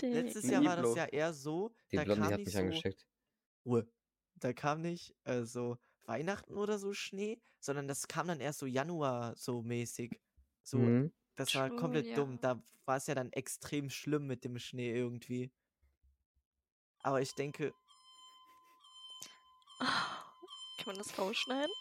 Die- 0.00 0.06
letztes 0.06 0.44
Jahr 0.48 0.64
war 0.64 0.78
Iglo. 0.78 0.88
das 0.88 0.96
ja 0.96 1.04
eher 1.06 1.32
so, 1.32 1.74
Die 1.90 1.96
da 1.96 2.04
Blondie 2.04 2.22
kam 2.22 2.32
hat 2.32 2.38
nicht 2.38 2.46
mich 2.46 2.54
so, 2.54 2.60
angesteckt. 2.60 3.06
Ruhe. 3.64 3.86
Da 4.36 4.52
kam 4.52 4.82
nicht 4.82 5.16
äh, 5.24 5.44
so 5.44 5.78
Weihnachten 6.02 6.54
oder 6.58 6.78
so 6.78 6.92
Schnee, 6.92 7.40
sondern 7.60 7.88
das 7.88 8.06
kam 8.08 8.28
dann 8.28 8.40
erst 8.40 8.58
so 8.58 8.66
Januar 8.66 9.34
so 9.36 9.62
mäßig. 9.62 10.20
So, 10.62 10.78
Mhm. 10.78 11.12
Das 11.36 11.54
war 11.54 11.68
True, 11.68 11.78
komplett 11.78 12.06
ja. 12.06 12.16
dumm. 12.16 12.38
Da 12.40 12.62
war 12.84 12.96
es 12.96 13.06
ja 13.06 13.14
dann 13.14 13.32
extrem 13.32 13.90
schlimm 13.90 14.26
mit 14.26 14.44
dem 14.44 14.58
Schnee 14.58 14.92
irgendwie. 14.94 15.52
Aber 17.00 17.20
ich 17.20 17.34
denke, 17.34 17.72
Kann 19.78 20.86
man 20.86 20.96
das 20.96 21.18
rausschneiden? 21.18 21.74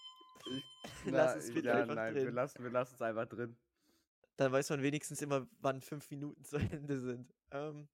Lass 1.06 1.36
es 1.36 1.54
bitte 1.54 1.70
ja, 1.70 1.76
einfach 1.82 1.96
nein, 1.96 2.14
drin. 2.14 2.26
wir 2.26 2.32
lassen 2.32 2.64
wir 2.64 2.72
lassen 2.72 2.96
es 2.96 3.02
einfach 3.02 3.26
drin. 3.28 3.58
dann 4.38 4.52
weiß 4.52 4.70
man 4.72 4.82
wenigstens 4.82 5.22
immer, 5.22 5.48
wann 5.60 5.82
fünf 5.82 6.10
Minuten 6.10 6.44
zu 6.44 6.58
Ende 6.82 7.00
sind. 7.00 7.34
Ähm, 7.52 7.88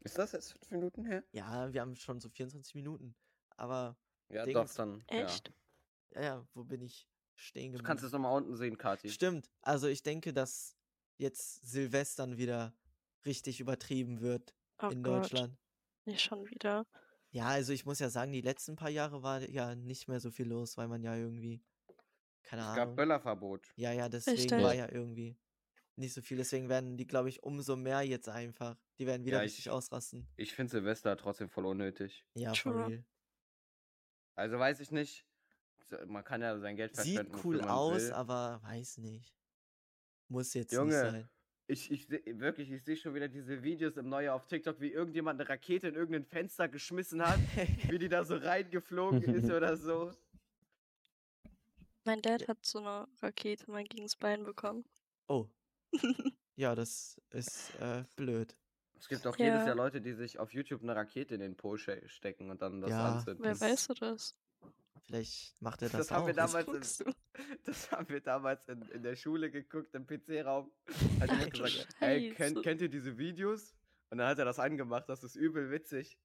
Ist 0.00 0.18
das 0.18 0.32
jetzt 0.32 0.52
fünf 0.52 0.70
Minuten 0.70 1.04
her? 1.04 1.24
ja, 1.32 1.72
wir 1.72 1.80
haben 1.80 1.96
schon 1.96 2.20
so 2.20 2.28
24 2.28 2.74
Minuten. 2.74 3.16
Aber, 3.56 3.96
Ja, 4.28 4.44
Dings. 4.44 4.54
doch, 4.74 4.76
dann. 4.76 5.02
Echt? 5.08 5.52
ja, 6.10 6.20
ja, 6.22 6.48
wo 6.54 6.64
bin 6.64 6.82
ich 6.82 7.08
stehen 7.34 7.62
Ja. 7.64 7.66
Du 7.66 7.72
geblieben? 7.72 7.86
kannst 7.86 8.04
es 8.04 8.12
nochmal 8.12 8.36
unten 8.36 8.54
sehen, 8.56 8.78
Kati. 8.78 9.08
Stimmt. 9.10 9.50
Also 9.62 9.88
ich 9.88 10.02
denke, 10.02 10.32
dass 10.32 10.75
jetzt 11.16 11.66
Silvestern 11.66 12.36
wieder 12.36 12.74
richtig 13.24 13.60
übertrieben 13.60 14.20
wird 14.20 14.54
Oh 14.82 14.88
in 14.88 15.02
Gott. 15.02 15.24
Deutschland. 15.24 15.56
Nicht 16.04 16.20
schon 16.22 16.48
wieder. 16.48 16.86
Ja, 17.30 17.46
also 17.46 17.72
ich 17.72 17.84
muss 17.84 17.98
ja 17.98 18.08
sagen, 18.08 18.32
die 18.32 18.40
letzten 18.40 18.76
paar 18.76 18.90
Jahre 18.90 19.22
war 19.22 19.40
ja 19.48 19.74
nicht 19.74 20.08
mehr 20.08 20.20
so 20.20 20.30
viel 20.30 20.46
los, 20.48 20.76
weil 20.76 20.88
man 20.88 21.02
ja 21.02 21.16
irgendwie, 21.16 21.60
keine 22.42 22.62
Es 22.62 22.68
gab 22.68 22.78
Ahnung. 22.84 22.96
Böllerverbot. 22.96 23.72
Ja, 23.76 23.92
ja, 23.92 24.08
deswegen 24.08 24.36
Richtig. 24.38 24.62
war 24.62 24.74
ja 24.74 24.90
irgendwie 24.90 25.36
nicht 25.96 26.12
so 26.14 26.22
viel. 26.22 26.36
Deswegen 26.36 26.68
werden 26.68 26.96
die, 26.96 27.06
glaube 27.06 27.28
ich, 27.28 27.42
umso 27.42 27.74
mehr 27.74 28.02
jetzt 28.02 28.28
einfach. 28.28 28.76
Die 28.98 29.06
werden 29.06 29.24
wieder 29.24 29.38
Ja, 29.38 29.42
richtig 29.42 29.66
ich- 29.66 29.70
ausrasten. 29.72 30.28
Ich 30.36 30.54
finde 30.54 30.70
Silvester 30.70 31.16
trotzdem 31.16 31.48
voll 31.48 31.66
unnötig. 31.66 32.24
Ja, 32.34 32.54
for 32.54 32.86
real. 32.86 33.04
Also 34.34 34.58
weiß 34.58 34.80
ich 34.80 34.90
nicht. 34.90 35.26
Man 36.06 36.24
kann 36.24 36.42
ja 36.42 36.58
sein 36.58 36.76
Geld 36.76 36.96
Sieht 36.96 37.14
verschwenden. 37.16 37.40
cool 37.44 37.56
wofür 37.56 37.66
man 37.66 37.76
aus, 37.76 38.02
will. 38.02 38.12
aber 38.12 38.60
weiß 38.62 38.98
nicht. 38.98 39.35
Muss 40.28 40.54
jetzt 40.54 40.72
Junge. 40.72 40.86
nicht 40.86 40.96
sein. 41.12 41.28
Ich, 41.68 41.90
ich 41.90 42.06
seh- 42.06 42.22
wirklich, 42.38 42.70
ich 42.70 42.84
sehe 42.84 42.96
schon 42.96 43.14
wieder 43.14 43.26
diese 43.28 43.62
Videos 43.62 43.96
im 43.96 44.08
Neujahr 44.08 44.36
auf 44.36 44.46
TikTok, 44.46 44.80
wie 44.80 44.92
irgendjemand 44.92 45.40
eine 45.40 45.48
Rakete 45.48 45.88
in 45.88 45.94
irgendein 45.96 46.24
Fenster 46.24 46.68
geschmissen 46.68 47.20
hat, 47.26 47.40
wie 47.88 47.98
die 47.98 48.08
da 48.08 48.24
so 48.24 48.36
reingeflogen 48.36 49.22
ist 49.34 49.50
oder 49.50 49.76
so. 49.76 50.12
Mein 52.04 52.22
Dad 52.22 52.46
hat 52.46 52.64
so 52.64 52.78
eine 52.78 53.08
Rakete 53.20 53.68
mal 53.70 53.82
gegens 53.84 54.14
Bein 54.14 54.44
bekommen. 54.44 54.84
Oh. 55.26 55.48
ja, 56.56 56.74
das 56.76 57.20
ist 57.30 57.74
äh, 57.80 58.04
blöd. 58.14 58.56
Es 58.98 59.08
gibt 59.08 59.26
auch 59.26 59.36
Ja. 59.36 59.46
jedes 59.46 59.66
Jahr 59.66 59.74
Leute, 59.74 60.00
die 60.00 60.12
sich 60.12 60.38
auf 60.38 60.52
YouTube 60.52 60.82
eine 60.82 60.94
Rakete 60.94 61.34
in 61.34 61.40
den 61.40 61.56
Po 61.56 61.76
ste- 61.76 62.08
stecken 62.08 62.48
und 62.50 62.62
dann 62.62 62.80
das 62.80 62.90
Ja. 62.90 63.14
anzünden. 63.16 63.44
Wer 63.44 63.60
weißt 63.60 63.90
du 63.90 63.94
das? 63.94 64.36
Vielleicht 65.06 65.60
macht 65.62 65.82
er 65.82 65.88
Das 65.88 66.08
das, 66.08 66.10
haben 66.10 66.22
auch. 66.22 66.26
wir 66.26 66.34
damals 66.34 67.00
in, 67.00 67.14
das 67.64 67.92
haben 67.92 68.08
wir 68.08 68.20
damals 68.20 68.68
in, 68.68 68.82
in 68.90 69.02
der 69.02 69.14
Schule 69.16 69.50
geguckt, 69.50 69.94
im 69.94 70.06
PC-Raum. 70.06 70.70
Hat 71.20 71.30
jemand 71.30 71.52
gesagt, 71.52 71.88
ey, 72.00 72.34
kennt, 72.34 72.62
kennt 72.62 72.80
ihr 72.80 72.88
diese 72.88 73.16
Videos? 73.16 73.74
Und 74.10 74.18
dann 74.18 74.28
hat 74.28 74.38
er 74.38 74.44
das 74.44 74.58
angemacht, 74.58 75.08
das 75.08 75.22
ist 75.22 75.36
übel 75.36 75.70
witzig. 75.70 76.18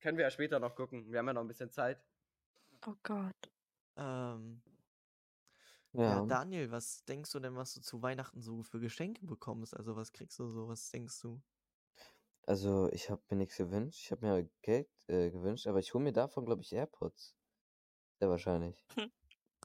Können 0.00 0.18
wir 0.18 0.24
ja 0.24 0.30
später 0.30 0.60
noch 0.60 0.74
gucken. 0.76 1.10
Wir 1.10 1.18
haben 1.18 1.26
ja 1.26 1.32
noch 1.32 1.40
ein 1.40 1.48
bisschen 1.48 1.70
Zeit. 1.70 2.04
Oh 2.86 2.94
Gott. 3.02 3.50
Ähm, 3.96 4.62
ja. 5.92 6.02
Ja. 6.02 6.26
Daniel, 6.26 6.70
was 6.70 7.04
denkst 7.06 7.32
du 7.32 7.40
denn, 7.40 7.56
was 7.56 7.74
du 7.74 7.80
zu 7.80 8.02
Weihnachten 8.02 8.40
so 8.42 8.62
für 8.62 8.78
Geschenke 8.78 9.24
bekommst? 9.26 9.74
Also 9.76 9.96
was 9.96 10.12
kriegst 10.12 10.38
du 10.38 10.48
so? 10.50 10.68
Was 10.68 10.90
denkst 10.90 11.20
du? 11.22 11.40
Also, 12.46 12.88
ich 12.92 13.10
habe 13.10 13.20
mir 13.28 13.36
nichts 13.38 13.56
gewünscht. 13.56 14.00
Ich 14.04 14.12
habe 14.12 14.24
mir 14.24 14.48
Geld 14.62 14.88
äh, 15.08 15.30
gewünscht, 15.30 15.66
aber 15.66 15.80
ich 15.80 15.92
hole 15.94 16.04
mir 16.04 16.12
davon, 16.12 16.44
glaube 16.44 16.62
ich, 16.62 16.72
AirPods. 16.72 17.34
Sehr 18.20 18.30
wahrscheinlich. 18.30 18.84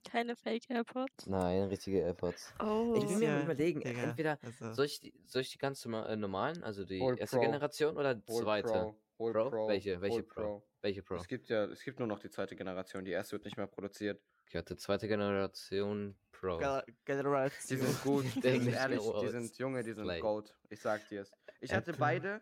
Keine 0.04 0.36
Fake 0.36 0.67
AirPods. 0.67 1.28
Nein, 1.28 1.63
richtige 1.65 2.00
AirPods. 2.00 2.54
Oh. 2.60 2.96
Ich 2.98 3.08
will 3.08 3.17
mir 3.17 3.26
Ja, 3.26 3.36
mal 3.36 3.44
überlegen, 3.44 3.82
Digga, 3.82 4.02
entweder 4.02 4.39
also- 4.41 4.74
soll 4.74 4.86
ich, 4.86 5.00
die, 5.00 5.13
soll 5.28 5.44
ich 5.44 5.52
die 5.52 5.60
ganz 5.60 5.86
äh, 5.86 6.15
normalen, 6.15 6.63
also 6.63 6.84
die 6.84 7.00
Hol 7.00 7.20
erste 7.20 7.36
Pro. 7.38 7.44
Generation 7.46 7.96
oder 7.98 8.15
die 8.15 8.32
Hol 8.34 8.41
zweite? 8.44 8.67
Pro, 9.15 9.32
Pro? 9.32 9.50
Pro, 9.52 9.67
Welche? 9.67 10.02
Welche 10.02 10.15
hol 10.17 10.24
Pro? 10.24 10.63
Welche 10.82 11.04
Pro? 11.04 11.15
Es 11.17 11.28
gibt 11.28 11.50
ja, 11.50 11.65
es 11.65 11.84
gibt 11.84 12.00
nur 12.00 12.08
noch 12.08 12.17
die 12.20 12.32
zweite 12.32 12.56
Generation. 12.56 13.06
Die 13.06 13.12
erste 13.12 13.34
wird 13.34 13.46
nicht 13.46 13.58
mehr 13.58 13.67
produziert. 13.67 14.20
Ich 14.48 14.56
hatte 14.56 14.76
zweite 14.76 15.08
Generation 15.08 16.17
Pro. 16.32 16.58
Ge- 16.58 16.82
Die 16.88 16.96
Generation. 17.06 17.80
sind 17.80 18.02
gut, 18.04 18.26
die 18.26 18.41
sind 18.41 18.65
nicht 18.65 18.74
ehrlich, 18.76 19.00
die 19.22 19.28
sind 19.30 19.56
Junge, 19.60 19.84
die 19.84 19.94
sind 19.94 20.04
Play. 20.06 20.20
Gold. 20.20 20.58
Ich 20.70 20.82
sag 20.82 21.08
dir's. 21.10 21.32
Ich 21.62 21.72
hatte 21.72 21.91
Apple. 21.91 22.00
beide. 22.00 22.41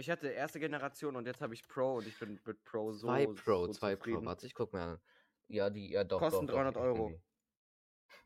Ich 0.00 0.08
hatte 0.08 0.28
erste 0.28 0.58
Generation 0.58 1.14
und 1.14 1.26
jetzt 1.26 1.42
habe 1.42 1.52
ich 1.52 1.68
Pro 1.68 1.96
und 1.98 2.06
ich 2.06 2.18
bin 2.18 2.40
mit 2.46 2.64
Pro 2.64 2.92
so. 2.92 3.06
Zwei 3.06 3.26
Pro, 3.26 3.66
so 3.66 3.72
zwei 3.72 3.94
Pro. 3.96 4.04
zufrieden. 4.04 4.24
Warte, 4.26 4.46
ich 4.46 4.54
guck 4.54 4.72
mir 4.72 4.80
an. 4.80 5.00
Ja, 5.48 5.68
die, 5.68 5.90
ja 5.90 6.04
doch. 6.04 6.18
Kosten 6.18 6.46
doch, 6.46 6.54
doch, 6.54 6.60
300 6.62 6.76
Euro. 6.78 6.96
irgendwie. 7.08 7.22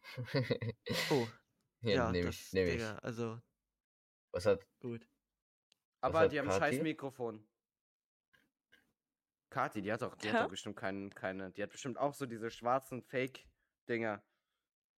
Oh, 1.10 1.26
ja, 1.80 1.94
ja, 1.94 2.12
nehme 2.12 2.26
das, 2.26 2.36
ich, 2.36 2.52
nehme 2.52 2.68
ich. 2.68 2.74
Digga, 2.76 2.98
also 2.98 3.40
Was 4.32 4.46
hat, 4.46 4.66
gut. 4.80 5.06
Aber 6.00 6.20
hat 6.20 6.32
die 6.32 6.38
haben 6.38 6.48
Kati? 6.48 6.58
scheiß 6.60 6.82
Mikrofon. 6.82 7.46
Kati, 9.50 9.82
die 9.82 9.92
hat 9.92 10.02
doch, 10.02 10.14
die 10.16 10.28
hat 10.28 10.36
Hä? 10.36 10.42
doch 10.44 10.50
bestimmt 10.50 10.76
keinen, 10.76 11.10
keine. 11.14 11.50
Die 11.52 11.62
hat 11.62 11.70
bestimmt 11.70 11.98
auch 11.98 12.14
so 12.14 12.26
diese 12.26 12.50
schwarzen 12.50 13.02
Fake-Dinger. 13.02 14.22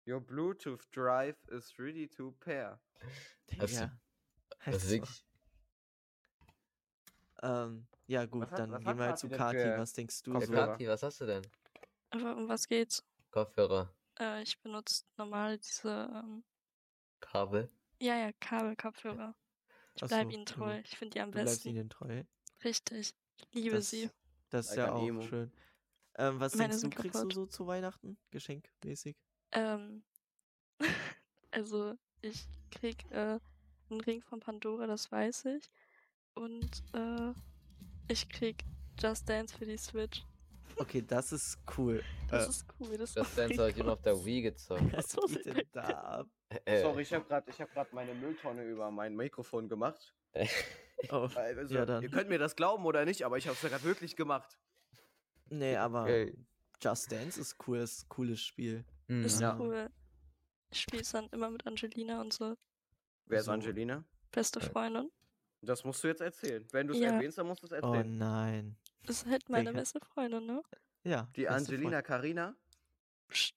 Your 0.07 0.21
Bluetooth 0.21 0.85
drive 0.91 1.37
is 1.47 1.77
ready 1.79 2.07
to 2.07 2.31
pair. 2.39 2.81
Digga. 3.49 3.61
das 3.61 3.71
ist 3.71 3.89
Also, 4.59 4.89
wirklich, 4.89 5.24
ähm, 7.45 7.87
ja 8.07 8.25
gut, 8.25 8.43
Was 8.43 8.51
hat- 8.51 8.59
dann 8.59 8.71
gehen 8.83 8.97
wir 8.97 9.05
halt 9.05 9.15
Kathi 9.15 9.29
zu 9.29 9.29
Kati. 9.29 9.57
für 9.57 9.77
Was 9.77 9.93
denkst 9.93 10.23
du 10.23 10.31
so? 10.33 10.39
Kopfhörer? 10.39 10.67
Kathi, 10.67 10.87
was 10.87 11.03
hast 11.03 11.21
du 11.21 11.25
denn? 11.25 11.43
Aber 12.11 12.35
um 12.37 12.47
was 12.49 12.67
geht's? 12.67 13.03
Kopfhörer, 13.31 13.93
Äh, 14.19 14.43
ich 14.43 14.57
benutze 14.61 15.03
normal 15.17 15.57
diese, 15.57 16.09
ähm, 16.13 16.43
Kabel. 17.19 17.69
ja, 17.99 18.15
ja, 18.17 18.31
Kabelkopfhörer. 18.39 19.35
Ich 19.95 20.03
Ach 20.03 20.07
bleib 20.07 20.25
so, 20.27 20.29
ihnen 20.31 20.45
du- 20.45 20.53
treu. 20.53 20.79
Ich 20.83 20.97
finde 20.97 21.13
die 21.13 21.19
am 21.21 21.31
Du 21.31 21.33
bleibst 21.33 21.55
besten. 21.55 21.69
ihnen 21.69 21.89
treu. 21.89 22.23
Richtig. 22.63 23.13
Ich 23.37 23.53
liebe 23.53 23.75
Das, 23.77 23.89
sie. 23.89 24.09
das 24.49 24.69
ist 24.69 24.75
ja 24.77 24.91
auch 24.93 25.05
Emo. 25.07 25.21
schön. 25.21 25.51
Ähm, 26.17 26.39
was 26.39 26.55
Meine 26.55 26.69
denkst 26.69 26.83
du, 26.83 26.89
kriegst 26.89 27.15
du 27.15 27.19
kaputt. 27.19 27.33
so 27.33 27.45
zu 27.45 27.67
Weihnachten? 27.67 28.17
Geschenkmäßig? 28.31 29.17
Ähm, 29.51 30.03
also 31.51 31.97
ich 32.21 32.47
krieg 32.71 33.03
äh, 33.11 33.39
einen 33.89 34.01
Ring 34.01 34.21
von 34.21 34.39
Pandora, 34.39 34.87
das 34.87 35.11
weiß 35.11 35.45
ich. 35.45 35.69
Und 36.35 36.83
äh, 36.93 37.33
ich 38.07 38.27
krieg 38.29 38.63
Just 38.99 39.27
Dance 39.27 39.57
für 39.57 39.65
die 39.65 39.77
Switch. 39.77 40.23
Okay, 40.77 41.01
das 41.05 41.31
ist 41.31 41.57
cool. 41.77 42.03
Das 42.29 42.45
Äh, 42.45 42.49
ist 42.49 42.65
cool. 42.79 42.97
Das, 42.97 43.13
Das 43.13 43.35
Dance 43.35 43.55
habe 43.59 43.69
ich 43.69 43.77
immer 43.77 43.93
auf 43.93 44.01
der 44.01 44.23
Wii 44.25 44.41
gezockt. 44.41 44.91
was 44.93 45.15
was 45.17 45.27
geht 45.31 45.37
ist 45.37 45.45
denn 45.45 45.67
da 45.71 45.81
ab? 45.83 46.27
Äh, 46.65 46.81
Sorry, 46.81 47.03
ich 47.03 47.13
habe 47.13 47.23
gerade 47.25 47.51
hab 47.51 47.71
grad 47.73 47.93
meine 47.93 48.13
Mülltonne 48.15 48.63
über 48.63 48.89
mein 48.91 49.15
Mikrofon 49.15 49.69
gemacht. 49.69 50.13
Oh, 51.11 51.29
Also, 51.35 51.73
Ja, 51.75 51.85
dann. 51.85 52.01
Ihr 52.03 52.09
könnt 52.09 52.29
mir 52.29 52.39
das 52.39 52.55
glauben 52.55 52.83
oder 52.85 53.05
nicht, 53.05 53.23
aber 53.23 53.37
ich 53.37 53.47
habe 53.47 53.55
es 53.55 53.61
ja 53.61 53.69
gerade 53.69 53.83
wirklich 53.83 54.15
gemacht. 54.15 54.57
nee, 55.49 55.75
aber 55.75 56.03
Okay. 56.03 56.35
Just 56.81 57.11
Dance 57.11 57.39
ist 57.39 57.57
cool, 57.67 57.77
ist 57.77 58.05
ein 58.05 58.09
cooles 58.09 58.41
Spiel. 58.41 58.83
hm, 59.07 59.23
ist 59.23 59.39
Ja. 59.39 59.57
cool. 59.59 59.89
Ich 60.71 60.81
spiel's 60.81 61.11
dann 61.11 61.27
immer 61.29 61.49
mit 61.49 61.65
Angelina 61.65 62.19
und 62.21 62.33
so. 62.33 62.55
Wer 63.27 63.39
ist 63.39 63.45
So. 63.45 63.51
Angelina? 63.51 64.03
Beste. 64.31 64.59
Freundin. 64.59 65.09
Das 65.65 65.83
musst 65.83 66.03
du 66.03 66.07
jetzt 66.07 66.21
erzählen. 66.21 66.65
Wenn 66.71 66.87
du 66.87 66.93
es 66.93 66.99
Ja. 66.99 67.11
erwähnst, 67.11 67.37
dann 67.37 67.47
musst 67.47 67.61
du 67.63 67.67
es 67.67 67.71
Oh 67.71 67.75
erzählen. 67.75 68.17
nein. 68.17 68.75
Ist 69.07 69.25
halt 69.25 69.49
meine 69.49 69.73
beste 69.73 69.99
Freundin, 70.13 70.45
ne? 70.45 70.61
Ja. 71.03 71.27
Die 71.35 71.47
Angelina 71.47 72.01
Karina? 72.01 72.55
Psst. 73.27 73.55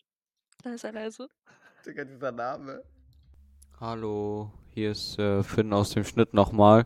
Leise, 0.64 0.90
leise. 0.90 1.28
Digga, 1.86 2.04
dieser 2.04 2.32
Name. 2.32 2.82
Hallo, 3.80 4.52
hier 4.74 4.90
ist 4.90 5.18
äh, 5.18 5.42
Finn 5.42 5.72
aus 5.72 5.90
dem 5.90 6.04
Schnitt 6.04 6.34
nochmal. 6.34 6.84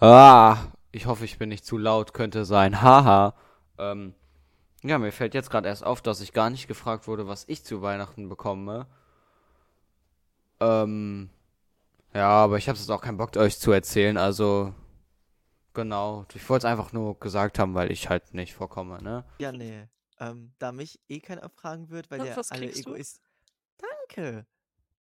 Ah, 0.00 0.56
ich 0.90 1.06
hoffe, 1.06 1.24
ich 1.24 1.38
bin 1.38 1.48
nicht 1.50 1.64
zu 1.64 1.78
laut, 1.78 2.12
könnte 2.14 2.44
sein. 2.44 2.72
Haha. 2.82 3.34
Ähm, 3.78 4.14
ja, 4.82 4.98
mir 4.98 5.12
fällt 5.12 5.34
jetzt 5.34 5.50
gerade 5.50 5.68
erst 5.68 5.84
auf, 5.84 6.02
dass 6.02 6.20
ich 6.20 6.32
gar 6.32 6.50
nicht 6.50 6.66
gefragt 6.66 7.06
wurde, 7.06 7.28
was 7.28 7.44
ich 7.48 7.64
zu 7.64 7.80
Weihnachten 7.82 8.28
bekomme. 8.28 8.86
Ähm, 10.60 11.30
ja, 12.14 12.28
aber 12.28 12.58
ich 12.58 12.68
habe 12.68 12.78
jetzt 12.78 12.90
auch 12.90 13.00
keinen 13.00 13.16
Bock, 13.16 13.36
euch 13.36 13.58
zu 13.58 13.72
erzählen, 13.72 14.16
also 14.16 14.74
genau. 15.74 16.26
Ich 16.34 16.48
wollte 16.48 16.66
es 16.66 16.70
einfach 16.70 16.92
nur 16.92 17.18
gesagt 17.18 17.58
haben, 17.58 17.74
weil 17.74 17.90
ich 17.90 18.08
halt 18.08 18.34
nicht 18.34 18.54
vorkomme, 18.54 19.02
ne? 19.02 19.24
Ja, 19.38 19.52
nee. 19.52 19.88
Ähm, 20.18 20.52
da 20.58 20.72
mich 20.72 21.00
eh 21.08 21.20
keiner 21.20 21.48
fragen 21.48 21.90
wird, 21.90 22.10
weil 22.10 22.20
der 22.20 22.36
alle 22.50 22.70
du? 22.70 22.78
Egoist. 22.78 23.20
Danke. 23.78 24.46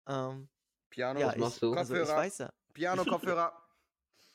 Ähm, 0.08 0.48
Piano, 0.90 1.20
ja, 1.20 1.28
was 1.28 1.36
ich, 1.36 1.42
machst 1.42 1.62
du? 1.62 1.74
also 1.74 1.94
ich 1.94 2.00
Kopfhörer. 2.00 2.18
weiß 2.18 2.38
ja. 2.40 2.54
Piano, 2.74 3.04
Kopfhörer. 3.06 3.54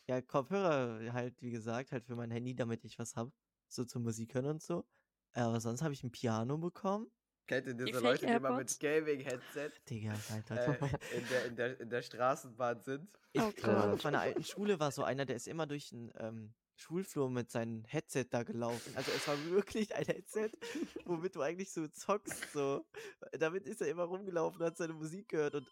Ja, 0.06 0.20
Kopfhörer 0.20 1.12
halt, 1.12 1.40
wie 1.40 1.50
gesagt, 1.50 1.92
halt 1.92 2.04
für 2.04 2.16
mein 2.16 2.30
Handy, 2.30 2.54
damit 2.54 2.84
ich 2.84 2.98
was 2.98 3.16
hab. 3.16 3.30
So 3.68 3.84
zum 3.84 4.02
Musik 4.02 4.34
hören 4.34 4.46
und 4.46 4.62
so. 4.62 4.84
Äh, 5.32 5.40
Aber 5.40 5.60
sonst 5.60 5.82
habe 5.82 5.94
ich 5.94 6.04
ein 6.04 6.12
Piano 6.12 6.58
bekommen. 6.58 7.10
Kennt 7.46 7.66
ihr 7.66 7.74
diese 7.74 8.00
Leute, 8.00 8.26
die 8.26 8.32
immer 8.32 8.56
mit? 8.56 8.80
Gaming-Headset 8.80 9.70
Digga, 9.90 10.14
Alter. 10.32 10.80
äh, 10.80 11.16
in, 11.16 11.28
der, 11.28 11.44
in, 11.46 11.56
der, 11.56 11.80
in 11.80 11.90
der 11.90 12.02
Straßenbahn 12.02 12.82
sind? 12.82 13.08
Ich, 13.32 13.42
Oh 13.42 13.52
äh, 13.62 13.70
auf 13.70 14.04
meiner 14.04 14.20
alten 14.20 14.44
Schule 14.44 14.80
war 14.80 14.90
so 14.92 15.02
einer, 15.02 15.26
der 15.26 15.36
ist 15.36 15.48
immer 15.48 15.66
durch 15.66 15.90
den 15.90 16.12
ähm, 16.18 16.54
Schulflur 16.76 17.30
mit 17.30 17.50
seinem 17.50 17.84
Headset 17.84 18.26
da 18.30 18.42
gelaufen. 18.42 18.96
Also 18.96 19.10
es 19.12 19.28
war 19.28 19.36
wirklich 19.50 19.94
ein 19.94 20.04
Headset, 20.04 20.50
womit 21.04 21.36
du 21.36 21.42
eigentlich 21.42 21.70
so 21.70 21.86
zockst. 21.88 22.52
So. 22.52 22.86
Damit 23.32 23.66
ist 23.66 23.80
er 23.82 23.88
immer 23.88 24.04
rumgelaufen, 24.04 24.64
hat 24.64 24.76
seine 24.76 24.94
Musik 24.94 25.28
gehört 25.28 25.54
und, 25.54 25.66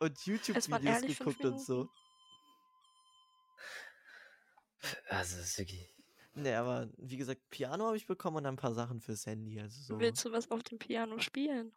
und 0.00 0.26
YouTube-Videos 0.26 1.18
geguckt 1.18 1.44
und 1.44 1.60
so. 1.60 1.88
Also, 5.08 5.36
das 5.36 5.46
ist 5.46 5.58
wirklich. 5.58 5.88
Ne, 6.34 6.56
aber 6.56 6.88
wie 6.96 7.16
gesagt, 7.18 7.42
Piano 7.50 7.86
habe 7.86 7.96
ich 7.96 8.06
bekommen 8.06 8.38
und 8.38 8.46
ein 8.46 8.56
paar 8.56 8.72
Sachen 8.72 9.00
fürs 9.00 9.26
Handy. 9.26 9.60
Also 9.60 9.80
so. 9.82 10.00
Willst 10.00 10.24
du 10.24 10.32
was 10.32 10.50
auf 10.50 10.62
dem 10.62 10.78
Piano 10.78 11.18
spielen? 11.18 11.72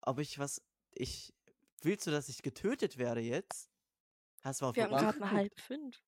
Ob 0.00 0.18
ich 0.18 0.38
was. 0.38 0.62
Ich. 0.92 1.34
Willst 1.82 2.06
du, 2.06 2.10
dass 2.10 2.28
ich 2.28 2.42
getötet 2.42 2.98
werde 2.98 3.20
jetzt? 3.20 3.70
Hast 4.42 4.60
du 4.60 4.64
mal 4.64 4.70
auf 4.70 4.76
Wir 4.76 4.84
haben 4.84 4.96
gerade 4.96 5.18
mal 5.18 5.30
halb 5.30 5.60
fünf. 5.60 6.02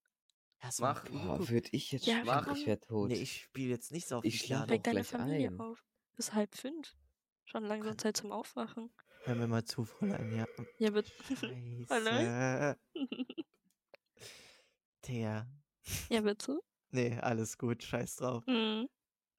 Hast 0.61 0.81
Mach. 0.81 1.05
geguckt? 1.05 1.51
würde 1.51 1.69
ich 1.73 1.93
jetzt 1.93 2.07
Ja, 2.07 2.23
mach. 2.25 2.55
Ich 2.55 2.67
werde 2.67 2.87
tot. 2.87 3.09
Nee, 3.09 3.23
ich 3.23 3.43
spiele 3.43 3.71
jetzt 3.71 3.93
nicht 3.93 4.07
so 4.09 4.17
auf 4.19 4.25
Ich 4.25 4.41
dem 4.41 4.47
Piano. 4.47 4.69
Weck 4.69 4.83
deine 4.83 5.05
Familie 5.05 5.49
ein. 5.49 5.61
auf. 5.61 5.85
Bis 6.17 6.33
halb 6.33 6.55
fünf. 6.55 6.97
Schon 7.45 7.65
langsam 7.65 7.99
Zeit 7.99 8.17
zum 8.17 8.31
Aufwachen. 8.31 8.91
Hör 9.25 9.35
mir 9.35 9.47
mal 9.49 9.65
zu, 9.65 9.85
Fräulein, 9.85 10.35
ja. 10.35 10.47
Ja, 10.79 10.91
bitte. 10.91 11.13
Scheiße. 11.89 12.79
Der. 15.07 15.51
ja, 16.11 16.21
bitte. 16.21 16.61
Nee, 16.91 17.19
alles 17.21 17.57
gut, 17.59 17.83
scheiß 17.83 18.17
drauf. 18.17 18.47
Mhm. 18.47 18.89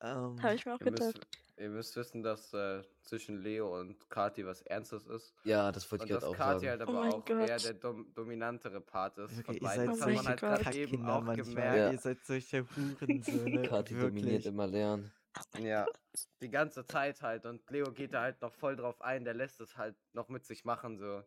Ähm, 0.04 0.42
Habe 0.42 0.56
ich 0.56 0.66
mir 0.66 0.74
auch 0.76 0.80
Ihr 0.82 0.92
müsst, 0.92 1.14
gedacht. 1.14 1.28
ihr 1.58 1.70
müsst 1.70 1.96
wissen, 1.96 2.24
dass 2.24 2.54
äh, 2.54 2.82
zwischen 3.04 3.42
Leo 3.42 3.80
und 3.80 4.10
Kati 4.10 4.46
was 4.46 4.62
Ernstes 4.64 5.06
ist. 5.06 5.36
Ja, 5.44 5.72
das 5.72 5.92
wollte 5.92 6.04
Und 6.06 6.10
ich 6.10 6.14
dass 6.16 6.24
gerade 6.24 6.34
auch 6.34 6.38
Kati 6.38 6.66
sagen. 6.66 6.80
halt 6.80 6.82
Oh 6.82 6.92
aber 6.92 7.02
mein 7.04 7.14
auch 7.14 7.30
eher 7.30 7.48
Gott. 7.58 7.64
der 7.66 7.74
dom 7.76 8.14
dominantere 8.14 8.82
Part 8.82 9.18
ist. 9.20 9.42
von 9.46 9.54
ihr 9.56 9.62
beiden. 9.62 9.96
seid 9.96 10.08
Oh 10.08 10.08
Das 10.08 10.08
hat 10.08 10.16
man 10.16 10.28
halt 10.28 10.40
gerade 10.64 10.78
eben 10.78 11.06
auch 11.06 11.22
manchmal. 11.22 11.46
gemerkt. 11.46 11.78
Ja. 11.78 11.92
Ihr 11.92 12.00
seid 12.00 12.26
solche 12.26 12.66
Hurensöhne. 12.76 13.62
Kati 13.64 13.94
dominiert 13.94 14.26
wirklich. 14.26 14.46
immer 14.48 14.68
lernen. 14.68 15.12
Ja, 15.60 15.86
die 16.42 16.50
ganze 16.50 16.84
Zeit 16.86 17.22
halt. 17.22 17.46
Und 17.46 17.70
Leo 17.70 17.92
geht 17.94 18.14
da 18.14 18.22
halt 18.22 18.42
noch 18.42 18.54
voll 18.54 18.76
drauf 18.76 19.00
ein. 19.02 19.24
Der 19.24 19.34
lässt 19.34 19.62
es 19.62 19.78
halt 19.78 19.96
noch 20.14 20.30
mit 20.30 20.46
sich 20.46 20.66
machen. 20.66 20.98
so. 20.98 21.24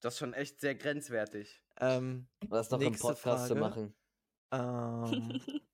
Das 0.00 0.14
ist 0.14 0.18
schon 0.18 0.34
echt 0.34 0.60
sehr 0.60 0.74
grenzwertig. 0.74 1.62
Ähm, 1.78 2.26
Was 2.48 2.70
noch 2.70 2.80
im 2.80 2.92
Podcast 2.94 3.46
zu 3.46 3.54
Frage. 3.54 3.60
machen? 3.60 3.94
Ähm, 4.54 5.40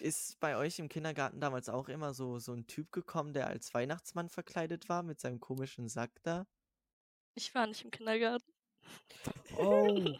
ist 0.00 0.38
bei 0.40 0.56
euch 0.56 0.78
im 0.78 0.88
Kindergarten 0.88 1.40
damals 1.40 1.68
auch 1.68 1.88
immer 1.88 2.14
so, 2.14 2.38
so 2.38 2.52
ein 2.52 2.66
Typ 2.66 2.92
gekommen, 2.92 3.32
der 3.32 3.46
als 3.48 3.72
Weihnachtsmann 3.74 4.28
verkleidet 4.28 4.88
war 4.88 5.02
mit 5.02 5.20
seinem 5.20 5.40
komischen 5.40 5.88
Sack 5.88 6.22
da? 6.22 6.46
Ich 7.34 7.54
war 7.54 7.66
nicht 7.66 7.84
im 7.84 7.90
Kindergarten. 7.90 8.52
Oh! 9.56 10.10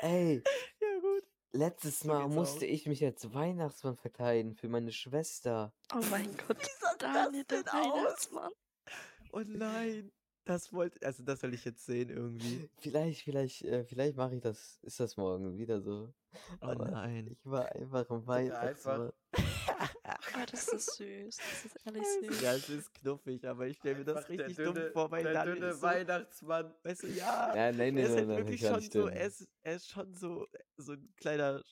Ey! 0.00 0.42
Ja, 0.80 1.00
gut. 1.00 1.24
Letztes 1.52 2.00
So 2.00 2.08
Mal 2.08 2.28
musste 2.28 2.64
aus. 2.66 2.70
ich 2.70 2.86
mich 2.86 3.04
als 3.04 3.32
Weihnachtsmann 3.34 3.96
verkleiden 3.96 4.54
für 4.54 4.68
meine 4.68 4.92
Schwester. 4.92 5.74
Oh 5.92 6.00
mein 6.10 6.36
Gott, 6.46 6.64
sah 6.80 6.94
Daniel, 6.98 7.44
das 7.48 7.64
der 7.64 7.72
denn 7.72 7.82
aus? 7.82 7.92
Weihnachtsmann. 7.94 8.52
Oh 9.32 9.40
nein. 9.44 10.12
Das 10.48 10.72
wollte, 10.72 11.04
also 11.06 11.22
das 11.22 11.42
will 11.42 11.52
ich 11.52 11.62
jetzt 11.66 11.84
sehen 11.84 12.08
irgendwie. 12.08 12.70
Vielleicht, 12.78 13.20
vielleicht, 13.22 13.62
äh, 13.64 13.84
vielleicht 13.84 14.16
mache 14.16 14.34
ich 14.36 14.40
das, 14.40 14.78
ist 14.82 14.98
das 14.98 15.18
morgen 15.18 15.58
wieder 15.58 15.82
so. 15.82 16.10
Oh 16.32 16.38
Aber 16.68 16.90
nein. 16.90 17.26
Ich 17.28 17.38
war 17.44 17.70
einfach 17.70 18.08
im 18.08 18.26
Weihnachtsmann. 18.26 19.12
Oh, 20.40 20.44
das 20.50 20.68
ist 20.68 20.96
süß. 20.96 21.36
Das 21.36 21.64
ist 21.66 21.76
ehrlich 21.86 22.02
süß. 22.30 22.40
Ja, 22.40 22.54
es 22.54 22.68
ist 22.70 22.94
knuffig, 22.94 23.44
aber 23.44 23.66
ich 23.66 23.76
stelle 23.76 23.98
mir 23.98 24.04
das 24.04 24.16
Einfach 24.18 24.30
richtig 24.30 24.56
dünne- 24.56 24.72
dumm 24.84 24.92
vor, 24.92 25.10
weil 25.10 25.22
der 25.22 25.32
Daniel 25.34 25.54
dünne 25.56 25.66
ist 25.68 25.80
so, 25.80 25.86
Weihnachtsmann. 25.86 26.74
weißt 26.82 27.02
du, 27.02 27.06
ja, 27.08 27.54
Ja, 27.54 27.72
nein, 27.72 27.76
nein, 27.76 27.96
er 27.98 28.04
ist 28.04 28.08
halt 28.16 28.18
nein, 28.20 28.28
nein, 28.28 28.36
wirklich 28.38 28.62
gar 28.62 28.80
schon 28.80 28.90
so, 28.90 29.06
er 29.08 29.26
ist, 29.26 29.48
er 29.62 29.74
ist 29.76 29.88
schon 29.90 30.14
so, 30.14 30.46
so 30.78 30.92
ein 30.92 31.12
kleiner 31.16 31.62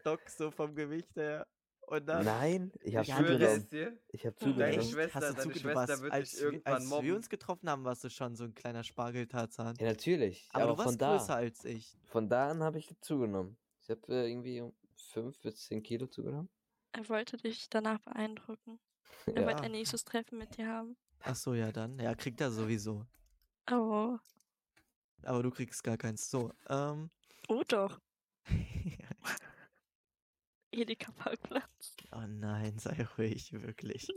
Stock 0.00 0.28
so 0.28 0.50
vom 0.50 0.74
Gewicht 0.74 1.16
her. 1.16 1.46
Und 1.88 2.04
dann, 2.06 2.24
Nein, 2.24 2.72
ich 2.82 2.96
habe 2.96 3.06
zugenommen. 3.06 3.68
Ich 4.08 4.26
habe 4.26 4.34
Deine 4.36 4.52
zugenommen. 4.52 4.62
echt, 4.80 4.90
Schwester- 4.90 5.14
hast 5.20 5.30
du 5.30 5.34
deine 5.42 5.54
Schwester 5.54 5.74
warst, 5.74 6.02
wird 6.02 6.12
als, 6.12 6.30
dich 6.30 6.40
wir- 6.40 6.46
irgendwann 6.46 6.72
als 6.74 6.84
wir 6.84 6.96
mobben. 6.96 7.12
uns 7.12 7.28
getroffen 7.28 7.70
haben, 7.70 7.84
warst 7.84 8.02
du 8.04 8.10
schon 8.10 8.34
so 8.34 8.44
ein 8.44 8.54
kleiner 8.54 8.82
Spargeltarzan. 8.82 9.76
Ja, 9.78 9.86
natürlich. 9.86 10.48
aber, 10.52 10.64
Aber, 10.64 10.72
du 10.72 10.78
warst 10.78 10.88
von 10.90 10.98
da, 10.98 11.16
größer 11.16 11.36
als 11.36 11.64
ich. 11.64 11.96
von 12.04 12.28
da 12.28 12.50
an 12.50 12.62
habe 12.64 12.78
ich 12.78 12.92
zugenommen. 13.02 13.56
Ich 13.82 13.90
habe 13.90 14.00
äh, 14.08 14.28
irgendwie 14.28 14.60
um 14.62 14.74
5 15.12 15.38
bis 15.40 15.64
10 15.66 15.82
Kilo 15.84 16.08
zugenommen. 16.08 16.48
Er 16.90 17.08
wollte 17.08 17.36
dich 17.36 17.68
danach 17.70 18.00
beeindrucken. 18.00 18.80
Er 19.26 19.42
Ja. 19.42 19.46
wollte 19.46 19.62
ein 19.62 19.70
nächstes 19.72 20.04
Treffen 20.04 20.38
mit 20.38 20.56
dir 20.56 20.66
haben. 20.66 20.96
Ach 21.20 21.36
so, 21.36 21.54
ja 21.54 21.70
dann. 21.70 21.98
Ja, 22.00 22.14
kriegt 22.16 22.40
er 22.40 22.50
sowieso. 22.50 23.06
Oh. 23.70 24.18
Aber 25.22 25.42
du 25.42 25.50
kriegst 25.52 25.82
gar 25.84 25.96
keins. 25.96 26.28
So, 26.30 26.52
ähm. 26.68 27.10
Oh 27.48 27.62
doch. 27.68 28.00
Edeka 30.76 31.10
Parkplatz. 31.12 31.96
oh 32.12 32.26
nein, 32.28 32.78
sei 32.78 33.06
ruhig, 33.16 33.52
wirklich. 33.52 34.08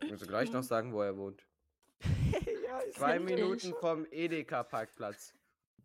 Ich 0.00 0.10
muss 0.10 0.20
gleich 0.26 0.50
noch 0.52 0.62
sagen, 0.62 0.92
wo 0.92 1.02
er 1.02 1.16
wohnt. 1.16 1.46
ja, 2.64 2.80
Zwei? 2.92 3.18
Minuten 3.20 3.74
vom 3.80 4.06
Edeka-Parkplatz. 4.10 5.34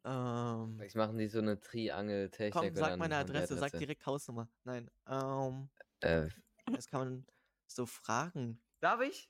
Ähm, 0.03 0.75
Vielleicht 0.77 0.95
machen 0.95 1.17
die 1.17 1.27
so 1.27 1.39
eine 1.39 1.59
Triangel-Technik. 1.59 2.53
komm, 2.53 2.67
und 2.67 2.75
sag 2.75 2.89
dann 2.91 2.99
meine 2.99 3.17
Adresse, 3.17 3.57
sag 3.57 3.73
direkt 3.73 4.05
Hausnummer. 4.05 4.47
Nein, 4.63 4.89
ähm, 5.07 5.69
Äh, 5.99 6.29
das 6.71 6.87
kann 6.87 6.99
man 7.01 7.25
so 7.67 7.85
fragen. 7.85 8.59
Darf 8.79 9.01
ich? 9.01 9.29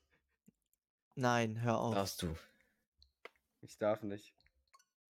Nein, 1.15 1.61
hör 1.61 1.79
auf. 1.79 1.95
darfst 1.95 2.21
du. 2.21 2.35
Ich 3.61 3.77
darf 3.77 4.03
nicht. 4.03 4.33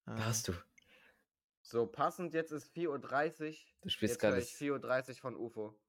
Ähm, 0.08 0.16
Darfst 0.18 0.48
du. 0.48 0.54
So, 1.70 1.86
passend, 1.86 2.34
jetzt 2.34 2.52
ist 2.52 2.68
4.30 2.76 2.88
Uhr. 2.88 3.56
Du 3.82 3.90
spielst 3.90 4.14
Jetzt 4.14 4.20
gerade 4.20 4.40
ich 4.42 4.50
4.30 4.56 5.10
Uhr 5.10 5.16
von 5.18 5.36
UFO. 5.36 5.80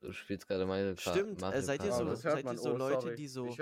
du 0.00 0.10
spielst 0.12 0.48
gerade 0.48 0.66
Kart. 0.96 1.14
Stimmt, 1.16 1.38
äh, 1.38 1.40
Mario 1.42 1.60
seid 1.60 1.84
ihr 1.84 1.92
so- 1.92 2.02
Oh, 2.04 2.14
seid 2.16 2.44
ihr 2.44 2.58
so 2.58 2.72
oh, 2.72 2.76
Leute, 2.76 3.00
sorry. 3.02 3.14
die 3.14 3.28
so- 3.28 3.56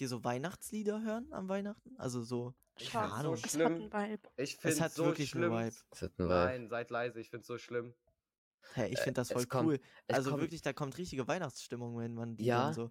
die 0.00 0.06
so 0.06 0.24
Weihnachtslieder 0.24 1.02
hören 1.02 1.32
am 1.32 1.48
Weihnachten? 1.48 1.96
Also 1.98 2.22
so, 2.24 2.52
Ich 2.78 2.90
keine 2.90 3.10
so 3.10 3.14
Ahnung. 3.14 3.34
Es 3.34 3.42
hat 3.44 3.50
schlimm. 3.52 3.66
einen 3.74 3.92
Vibe. 3.92 4.28
Ich 4.38 4.58
es 4.60 4.80
hat 4.80 4.90
so 4.92 5.04
wirklich 5.06 5.30
schlimm. 5.30 5.52
einen 5.52 5.66
Vibe. 5.66 5.76
Das 5.90 6.02
hat 6.02 6.12
einen 6.18 6.28
Vibe. 6.28 6.34
Nein, 6.34 6.68
seid 6.68 6.90
leise, 6.90 7.20
ich 7.20 7.30
find's 7.30 7.46
so 7.46 7.58
schlimm. 7.58 7.94
Hey, 8.74 8.92
ich 8.92 8.98
Äh, 8.98 9.02
finde 9.04 9.20
das 9.20 9.28
es 9.28 9.34
voll 9.34 9.46
kommt- 9.46 9.68
cool. 9.68 9.80
es 10.08 10.16
Also 10.16 10.30
kommt- 10.30 10.42
wirklich, 10.42 10.62
da 10.62 10.72
kommt 10.72 10.98
richtige 10.98 11.28
Weihnachtsstimmung, 11.28 11.96
wenn 11.96 12.14
man 12.14 12.36
die 12.36 12.44
Ja, 12.46 12.72
so. 12.72 12.90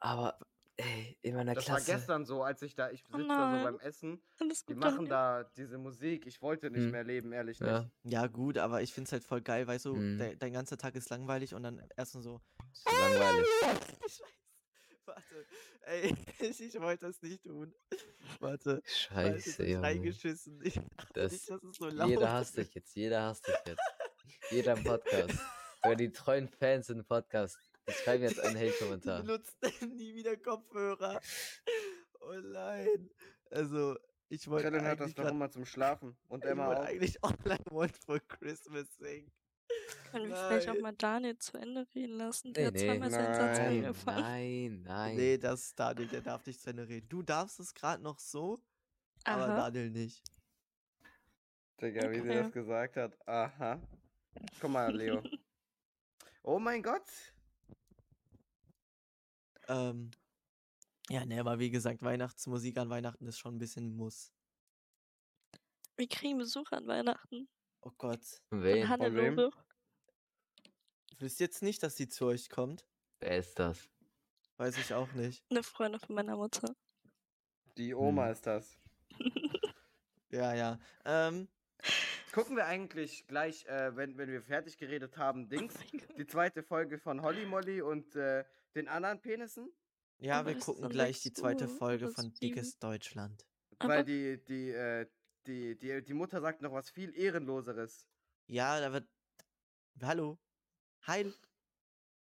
Aber, 0.00 0.38
ey, 0.76 1.18
in 1.22 1.34
meiner 1.34 1.54
Das 1.54 1.64
Klasse. 1.64 1.88
war 1.88 1.96
gestern 1.96 2.24
so, 2.24 2.42
als 2.42 2.62
ich 2.62 2.74
da, 2.74 2.90
ich 2.90 3.02
sitze 3.04 3.26
da 3.28 3.58
so 3.58 3.64
beim 3.64 3.78
Essen. 3.80 4.22
Die 4.68 4.74
machen 4.74 5.06
da 5.06 5.44
diese 5.56 5.78
Musik. 5.78 6.26
Ich 6.26 6.40
wollte 6.42 6.70
nicht 6.70 6.82
Hm. 6.84 6.90
mehr 6.90 7.04
leben, 7.04 7.32
ehrlich 7.32 7.58
Ja. 7.60 7.80
nicht. 7.80 7.90
Ja, 8.04 8.26
gut, 8.26 8.58
aber 8.58 8.82
ich 8.82 8.92
find's 8.92 9.12
halt 9.12 9.24
voll 9.24 9.42
geil, 9.42 9.66
weißt 9.66 9.84
du, 9.86 9.94
Mhm. 9.94 10.18
de 10.18 10.36
dein 10.36 10.52
ganzer 10.52 10.76
Tag 10.78 10.94
ist 10.94 11.10
langweilig 11.10 11.54
und 11.54 11.62
dann 11.62 11.82
erstmal 11.96 12.22
so. 12.22 12.40
Ist 12.72 12.84
so 12.88 12.90
langweilig. 12.96 13.46
Scheiße. 13.62 14.22
Warte. 15.04 15.46
Ey, 15.84 16.14
ich, 16.38 16.60
ich 16.60 16.80
wollte 16.80 17.06
das 17.06 17.20
nicht 17.22 17.42
tun. 17.42 17.74
Warte. 18.40 18.82
Scheiße. 18.86 19.66
Junge. 19.66 19.82
Reingeschissen. 19.82 20.60
Ich 20.64 20.80
Das- 21.12 21.32
nicht, 21.32 21.50
dass 21.50 21.62
es 21.62 21.76
so 21.76 21.88
laut 21.88 22.08
Jeder 22.08 22.32
hasst 22.32 22.56
dich 22.56 22.72
jetzt, 22.74 22.94
jeder 22.94 23.22
hasst 23.22 23.46
dich 23.46 23.54
jetzt. 23.66 23.80
Jeder 24.50 24.76
im 24.76 24.84
Podcast. 24.84 25.38
Sogar 25.82 25.96
die 25.96 26.12
treuen 26.12 26.48
Fans 26.48 26.88
im 26.90 27.04
Podcast. 27.04 27.58
Die 27.88 27.92
schreiben 27.92 28.22
jetzt 28.24 28.40
einen 28.40 28.56
Hate-Kommentar. 28.58 29.22
benutzen 29.22 29.96
nie 29.96 30.14
wieder 30.14 30.36
Kopfhörer. 30.36 31.20
Oh 32.20 32.32
nein. 32.42 33.10
Also, 33.50 33.96
ich 34.28 34.48
wollte 34.48 34.68
Krillin 34.68 34.84
hört 34.86 35.00
das 35.00 35.04
eigentlich 35.06 35.14
doch 35.16 35.28
immer 35.30 35.50
zum 35.50 35.64
Schlafen. 35.66 36.16
Und 36.28 36.44
ich 36.44 36.50
Emma 36.50 36.68
wollte 36.68 36.80
auch. 36.82 36.86
eigentlich 36.86 37.18
Online 37.22 37.64
One 37.70 37.92
for 38.06 38.20
Christmas 38.20 38.96
singen. 38.96 39.30
Können 40.10 40.28
wir 40.28 40.36
vielleicht 40.36 40.68
auch 40.68 40.78
mal 40.80 40.92
Daniel 40.92 41.38
zu 41.38 41.56
Ende 41.56 41.86
reden 41.94 42.12
lassen? 42.18 42.52
Der 42.52 42.62
Nee, 42.62 42.66
hat 42.68 42.74
nee. 42.74 42.86
zweimal 42.86 43.10
seinen 43.10 43.34
Satz 43.34 43.58
Nein, 43.58 43.78
angefangen. 43.84 44.20
Nein, 44.22 44.82
nein. 44.82 45.16
Nee, 45.16 45.38
das 45.38 45.60
ist 45.62 45.80
Daniel, 45.80 46.08
der 46.08 46.20
darf 46.20 46.46
nicht 46.46 46.60
zu 46.60 46.70
Ende 46.70 46.86
reden. 46.88 47.08
Du 47.08 47.22
darfst 47.22 47.58
es 47.58 47.74
gerade 47.74 48.02
noch 48.02 48.18
so, 48.18 48.58
aber 49.24 49.44
Aha. 49.48 49.56
Daniel 49.70 49.90
nicht. 49.90 50.22
Digga, 51.80 52.10
wie 52.10 52.16
sie 52.16 52.20
Okay. 52.30 52.34
das 52.42 52.52
gesagt 52.52 52.96
hat. 52.96 53.28
Aha. 53.28 53.80
Guck 54.60 54.70
mal, 54.70 54.94
Leo. 54.94 55.22
oh 56.42 56.58
mein 56.58 56.82
Gott. 56.82 57.02
Ähm, 59.72 60.10
ja, 61.08 61.24
ne, 61.24 61.40
aber 61.40 61.58
wie 61.58 61.70
gesagt, 61.70 62.02
Weihnachtsmusik 62.02 62.76
an 62.78 62.90
Weihnachten 62.90 63.26
ist 63.26 63.38
schon 63.38 63.56
ein 63.56 63.58
bisschen 63.58 63.88
ein 63.88 63.96
Muss. 63.96 64.32
Wir 65.96 66.08
kriegen 66.08 66.38
Besuch 66.38 66.70
an 66.72 66.86
Weihnachten. 66.86 67.48
Oh 67.80 67.90
Gott. 67.98 68.24
Von 68.50 68.62
Von? 68.62 68.88
Hannelore. 68.88 69.50
Wisst 71.18 71.40
jetzt 71.40 71.62
nicht, 71.62 71.82
dass 71.82 71.96
sie 71.96 72.08
zu 72.08 72.26
euch 72.26 72.48
kommt? 72.50 72.86
Wer 73.20 73.38
ist 73.38 73.58
das? 73.58 73.88
Weiß 74.56 74.76
ich 74.78 74.92
auch 74.94 75.12
nicht. 75.12 75.44
Eine 75.50 75.62
Freundin 75.62 76.00
von 76.00 76.14
meiner 76.14 76.36
Mutter. 76.36 76.74
Die 77.76 77.94
Oma 77.94 78.26
Hm. 78.26 78.32
ist 78.32 78.46
das. 78.46 78.76
Ja, 80.30 80.54
ja. 80.54 80.78
Ähm, 81.04 81.46
Gucken 82.32 82.56
wir 82.56 82.64
eigentlich 82.66 83.26
gleich, 83.26 83.66
äh, 83.66 83.94
wenn, 83.94 84.16
wenn 84.16 84.30
wir 84.30 84.42
fertig 84.42 84.78
geredet 84.78 85.16
haben, 85.18 85.48
Dings, 85.48 85.74
Oh 85.76 85.98
Gott. 85.98 86.18
die 86.18 86.26
zweite 86.26 86.62
Folge 86.62 86.98
von 86.98 87.22
Holly 87.22 87.44
Molly 87.46 87.82
und 87.82 88.16
äh, 88.16 88.44
den 88.74 88.88
anderen 88.88 89.20
Penissen? 89.20 89.70
ja, 90.18 90.38
Aber 90.40 90.54
wir 90.54 90.58
gucken 90.58 90.88
gleich 90.88 91.20
6 91.20 91.22
die 91.22 91.32
zweite 91.34 91.68
Folge 91.68 92.08
von 92.10 92.24
7. 92.30 92.34
Dickes 92.40 92.78
Deutschland. 92.78 93.46
Weil 93.80 94.04
die, 94.04 94.42
die, 94.44 94.70
äh, 94.70 95.06
die, 95.46 95.76
die, 95.78 96.02
die 96.02 96.14
Mutter 96.14 96.40
sagt 96.40 96.62
noch 96.62 96.72
was 96.72 96.88
viel 96.90 97.14
Ehrenloseres. 97.14 98.06
Ja, 98.46 98.80
da 98.80 98.92
wird. 98.92 99.08
Hallo. 100.02 100.38
Heil. 101.06 101.34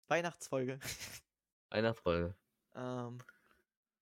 Weihnachtsfolge. 0.07 0.79
Weihnachtsfolge. 1.69 2.35
ähm. 2.75 3.17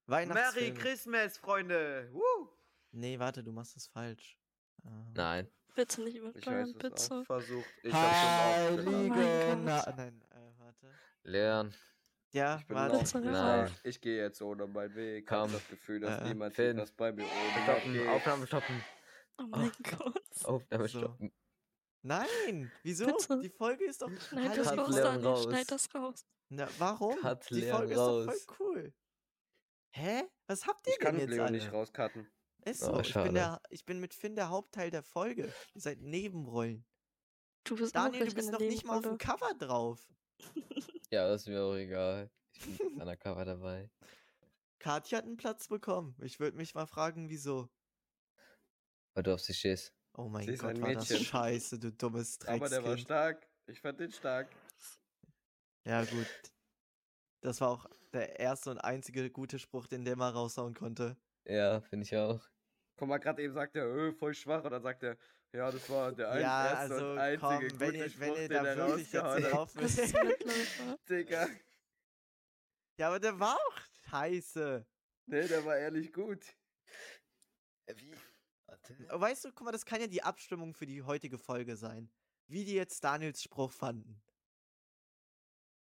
Merry 0.07 0.27
Weihnachtsfilm. 0.29 0.75
Christmas, 0.75 1.37
Freunde! 1.37 2.09
Woo! 2.11 2.49
Nee, 2.91 3.19
warte, 3.19 3.43
du 3.43 3.51
machst 3.51 3.77
es 3.77 3.85
falsch. 3.85 4.39
Ähm, 4.83 5.13
Nein. 5.13 5.51
Bitte 5.75 6.01
nicht 6.01 6.15
Ich 6.15 6.21
übersteuern, 6.21 6.73
bitte. 6.73 7.23
versucht. 7.25 7.65
Ich 7.83 7.93
hab's 7.93 8.17
schon 8.19 8.87
Heilige 8.87 8.89
Oh 8.89 9.09
mein 9.09 9.63
Na. 9.65 9.93
Nein, 9.95 10.21
äh, 10.31 10.59
warte. 10.59 10.87
Leon. 11.23 11.73
Ja, 12.31 12.57
Ich 12.59 12.67
bin 12.67 12.75
warte. 12.75 13.19
Nein. 13.21 13.71
Ich 13.83 14.01
gehe 14.01 14.21
jetzt 14.21 14.41
ohne 14.41 14.67
meinen 14.67 14.93
Weg. 14.95 15.23
Ich 15.23 15.25
Komm. 15.27 15.51
hab 15.51 15.51
das 15.53 15.67
Gefühl, 15.69 15.99
dass 16.01 16.21
Äh, 16.21 16.27
niemand 16.29 16.55
Finn. 16.55 16.77
was 16.77 16.91
bei 16.91 17.11
mir 17.11 17.23
ohne 17.25 17.63
Stoppen, 17.63 17.93
geht. 17.93 18.07
Aufnahme 18.07 18.47
stoppen. 18.47 18.83
Oh 19.39 19.43
mein 19.47 19.71
Gott. 19.97 20.23
Aufnahme 20.45 20.87
So. 20.87 20.99
stoppen. 20.99 21.31
Nein, 22.01 22.71
wieso? 22.83 23.05
Bitte. 23.07 23.39
Die 23.41 23.49
Folge 23.49 23.85
ist 23.85 24.01
doch. 24.01 24.09
Schneid 24.21 24.57
das 24.57 24.77
raus, 24.77 24.89
Leon 24.95 25.03
Daniel. 25.03 25.27
raus. 25.27 25.43
Schneid 25.43 25.71
das 25.71 25.95
raus. 25.95 26.25
Na, 26.49 26.67
warum? 26.77 27.19
Cut 27.19 27.49
Die 27.49 27.55
Leon 27.61 27.77
Folge 27.77 27.95
raus. 27.95 28.33
ist 28.35 28.47
doch 28.49 28.55
voll 28.55 28.67
cool. 28.75 28.93
Hä? 29.91 30.23
Was 30.47 30.65
habt 30.67 30.85
ihr 30.87 30.93
Ich 30.93 30.99
kann 30.99 31.15
denn 31.15 31.21
jetzt 31.21 31.31
Leo 31.35 31.43
alle? 31.43 31.51
nicht 31.51 31.71
rauscutten. 31.73 32.29
Ist 32.65 32.83
Oh, 32.83 32.95
so. 32.95 32.99
ich, 33.01 33.07
schade. 33.09 33.25
bin 33.27 33.35
der, 33.35 33.61
ich 33.69 33.85
bin 33.85 33.99
mit 33.99 34.13
Finn 34.13 34.35
der 34.35 34.49
Hauptteil 34.49 34.91
der 34.91 35.03
Folge. 35.03 35.53
Ihr 35.73 35.81
seid 35.81 36.01
Nebenrollen. 36.01 36.85
Du 37.63 37.75
bist 37.75 37.95
Daniel, 37.95 38.27
du 38.27 38.33
bist 38.35 38.51
noch 38.51 38.59
nicht 38.59 38.85
mal 38.85 38.97
auf 38.97 39.03
dem. 39.03 39.17
Cover 39.17 39.53
drauf. 39.57 40.07
Ja, 41.11 41.27
das 41.27 41.41
ist 41.41 41.47
mir 41.47 41.59
auch 41.63 41.73
egal. 41.73 42.29
Ich 42.53 42.77
bin 42.77 43.01
undercover 43.01 43.43
dabei. 43.45 43.89
Katja 44.77 45.17
hat 45.17 45.25
einen 45.25 45.37
Platz 45.37 45.67
bekommen. 45.67 46.15
Ich 46.21 46.39
würde 46.39 46.55
mich 46.55 46.75
mal 46.75 46.85
fragen, 46.85 47.29
wieso. 47.29 47.67
Weil 49.15 49.23
du 49.23 49.33
auf 49.33 49.41
sie 49.41 49.55
stehst. 49.55 49.91
Oh 50.15 50.29
mein 50.29 50.45
Sie 50.45 50.55
Gott, 50.55 50.79
war 50.79 50.93
das 50.93 51.07
scheiße, 51.19 51.79
du 51.79 51.91
dummes 51.91 52.37
Aber 52.45 52.69
der 52.69 52.83
war 52.83 52.89
Dreckskind. 52.89 52.99
stark. 53.01 53.47
Ich 53.65 53.81
fand 53.81 53.99
den 53.99 54.11
stark. 54.11 54.49
Ja, 55.87 56.05
gut. 56.05 56.27
Das 57.41 57.59
war 57.59 57.69
auch 57.69 57.85
der 58.13 58.39
erste 58.39 58.69
und 58.69 58.77
einzige 58.77 59.31
gute 59.31 59.57
Spruch, 59.57 59.87
den 59.87 60.05
der 60.05 60.15
mal 60.15 60.29
raushauen 60.29 60.75
konnte. 60.75 61.17
Ja, 61.49 61.81
finde 61.81 62.05
ich 62.05 62.15
auch. 62.15 62.47
Guck 62.95 63.07
mal, 63.07 63.17
gerade 63.17 63.41
eben 63.41 63.53
sagt 63.53 63.75
er, 63.75 63.85
öh, 63.85 64.13
voll 64.13 64.33
schwach. 64.35 64.63
Und 64.63 64.71
dann 64.71 64.83
sagt 64.83 65.01
er, 65.03 65.17
ja, 65.51 65.71
das 65.71 65.89
war 65.89 66.11
der 66.11 66.29
ein, 66.29 66.41
ja, 66.41 66.69
erste 66.69 66.93
also 66.93 67.11
und 67.11 67.17
einzige 67.17 67.69
komm, 67.69 67.79
wenn 67.79 67.91
gute 67.91 67.97
ihr, 67.97 68.09
Spruch, 68.09 68.21
wenn 68.21 68.35
ihr 68.35 68.49
den 68.49 68.63
da 68.63 68.77
wirklich 68.77 69.11
jetzt 69.11 69.51
drauf 69.51 69.75
Mitläufer. 69.75 70.97
Digga. 71.09 71.47
Ja, 72.97 73.07
aber 73.07 73.19
der 73.19 73.39
war 73.39 73.55
auch 73.55 73.79
scheiße. 74.09 74.85
Nee, 75.25 75.47
der 75.47 75.65
war 75.65 75.77
ehrlich 75.77 76.13
gut. 76.13 76.45
Wie? 77.87 78.13
Warte. 78.67 78.95
Weißt 79.09 79.45
du, 79.45 79.51
guck 79.51 79.65
mal, 79.65 79.71
das 79.71 79.85
kann 79.85 80.01
ja 80.01 80.07
die 80.07 80.21
Abstimmung 80.21 80.75
für 80.75 80.85
die 80.85 81.01
heutige 81.01 81.39
Folge 81.39 81.77
sein. 81.77 82.11
Wie 82.47 82.65
die 82.65 82.75
jetzt 82.75 83.03
Daniels 83.03 83.41
Spruch 83.41 83.71
fanden. 83.71 84.21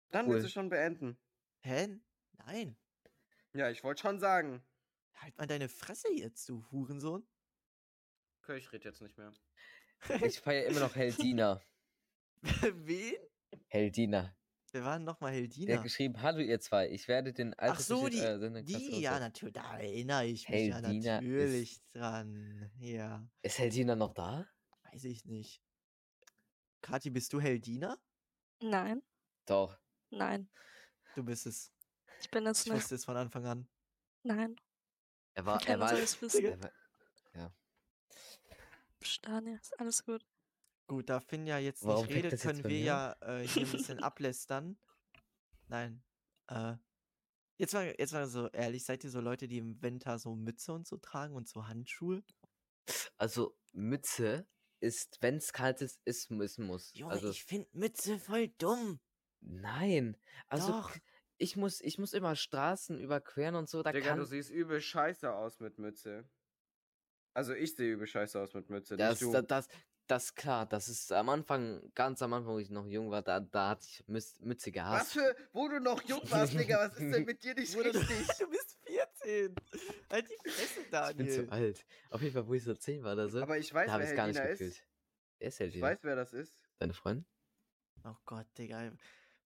Dann 0.10 0.26
Cool. 0.26 0.34
willst 0.36 0.48
du 0.48 0.52
schon 0.52 0.70
beenden. 0.70 1.18
Hä? 1.62 2.00
Nein. 2.34 2.78
Ja, 3.54 3.70
ich 3.70 3.84
wollte 3.84 4.02
schon 4.02 4.20
sagen. 4.20 4.62
Halt 5.16 5.38
mal 5.38 5.48
deine 5.48 5.70
Fresse 5.70 6.12
jetzt, 6.14 6.48
du 6.50 6.66
Hurensohn. 6.72 7.26
Okay, 8.44 8.58
ich 8.58 8.72
rede 8.72 8.90
jetzt 8.90 9.02
nicht 9.02 9.18
mehr. 9.18 9.34
Ich 10.24 10.40
feiere 10.40 10.66
immer 10.68 10.82
noch 10.82 10.96
Heldina. 10.96 11.62
Wen? 12.44 13.16
Heldina. 13.68 14.36
Wer 14.72 14.84
war 14.84 14.98
denn 14.98 15.06
nochmal 15.06 15.32
Der 15.32 15.40
Heldina? 15.42 15.76
hat 15.78 15.84
geschrieben, 15.84 16.22
hallo 16.22 16.40
ihr 16.40 16.60
zwei, 16.60 16.90
ich 16.90 17.08
werde 17.08 17.32
den 17.32 17.56
Ach 17.58 17.80
so, 17.80 18.10
die, 18.10 18.18
äh, 18.20 18.64
die, 18.64 19.00
ja, 19.00 19.20
natürlich, 19.20 19.54
da 19.54 19.78
erinnere 19.80 20.26
ich 20.26 20.50
mich 20.50 20.68
ja 20.68 20.82
natürlich 20.82 21.82
dran. 21.94 22.70
Ja, 22.78 23.26
Ist 23.42 23.58
Heldina 23.58 23.96
noch 23.96 24.14
da? 24.14 24.46
weiß 24.92 25.06
ich 25.06 25.26
nicht. 25.26 25.64
Kathi, 26.82 27.10
bist 27.10 27.32
du 27.34 27.40
Heldina? 27.40 27.98
Nein, 28.62 29.02
Doch. 29.46 29.80
nein. 30.10 30.50
Du 31.16 31.24
bist 31.24 31.46
es. 31.48 31.72
Ich 32.20 32.30
bin 32.30 32.46
es 32.46 32.60
Ich 32.66 32.66
nicht. 32.72 32.76
wusste 32.82 32.96
es 32.96 33.06
von 33.06 33.16
Anfang 33.18 33.46
an. 33.46 33.68
Nein. 34.24 34.56
Er 35.36 35.46
war, 35.46 35.68
er 35.68 35.80
war, 35.80 35.90
soll 35.90 36.00
es 36.00 36.22
wissen. 36.22 36.46
er 36.46 36.62
war 36.62 36.72
Daniel, 39.22 39.58
ist 39.58 39.80
alles 39.80 40.04
gut. 40.04 40.26
Gut, 40.88 41.10
da 41.10 41.20
Finn 41.20 41.48
ja 41.48 41.58
jetzt 41.58 41.86
Warum 41.86 42.06
nicht 42.06 42.16
redet, 42.16 42.42
können 42.42 42.64
wir 42.64 42.70
mir 42.70 42.80
ja 42.80 43.16
äh, 43.22 43.48
hier 43.48 43.66
ein 43.66 43.72
bisschen 43.72 44.00
ablästern. 44.00 44.78
Nein. 45.68 46.04
Äh, 46.48 46.76
jetzt 47.58 47.74
mal, 47.74 47.94
jetzt 47.98 48.14
mal 48.14 48.28
so 48.28 48.48
ehrlich, 48.50 48.86
seid 48.86 49.04
ihr 49.04 49.10
so 49.10 49.20
Leute, 49.20 49.48
die 49.48 49.58
im 49.58 49.82
Winter 49.82 50.20
so 50.20 50.36
Mütze 50.36 50.74
und 50.74 50.88
so 50.88 50.98
tragen 50.98 51.36
und 51.36 51.48
so 51.48 51.68
Handschuhe? 51.68 52.24
also 53.18 53.58
Mütze 53.74 54.48
ist, 54.80 55.18
wenn 55.22 55.38
es 55.38 55.54
kalt 55.54 55.82
ist, 55.82 56.00
ist, 56.06 56.30
ist 56.30 56.60
muss. 56.60 56.92
Junge, 56.94 57.14
also, 57.14 57.30
ich 57.30 57.44
find 57.44 57.74
Mütze 57.74 58.20
voll 58.20 58.50
dumm. 58.50 59.00
nein. 59.40 60.18
Also, 60.48 60.74
Doch. 60.74 60.96
Ich 61.38 61.56
muss, 61.58 61.82
ich 61.82 61.98
muss 61.98 62.14
immer 62.14 62.36
Straßen 62.36 63.00
überqueren 63.00 63.56
und 63.56 63.70
so, 63.70 63.84
da 63.84 63.92
Digga, 63.92 64.10
kann, 64.10 64.20
du 64.20 64.26
siehst 64.26 64.50
übel 64.52 64.82
scheiße 64.82 65.32
aus 65.34 65.60
mit 65.60 65.78
Mütze. 65.80 66.28
Also 67.34 67.54
ich 67.54 67.76
sehe 67.76 67.94
übel 67.94 68.08
scheiße 68.08 68.40
aus 68.40 68.54
mit 68.54 68.70
Mütze. 68.70 68.96
das, 68.96 69.20
das, 69.20 69.46
das, 69.48 69.68
das, 70.08 70.36
klar, 70.36 70.66
das 70.66 70.88
ist 70.88 71.12
am 71.12 71.28
Anfang, 71.30 71.92
ganz 71.96 72.22
am 72.22 72.32
Anfang, 72.34 72.54
wo 72.54 72.60
ich 72.60 72.70
noch 72.70 72.86
jung 72.88 73.12
war, 73.12 73.22
da, 73.22 73.40
da 73.42 73.70
hatte 73.72 73.86
ich 73.90 74.04
Mütze 74.08 74.68
was 74.68 74.74
gehasst. 74.74 75.14
für, 75.14 75.36
wo 75.52 75.68
du 75.68 75.80
noch 75.82 76.02
jung 76.04 76.22
warst, 76.32 76.54
Digga, 76.54 76.80
was 76.80 76.94
ist 76.94 77.12
denn 77.14 77.26
mit 77.26 77.44
dir 77.44 77.54
nicht 77.56 77.76
richtig? 77.76 78.28
du 78.40 78.50
bist 78.50 78.78
14. 78.86 79.56
Halt 80.10 80.30
die 80.30 80.50
Fresse, 80.50 80.80
Ich 80.80 80.84
bin 80.84 80.92
Daniel. 80.92 81.46
zu 81.46 81.52
alt. 81.52 81.86
Auf 82.12 82.22
jeden 82.22 82.34
Fall, 82.34 82.48
wo 82.48 82.54
ich 82.54 82.64
so 82.64 82.74
10 82.74 83.04
war 83.04 83.14
oder 83.14 83.28
so, 83.28 83.42
Aber 83.42 83.58
ich 83.58 83.74
weiß, 83.74 83.88
da 83.88 83.94
habe 83.94 84.04
wer 84.04 84.08
ich 84.08 84.12
es 84.12 84.16
gar 84.18 84.28
nicht 84.28 84.38
Heldina 84.38 84.52
gefühlt. 84.54 84.72
ist. 84.72 84.84
Wer 85.40 85.48
ist 85.50 85.54
Ich 85.56 85.60
Heldina? 85.60 85.88
weiß, 85.88 86.00
wer 86.04 86.16
das 86.16 86.34
ist. 86.34 86.56
Deine 86.80 86.94
Freundin? 86.94 87.26
Oh 88.06 88.16
Gott, 88.26 88.46
Digga. 88.58 88.92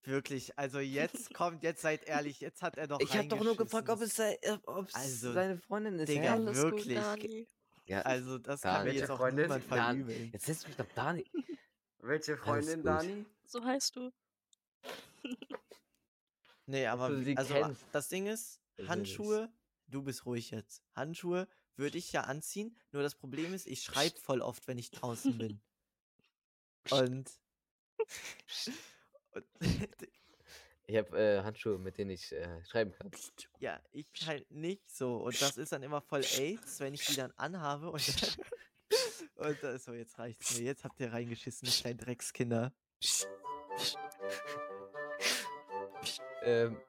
Wirklich, 0.04 0.58
also 0.58 0.78
jetzt 0.80 1.32
kommt, 1.34 1.62
jetzt 1.62 1.82
seid 1.82 2.04
ehrlich, 2.04 2.40
jetzt 2.40 2.62
hat 2.62 2.78
er 2.78 2.86
doch 2.86 3.00
Ich 3.00 3.16
habe 3.16 3.28
doch 3.28 3.42
nur 3.42 3.56
gefragt, 3.56 3.88
ob 3.90 4.00
es, 4.00 4.16
sei- 4.16 4.38
ob 4.64 4.88
es 4.88 4.94
Also, 4.94 5.32
seine 5.32 5.58
Freundin 5.58 5.98
ist. 5.98 6.08
Digga, 6.08 6.32
alles 6.34 6.56
wirklich? 6.56 6.96
gut, 6.96 7.04
Dani. 7.04 7.48
Ja, 7.86 8.00
Also, 8.02 8.38
das 8.38 8.60
Daniel. 8.60 8.76
kann 8.78 8.84
mir 8.94 8.98
jetzt 9.00 9.10
auch 9.10 9.18
Freundin? 9.18 9.42
niemand 9.44 9.64
verübeln. 9.64 10.30
Jetzt 10.32 10.46
setzt 10.46 10.66
mich 10.66 10.76
doch 10.76 10.86
Dani. 10.94 11.24
Welche 11.98 12.36
Freundin. 12.36 12.82
Dani? 12.82 13.26
So 13.44 13.62
heißt 13.64 13.96
du. 13.96 14.10
Nee, 16.66 16.86
aber 16.86 17.04
also 17.34 17.54
kennst. 17.54 17.84
das 17.92 18.08
Ding 18.08 18.26
ist, 18.26 18.60
Handschuhe, 18.86 19.52
du 19.88 20.02
bist 20.02 20.24
ruhig 20.24 20.50
jetzt. 20.50 20.82
Handschuhe 20.94 21.48
würde 21.76 21.98
ich 21.98 22.12
ja 22.12 22.22
anziehen, 22.22 22.76
nur 22.92 23.02
das 23.02 23.16
Problem 23.16 23.52
ist, 23.52 23.66
ich 23.66 23.82
schreibe 23.82 24.18
voll 24.20 24.40
oft, 24.40 24.66
wenn 24.68 24.78
ich 24.78 24.90
draußen 24.90 25.36
bin. 25.36 25.60
Und 26.90 27.28
Ich 30.86 30.96
habe 30.96 31.16
äh, 31.16 31.42
Handschuhe, 31.44 31.78
mit 31.78 31.98
denen 31.98 32.10
ich 32.10 32.32
äh, 32.32 32.64
schreiben 32.64 32.90
kann. 32.90 33.12
ja, 33.60 33.80
ich 33.92 34.08
halt 34.26 34.50
nicht 34.50 34.90
so. 34.90 35.18
Und 35.18 35.40
das 35.40 35.56
ist 35.56 35.70
dann 35.70 35.84
immer 35.84 36.00
voll 36.00 36.24
AIDS, 36.36 36.80
wenn 36.80 36.94
ich 36.94 37.06
die 37.06 37.14
dann 37.14 37.30
anhabe 37.36 37.92
und 37.92 38.22
dann, 38.22 38.44
und 39.36 39.62
äh, 39.62 39.78
so, 39.78 39.92
jetzt 39.92 40.18
reicht's 40.18 40.58
mir. 40.58 40.64
Jetzt 40.64 40.82
habt 40.82 40.98
ihr 40.98 41.12
reingeschissen, 41.12 41.68
ihr 41.68 41.74
kleinen 41.74 41.98
Dreckskinder. 41.98 42.72
Ähm, 46.42 46.80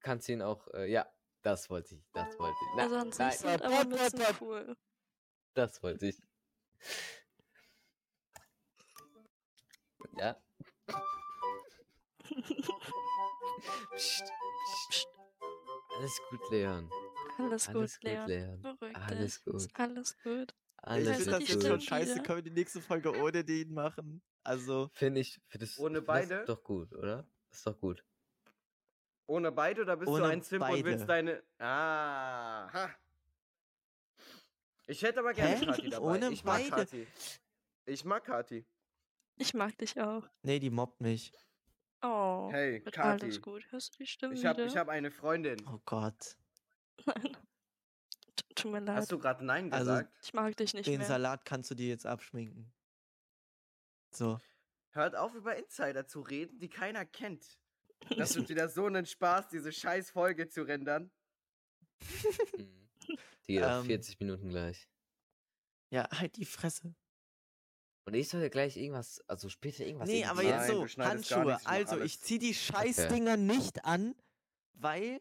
kannst 0.00 0.30
ihn 0.30 0.40
auch, 0.40 0.66
äh, 0.68 0.90
ja, 0.90 1.06
das 1.42 1.68
wollte 1.68 1.96
ich, 1.96 2.02
das 2.14 2.38
wollte 2.38 2.56
ich. 2.62 2.68
Na, 2.76 2.82
Also 2.84 2.96
an 2.96 3.12
sich 3.12 3.18
nein, 3.18 3.32
sind 3.32 3.62
aber 3.62 3.84
Mützen 3.84 4.22
cool. 4.40 4.76
das 5.52 5.82
wollte 5.82 6.06
ich. 6.06 6.16
Ja. 10.16 10.41
Psst, 13.96 14.24
psst. 14.90 15.08
Alles 15.98 16.20
gut, 16.30 16.40
Leon. 16.50 16.90
Alles, 17.38 17.68
Alles 17.68 17.94
gut, 18.00 18.04
Leon. 18.04 18.26
Leon. 18.28 18.62
Beruhig 18.62 18.96
Alles 18.96 19.34
dich. 19.36 19.44
gut. 19.44 19.54
Ist 19.56 19.70
alles 19.78 20.16
gut. 20.22 20.54
Ich 20.54 20.88
Alles 20.88 21.08
Also 21.08 21.20
finde 21.24 21.38
das 21.38 21.48
jetzt 21.48 21.60
gut. 21.60 21.66
schon 21.70 21.80
scheiße. 21.80 22.14
wieder. 22.14 22.22
Können 22.22 22.36
wir 22.38 22.42
die 22.42 22.50
nächste 22.50 22.80
Folge 22.80 23.16
ohne 23.20 23.44
den 23.44 23.72
machen? 23.72 24.22
Also, 24.44 24.90
Finde 24.94 25.20
ich, 25.20 25.40
für 25.46 25.58
das, 25.58 25.78
Ohne 25.78 25.98
das 25.98 26.06
beide? 26.06 26.34
ist 26.40 26.48
doch 26.48 26.62
gut, 26.64 26.92
oder? 26.94 27.24
Das 27.50 27.58
ist 27.58 27.66
doch 27.66 27.78
gut. 27.78 28.04
Ohne 29.26 29.52
beide 29.52 29.82
oder 29.82 29.96
bist 29.96 30.10
Ohne 30.10 30.24
du 30.24 30.28
ein 30.30 30.42
Simp 30.42 30.62
und 30.64 30.68
beide. 30.70 30.84
willst 30.84 31.08
deine. 31.08 31.42
Ah, 31.58 32.68
ha. 32.72 32.90
Ich 34.88 35.00
hätte 35.02 35.20
aber 35.20 35.32
gerne 35.32 35.56
Hä? 35.58 35.66
Kati 35.66 35.88
dabei. 35.90 36.04
Ohne 36.04 36.30
ich 36.32 36.42
mag 36.42 36.58
beide? 36.58 36.70
Kati. 36.70 37.06
Ich 37.86 38.04
mag 38.04 38.24
Kati. 38.24 38.66
Ich 39.36 39.54
mag 39.54 39.78
dich 39.78 40.00
auch. 40.00 40.28
nee, 40.42 40.58
die 40.58 40.70
mobbt 40.70 41.00
mich. 41.00 41.32
Oh, 42.02 42.48
Hey, 42.52 42.84
wird 42.84 42.94
Kathi. 42.94 43.24
alles 43.24 43.40
gut. 43.40 43.64
Hörst 43.70 43.94
du 43.94 43.98
die 43.98 44.06
Stimme 44.06 44.34
Ich 44.34 44.44
habe 44.44 44.58
wieder? 44.62 44.66
ich 44.66 44.76
hab 44.76 44.88
eine 44.88 45.10
Freundin. 45.10 45.56
Oh 45.68 45.80
Gott. 45.84 46.36
Nein. 47.06 47.36
Tut 48.54 48.72
mir 48.72 48.80
leid. 48.80 48.96
Hast 48.96 49.12
du 49.12 49.18
gerade 49.18 49.44
Nein 49.44 49.72
Also- 49.72 49.90
gesagt? 49.92 50.12
ich 50.22 50.32
mag 50.34 50.56
dich 50.56 50.74
nicht 50.74 50.86
Den 50.86 50.98
mehr. 50.98 51.06
Salat 51.06 51.44
kannst 51.44 51.70
du 51.70 51.74
dir 51.74 51.88
jetzt 51.88 52.06
abschminken. 52.06 52.72
So. 54.10 54.38
Hört 54.90 55.16
auf, 55.16 55.34
über 55.34 55.56
Insider 55.56 56.06
zu 56.06 56.20
reden, 56.20 56.58
die 56.58 56.68
keiner 56.68 57.06
kennt. 57.06 57.58
Das 58.18 58.34
wird 58.36 58.48
wieder 58.48 58.68
so 58.68 58.86
ein 58.86 59.06
Spaß, 59.06 59.48
diese 59.48 59.72
scheiß 59.72 60.10
Folge 60.10 60.48
zu 60.48 60.62
rendern. 60.64 61.10
Mhm. 62.58 62.88
Die 63.46 63.54
geht 63.54 63.64
auf 63.64 63.80
Ähm. 63.82 63.86
40 63.86 64.18
Minuten 64.20 64.48
gleich. 64.50 64.88
Ja, 65.90 66.08
halt 66.10 66.36
die 66.36 66.44
Fresse. 66.44 66.94
Und 68.04 68.14
ich 68.14 68.28
soll 68.28 68.40
ja 68.42 68.48
gleich 68.48 68.76
irgendwas, 68.76 69.22
also 69.28 69.48
später 69.48 69.84
irgendwas. 69.86 70.08
nee, 70.08 70.24
aber 70.24 70.42
jetzt 70.42 70.68
so, 70.68 70.86
Handschuhe. 71.02 71.58
Also, 71.64 72.00
ich 72.00 72.20
zieh 72.20 72.38
die 72.38 72.54
Scheißdinger 72.54 73.36
nicht 73.36 73.84
an, 73.84 74.14
weil 74.74 75.20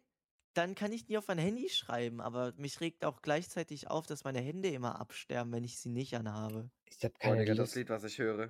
dann 0.54 0.76
kann 0.76 0.92
ich 0.92 1.08
nie 1.08 1.18
auf 1.18 1.28
mein 1.28 1.38
Handy 1.38 1.70
schreiben. 1.70 2.22
Aber 2.22 2.54
mich 2.58 2.82
regt 2.82 3.06
auch 3.06 3.22
gleichzeitig 3.22 3.90
auf, 3.90 4.08
dass 4.08 4.24
meine 4.24 4.42
Hände 4.42 4.70
immer 4.70 5.00
absterben, 5.00 5.52
wenn 5.54 5.64
ich 5.64 5.78
sie 5.78 5.90
nicht 5.90 6.16
anhabe. 6.16 6.70
Ich 6.90 7.04
habe 7.04 7.14
Oh, 7.18 7.20
keine 7.20 7.46
Digga, 7.46 7.56
das. 7.56 7.76
Lied, 7.76 7.90
was 7.90 8.04
ich 8.04 8.18
höre. 8.18 8.50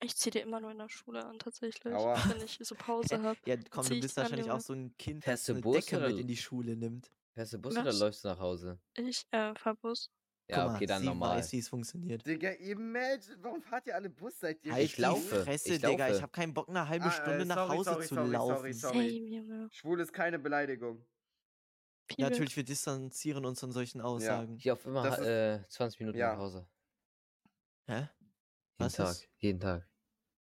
Ich 0.00 0.16
zieh 0.16 0.30
dir 0.30 0.42
immer 0.42 0.60
nur 0.60 0.70
in 0.70 0.78
der 0.78 0.88
Schule 0.88 1.24
an, 1.24 1.38
tatsächlich. 1.38 1.92
Aua. 1.92 2.16
Wenn 2.28 2.40
ich 2.42 2.58
so 2.60 2.74
Pause 2.74 3.22
hab. 3.22 3.36
Ja, 3.46 3.56
komm, 3.70 3.86
du 3.88 4.00
bist 4.00 4.16
wahrscheinlich 4.16 4.50
auch 4.50 4.60
so 4.60 4.72
ein 4.72 4.96
Kind, 4.96 5.26
das 5.26 5.48
eine 5.50 5.60
Bus 5.60 5.84
Decke 5.86 6.00
mit 6.06 6.18
in 6.18 6.26
die 6.26 6.36
Schule 6.36 6.76
nimmt. 6.76 7.10
Fährst 7.34 7.52
du 7.52 7.58
Bus 7.58 7.74
Was? 7.74 7.82
oder 7.82 7.92
läufst 7.92 8.24
du 8.24 8.28
nach 8.28 8.38
Hause? 8.38 8.80
Ich 8.96 9.26
äh, 9.30 9.54
fahr 9.54 9.74
Bus. 9.76 10.10
Ja, 10.50 10.64
Guck 10.64 10.76
okay, 10.76 10.84
mal, 10.84 10.86
dann 10.86 11.00
sie 11.02 11.06
normal. 11.06 11.36
weiß, 11.38 11.52
wie 11.52 11.58
es 11.58 11.68
funktioniert. 11.68 12.26
Digga, 12.26 12.50
imagine, 12.52 13.36
warum 13.42 13.60
fahrt 13.62 13.86
ihr 13.86 13.94
alle 13.94 14.08
Bus 14.08 14.40
seit 14.40 14.64
ihr 14.64 14.72
Halt 14.72 14.84
Ich 14.84 14.96
laufe. 14.96 15.44
Fresse, 15.44 15.74
Ich 15.74 15.80
Digga. 15.82 16.06
laufe. 16.06 16.16
Ich 16.16 16.22
habe 16.22 16.32
keinen 16.32 16.54
Bock, 16.54 16.68
eine 16.70 16.88
halbe 16.88 17.04
Ah, 17.04 17.08
äh, 17.08 17.12
Stunde 17.12 17.44
nach 17.44 17.56
sorry, 17.56 17.76
Hause 17.76 17.90
sorry, 17.90 18.06
zu 18.06 18.14
sorry, 18.14 18.30
laufen. 18.30 18.56
sorry, 18.56 18.72
sorry. 18.72 19.10
Same, 19.10 19.28
Junge. 19.36 19.68
Schwul 19.70 20.00
ist 20.00 20.12
keine 20.12 20.38
Beleidigung. 20.38 21.04
Viel. 22.10 22.24
Natürlich, 22.24 22.56
wir 22.56 22.64
distanzieren 22.64 23.44
uns 23.44 23.60
von 23.60 23.70
solchen 23.72 24.00
Aussagen. 24.00 24.56
Ich 24.56 24.70
auf 24.70 24.86
immer 24.86 25.06
ist- 25.06 25.18
äh, 25.26 25.68
20 25.68 26.00
Minuten 26.00 26.16
Ja. 26.18 26.32
nach 26.32 26.38
Hause. 26.38 26.66
Hä? 27.86 27.94
Jeden 28.00 28.08
Was 28.78 28.92
Tag. 28.94 29.10
ist? 29.10 29.28
Jeden 29.36 29.60
Tag. 29.60 29.86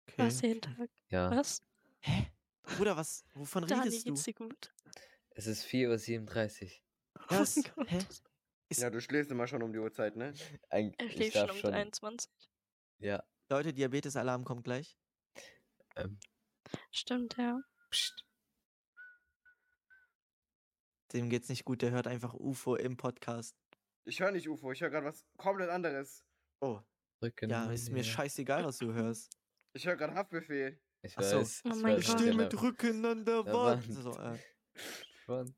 Okay. 0.08 0.26
Was 0.26 0.40
jeden 0.40 0.60
Tag? 0.62 0.88
Ja. 1.10 1.30
Was? 1.30 1.62
Hä? 2.00 2.30
Bruder, 2.62 2.96
was? 2.96 3.24
Wovon 3.34 3.66
Dani, 3.66 3.82
redest 3.82 4.06
du? 4.06 4.10
geht's 4.12 4.22
dir 4.24 4.32
gut? 4.34 4.72
Es 5.34 5.46
ist 5.46 5.64
4.37 5.64 6.80
Was? 7.28 7.58
Oh 7.58 7.62
Gott. 7.76 7.90
Hä? 7.90 7.98
Ja, 8.78 8.90
du 8.90 9.00
schläfst 9.00 9.30
immer 9.30 9.46
schon 9.46 9.62
um 9.62 9.72
die 9.72 9.78
Uhrzeit, 9.78 10.16
ne? 10.16 10.32
Ein, 10.70 10.94
Er 10.98 11.06
ich 11.06 11.12
schläft 11.12 11.36
darf 11.36 11.56
schon 11.56 11.70
um 11.70 11.76
21. 11.76 12.30
Ja. 12.98 13.22
Leute, 13.50 13.72
Diabetes-Alarm 13.72 14.44
kommt 14.44 14.64
gleich. 14.64 14.96
Ähm, 15.96 16.18
Stimmt, 16.90 17.36
ja. 17.36 17.60
pst. 17.90 18.24
Dem 21.12 21.28
geht's 21.28 21.48
nicht 21.50 21.64
gut, 21.64 21.82
der 21.82 21.90
hört 21.90 22.06
einfach 22.06 22.32
UFO 22.32 22.76
im 22.76 22.96
Podcast. 22.96 23.54
Ich 24.04 24.20
höre 24.20 24.30
nicht 24.32 24.48
UFO, 24.48 24.72
ich 24.72 24.80
höre 24.80 24.90
gerade 24.90 25.06
was 25.06 25.26
komplett 25.36 25.68
anderes. 25.68 26.24
Oh, 26.60 26.80
Drücken 27.20 27.50
ja, 27.50 27.70
ist 27.70 27.90
mir 27.90 28.02
scheißegal, 28.02 28.64
was 28.64 28.78
du 28.78 28.92
hörst. 28.92 29.36
Ich 29.74 29.86
höre 29.86 29.96
gerade 29.96 30.14
Haftbefehl. 30.14 30.80
Ich 31.02 31.16
Ach 31.18 31.22
so. 31.22 31.40
weiß. 31.40 31.62
Oh 31.64 31.68
ich 31.68 31.82
Gott. 31.82 31.92
genau. 31.92 32.18
Stimme 32.18 32.48
drücken 32.48 33.04
an 33.04 33.24
der 33.24 33.42
Der 33.42 33.52
Wand. 33.52 33.88
Wand. 33.88 34.02
So, 34.02 34.10
äh. 34.18 34.38
Wand. 35.26 35.54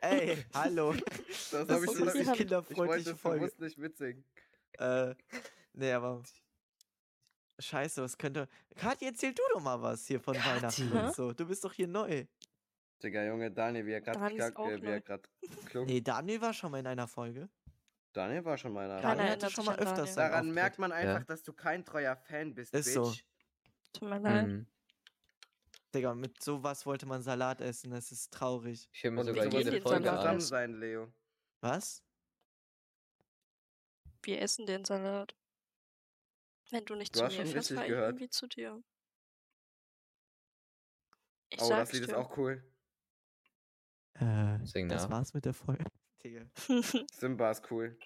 Ey, 0.00 0.44
hallo. 0.54 0.94
Das 0.94 1.50
Das 1.50 1.68
habe 1.68 1.84
ich 1.84 1.90
ist 1.90 1.98
so 1.98 2.04
die 2.10 2.18
ich, 2.20 2.28
ich 2.28 2.32
kinderfreundliche 2.34 2.86
wollte 2.88 3.16
Folge. 3.16 3.38
bewusst 3.40 3.60
nicht 3.60 3.78
mitsingen. 3.78 4.24
Äh, 4.78 5.14
nee, 5.74 5.92
aber. 5.92 6.22
Scheiße, 7.58 8.02
was 8.02 8.16
könnte. 8.16 8.48
Kathi, 8.76 9.04
erzähl 9.04 9.34
du 9.34 9.42
doch 9.52 9.60
mal 9.60 9.80
was 9.82 10.06
hier 10.06 10.18
von 10.20 10.34
Weihnachten 10.34 10.90
Hä? 10.92 10.98
und 11.06 11.14
so. 11.14 11.32
Du 11.34 11.46
bist 11.46 11.62
doch 11.62 11.72
hier 11.74 11.86
neu. 11.88 12.24
Digga, 13.02 13.24
Junge, 13.24 13.50
Daniel, 13.50 13.84
wie 13.86 13.92
er 13.92 14.00
gerade 14.00 14.18
Daniel 14.18 14.40
ist 14.40 14.56
auch 14.56 14.68
äh, 14.70 15.00
klug. 15.66 15.86
Nee, 15.86 16.00
Daniel 16.00 16.40
war 16.40 16.54
schon 16.54 16.70
mal 16.70 16.78
in 16.78 16.86
einer 16.86 17.06
Folge. 17.08 17.48
Daniel 18.12 18.44
war 18.44 18.56
schon 18.56 18.72
mal 18.72 18.86
in 18.86 18.90
einer. 18.92 19.00
Keiner 19.02 19.16
Daniel 19.16 19.32
hatte 19.34 19.50
schon 19.50 19.64
mal 19.66 19.76
öfters 19.78 20.14
Daran 20.14 20.32
Auftritt. 20.40 20.54
merkt 20.54 20.78
man 20.78 20.92
einfach, 20.92 21.18
Ja. 21.20 21.24
dass 21.24 21.42
du 21.42 21.52
kein 21.52 21.84
treuer 21.84 22.16
Fan 22.16 22.54
bist, 22.54 22.72
Ist 22.74 22.86
Bitch. 22.86 22.94
so. 22.94 23.14
Tut 23.92 24.08
mir 24.08 24.18
leid. 24.18 24.46
Mhm. 24.46 24.66
Digga, 25.94 26.14
mit 26.14 26.42
sowas 26.42 26.86
wollte 26.86 27.06
man 27.06 27.22
Salat 27.22 27.60
essen. 27.60 27.90
Das 27.90 28.12
ist 28.12 28.32
traurig. 28.32 28.88
Ich 28.92 29.02
höre 29.04 29.10
mir 29.10 29.20
Und 29.20 29.26
sogar 29.26 29.46
jede 29.46 29.80
Folge 29.80 30.04
zusammen 30.08 30.40
sein, 30.40 30.74
Leo. 30.80 31.12
Was? 31.60 32.02
Wir 34.22 34.40
essen 34.42 34.66
den 34.66 34.84
Salat. 34.84 35.34
Wenn 36.70 36.84
du 36.84 36.94
nicht 36.94 37.14
Du 37.14 37.18
zu 37.20 37.24
hast 37.24 37.32
mir 37.36 37.44
schon 37.44 37.52
fährst, 37.52 37.72
fahr 37.72 37.82
ich 37.82 37.88
gehört. 37.88 38.08
irgendwie 38.10 38.28
zu 38.30 38.46
dir. 38.46 38.82
Ich 41.48 41.60
Oh, 41.60 41.68
das 41.68 41.92
Lied 41.92 42.02
ist 42.04 42.14
auch 42.14 42.36
cool. 42.36 42.62
Äh, 44.14 44.64
Sing 44.64 44.88
das 44.88 45.04
nach. 45.04 45.10
war's 45.10 45.34
mit 45.34 45.44
der 45.44 45.54
Folge. 45.54 45.84
Digga. 46.22 46.44
Simba 47.12 47.50
ist 47.50 47.68
cool. 47.72 47.98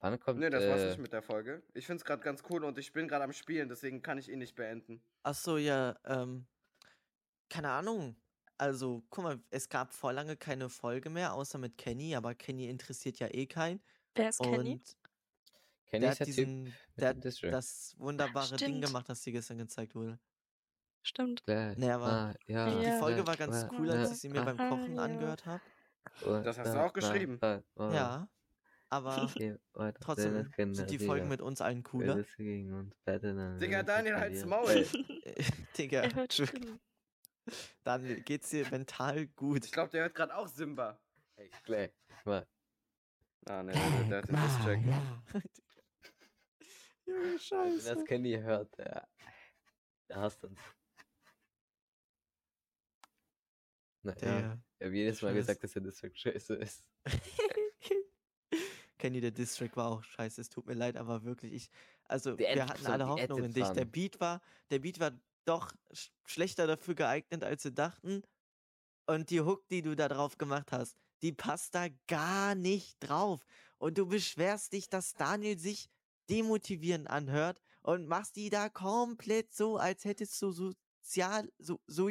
Wann 0.00 0.18
kommt 0.20 0.38
Nee, 0.40 0.48
das 0.50 0.66
war's 0.66 0.80
äh, 0.80 0.88
nicht 0.90 0.98
mit 1.00 1.12
der 1.12 1.22
Folge. 1.22 1.62
Ich 1.74 1.86
find's 1.86 2.04
gerade 2.04 2.22
ganz 2.22 2.42
cool 2.48 2.64
und 2.64 2.78
ich 2.78 2.92
bin 2.92 3.08
gerade 3.08 3.24
am 3.24 3.32
Spielen, 3.32 3.68
deswegen 3.68 4.00
kann 4.02 4.16
ich 4.18 4.30
ihn 4.30 4.38
nicht 4.38 4.54
beenden. 4.54 5.02
Ach 5.22 5.34
so, 5.34 5.58
ja, 5.58 5.98
ähm, 6.04 6.46
keine 7.48 7.70
Ahnung. 7.70 8.16
Also, 8.58 9.02
guck 9.10 9.24
mal, 9.24 9.40
es 9.50 9.68
gab 9.68 9.92
vor 9.92 10.12
lange 10.12 10.36
keine 10.36 10.68
Folge 10.70 11.10
mehr, 11.10 11.34
außer 11.34 11.58
mit 11.58 11.76
Kenny, 11.76 12.16
aber 12.16 12.34
Kenny 12.34 12.68
interessiert 12.68 13.18
ja 13.18 13.28
eh 13.28 13.46
keinen. 13.46 13.82
Wer 14.14 14.30
ist 14.30 14.40
Kenny? 14.40 14.72
Und 14.72 14.96
Kenny 15.86 16.00
der 16.00 16.12
ist 16.12 16.20
hat 16.20 16.26
diesen, 16.26 16.72
der 16.96 17.08
hat 17.10 17.24
das 17.24 17.94
wunderbare 17.98 18.56
Ding 18.56 18.68
Stimmt. 18.68 18.86
gemacht, 18.86 19.08
das 19.08 19.22
dir 19.22 19.32
gestern 19.32 19.58
gezeigt 19.58 19.94
wurde. 19.94 20.18
Stimmt. 21.02 21.42
Nee, 21.46 21.90
aber 21.90 22.06
Ah, 22.06 22.34
ja, 22.46 22.70
Die 22.70 22.84
Ja. 22.84 22.98
Folge 22.98 23.26
war 23.26 23.36
ganz 23.36 23.62
ja, 23.62 23.70
cool, 23.78 23.90
als 23.90 24.08
ja, 24.08 24.14
ich 24.14 24.20
sie 24.20 24.28
mir 24.28 24.40
ah, 24.40 24.44
beim 24.44 24.56
Kochen 24.56 24.96
ja. 24.96 25.02
angehört 25.02 25.46
habe. 25.46 25.62
Das 26.24 26.58
hast 26.58 26.74
du 26.74 26.84
auch 26.84 26.92
geschrieben. 26.92 27.38
Ja, 27.78 28.28
aber 28.88 29.28
trotzdem 30.00 30.50
sind 30.74 30.90
die 30.90 30.98
Digga. 30.98 31.06
Folgen 31.06 31.28
mit 31.28 31.40
uns 31.40 31.60
allen 31.60 31.82
cooler. 31.82 32.24
Digga, 32.38 33.82
Daniel, 33.82 34.16
halt's. 34.16 34.44
Maul. 34.44 34.86
Digga. 35.78 36.08
dann 37.84 38.24
geht's 38.24 38.50
dir 38.50 38.68
mental 38.70 39.26
gut. 39.28 39.64
Ich 39.64 39.72
glaube, 39.72 39.90
der 39.90 40.02
hört 40.02 40.14
gerade 40.14 40.36
auch 40.36 40.48
Simba. 40.48 40.98
Ey, 41.36 41.50
gleich. 41.64 41.92
Mal. 42.24 42.46
Ah, 43.46 43.62
ne, 43.62 43.72
der, 44.10 44.22
der 44.22 44.40
hat 44.40 44.66
den 44.66 44.88
ja. 44.88 45.22
Junge, 47.06 47.32
Wenn 47.32 47.38
Scheiße. 47.38 47.94
das 47.94 48.04
Kenny 48.04 48.32
hört, 48.32 48.76
der, 48.76 49.08
der 50.08 50.16
hasst 50.16 50.42
uns. 50.44 50.58
Naja, 54.02 54.16
Der, 54.16 54.62
ich 54.78 54.86
habe 54.86 54.96
jedes 54.96 55.22
Mal 55.22 55.34
gesagt, 55.34 55.62
dass 55.62 55.74
er 55.76 55.82
das 55.82 56.00
für 56.00 56.14
scheiße 56.14 56.54
ist. 56.56 56.84
Kenny, 58.98 59.20
der 59.20 59.30
District 59.30 59.70
war 59.74 59.90
auch 59.90 60.02
scheiße. 60.02 60.40
Es 60.40 60.48
tut 60.48 60.66
mir 60.66 60.74
leid, 60.74 60.96
aber 60.96 61.22
wirklich, 61.22 61.52
ich, 61.52 61.70
also 62.04 62.38
wir 62.38 62.66
hatten 62.66 62.86
alle 62.86 63.06
Hoffnung 63.06 63.44
in 63.44 63.52
dich. 63.52 63.68
Der 63.68 63.84
Beat 63.84 64.20
war, 64.20 64.40
der 64.70 64.78
Beat 64.78 64.98
war 65.00 65.12
doch 65.48 65.72
sch 65.92 66.10
schlechter 66.24 66.66
dafür 66.66 66.94
geeignet, 66.94 67.44
als 67.44 67.64
wir 67.64 67.70
dachten. 67.70 68.22
Und 69.06 69.30
die 69.30 69.40
Hook, 69.40 69.68
die 69.68 69.82
du 69.82 69.94
da 69.94 70.08
drauf 70.08 70.36
gemacht 70.38 70.72
hast, 70.72 70.96
die 71.22 71.32
passt 71.32 71.74
da 71.74 71.86
gar 72.08 72.54
nicht 72.54 72.96
drauf. 73.00 73.44
Und 73.78 73.98
du 73.98 74.06
beschwerst 74.06 74.72
dich, 74.72 74.88
dass 74.88 75.14
Daniel 75.14 75.58
sich 75.58 75.88
demotivierend 76.28 77.08
anhört 77.08 77.60
und 77.82 78.08
machst 78.08 78.36
die 78.36 78.50
da 78.50 78.68
komplett 78.68 79.54
so, 79.54 79.76
als 79.76 80.04
hättest 80.04 80.40
du 80.42 80.50
sozial, 80.50 81.52
so, 81.58 81.80
so, 81.86 82.10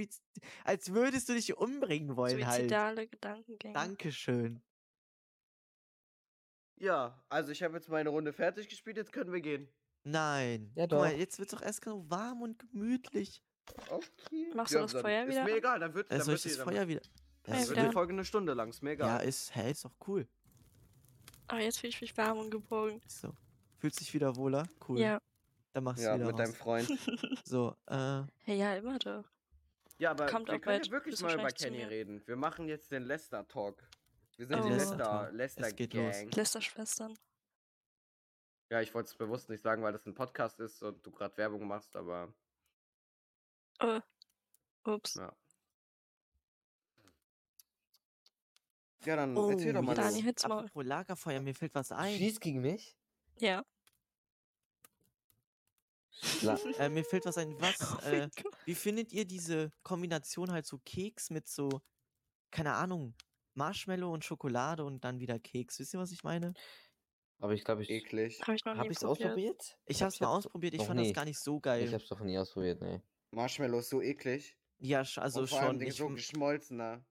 als 0.63 0.93
würdest 0.93 1.27
du 1.27 1.33
dich 1.33 1.57
umbringen 1.57 2.15
wollen 2.15 2.45
halt. 2.45 2.61
Suizidale 2.61 3.07
Gedankengänge. 3.07 3.73
Dankeschön. 3.73 4.63
Ja, 6.77 7.23
also 7.29 7.51
ich 7.51 7.63
habe 7.63 7.75
jetzt 7.75 7.89
meine 7.89 8.09
Runde 8.09 8.33
fertig 8.33 8.67
gespielt, 8.67 8.97
jetzt 8.97 9.11
können 9.13 9.31
wir 9.31 9.41
gehen. 9.41 9.69
Nein. 10.05 10.71
Ja, 10.75 10.85
Guck 10.87 10.99
mal, 10.99 11.11
doch. 11.11 11.17
jetzt 11.19 11.39
wird's 11.39 11.51
doch 11.51 11.61
erst 11.61 11.83
so 11.83 12.09
warm 12.09 12.41
und 12.43 12.57
gemütlich. 12.59 13.43
Okay. 13.89 14.51
Machst 14.55 14.73
du 14.75 14.79
das 14.79 14.91
dann 14.93 15.01
Feuer 15.01 15.23
ist 15.23 15.29
wieder 15.31 15.43
mir 15.43 15.51
an? 15.51 15.57
egal, 15.57 15.79
dann 15.79 15.93
wird, 15.95 16.11
dann 16.11 16.19
Also 16.19 16.31
wird 16.31 16.45
ist 16.45 16.45
das 16.45 16.57
dann 16.65 16.73
Feuer 16.73 16.87
wieder. 16.87 17.01
Feuer 17.43 17.55
Das 17.55 17.69
wird 17.69 17.77
die. 17.79 17.91
Folge 17.91 18.13
eine 18.13 18.23
Stunde 18.25 18.53
lang, 18.53 18.69
ist 18.69 18.81
mir 18.83 18.91
ja, 18.91 18.93
egal. 18.93 19.25
ist, 19.27 19.55
hä, 19.55 19.71
ist 19.71 19.83
doch 19.83 19.95
cool. 20.07 20.27
Aber 21.47 21.59
jetzt 21.61 21.79
fühle 21.79 21.89
ich 21.89 21.99
mich 22.01 22.15
warm 22.17 22.37
und 22.37 22.51
geborgen. 22.51 23.01
So. 23.07 23.33
Fühlst 23.77 23.99
dich 23.99 24.13
wieder 24.13 24.35
wohler? 24.35 24.67
Cool. 24.87 24.99
Ja. 24.99 25.19
Dann 25.73 25.83
machst 25.83 26.03
Ja, 26.03 26.13
du 26.17 26.19
wieder 26.23 26.27
mit 26.31 26.39
deinem 26.39 26.51
raus. 26.53 26.85
Freund. 26.85 27.41
So, 27.45 27.75
äh, 27.87 28.21
Hey, 28.43 28.57
ja, 28.59 28.75
immer 28.75 28.97
doch. 28.99 29.25
Ja, 29.97 30.11
aber 30.11 30.25
Kommt 30.27 30.47
wir 30.49 30.55
auch 30.55 30.61
können 30.61 30.83
ja 30.83 30.91
wirklich 30.91 31.19
mal 31.21 31.33
über 31.33 31.47
Kenny 31.49 31.77
mir. 31.77 31.89
reden. 31.89 32.21
Wir 32.27 32.35
machen 32.35 32.67
jetzt 32.67 32.91
den 32.91 33.03
Lester-Talk. 33.03 33.81
Wir 34.37 34.45
sind 34.47 34.59
Oh. 34.59 34.63
die 34.63 34.69
Lester, 34.73 34.95
Lester-Talk. 34.97 35.33
Lester 35.33 35.67
Es 35.67 35.75
geht 35.75 35.93
los. 35.93 36.15
Gang. 36.15 36.35
Lästerschwestern. 36.35 37.13
Ja, 38.69 38.81
ich 38.81 38.93
wollte 38.93 39.09
es 39.09 39.15
bewusst 39.15 39.49
nicht 39.49 39.61
sagen, 39.61 39.83
weil 39.83 39.93
das 39.93 40.05
ein 40.05 40.15
Podcast 40.15 40.59
ist 40.59 40.81
und 40.81 41.05
du 41.05 41.11
gerade 41.11 41.37
Werbung 41.37 41.67
machst, 41.67 41.95
aber 41.95 42.33
Oh. 43.81 43.99
Ups. 44.85 45.15
ja. 45.15 45.35
Ja, 49.05 49.15
dann 49.17 49.37
oh, 49.37 49.49
erzähl 49.51 49.71
doch 49.73 49.81
mal. 49.83 49.95
jetzt, 49.95 50.05
Dani, 50.07 50.23
halt's 50.23 50.47
Maul. 50.47 50.59
apropos 50.65 50.83
Lagerfeuer, 50.85 51.39
mir 51.41 51.53
fällt 51.53 51.75
was 51.75 51.91
ein. 51.91 52.17
Schieß 52.17 52.39
gegen 52.39 52.61
mich? 52.61 52.95
Ja. 53.37 53.63
Äh, 56.79 56.89
mir 56.89 57.03
fällt 57.03 57.25
was 57.25 57.37
ein. 57.37 57.59
Was, 57.59 57.77
Oh 57.93 58.07
äh, 58.07 58.29
wie 58.65 58.73
findet 58.75 59.11
ihr 59.11 59.25
diese 59.25 59.71
Kombination 59.83 60.51
halt 60.51 60.65
so 60.65 60.79
Keks 60.85 61.29
mit 61.29 61.47
so, 61.47 61.81
keine 62.51 62.73
Ahnung, 62.73 63.13
Marshmallow 63.53 64.11
und 64.11 64.23
Schokolade 64.23 64.85
und 64.85 65.03
dann 65.03 65.19
wieder 65.19 65.39
Keks? 65.39 65.77
Wisst 65.79 65.93
ihr, 65.93 65.99
was 65.99 66.11
ich 66.11 66.23
meine? 66.23 66.53
Aber 67.39 67.53
ich 67.53 67.63
glaube, 67.63 67.83
ich. 67.83 67.89
Eklig. 67.89 68.41
Habe 68.41 68.55
ich 68.55 68.65
noch 68.65 68.73
nie 68.73 68.79
Hab 68.79 68.91
ich's 68.91 68.99
probiert. 69.01 69.25
ausprobiert? 69.29 69.77
Ich 69.85 69.97
glaub, 69.97 70.07
hab's 70.07 70.19
mal 70.19 70.27
ausprobiert, 70.27 70.73
ich 70.73 70.81
fand 70.83 70.99
nie. 70.99 71.07
das 71.07 71.15
gar 71.15 71.25
nicht 71.25 71.39
so 71.39 71.59
geil. 71.59 71.83
Ich 71.83 71.93
hab's 71.93 72.07
doch 72.07 72.19
nie 72.21 72.37
ausprobiert, 72.37 72.81
ne. 72.81 73.01
Marshmallow 73.31 73.79
ist 73.79 73.89
so 73.89 74.01
eklig. 74.01 74.57
ja, 74.79 74.99
also 75.17 75.41
und 75.41 75.47
vor 75.49 75.59
allem 75.59 75.67
schon. 75.71 75.79
Ding 75.79 75.87
Ich, 75.89 75.95
so 75.95 76.07
geschmolzener. 76.09 77.05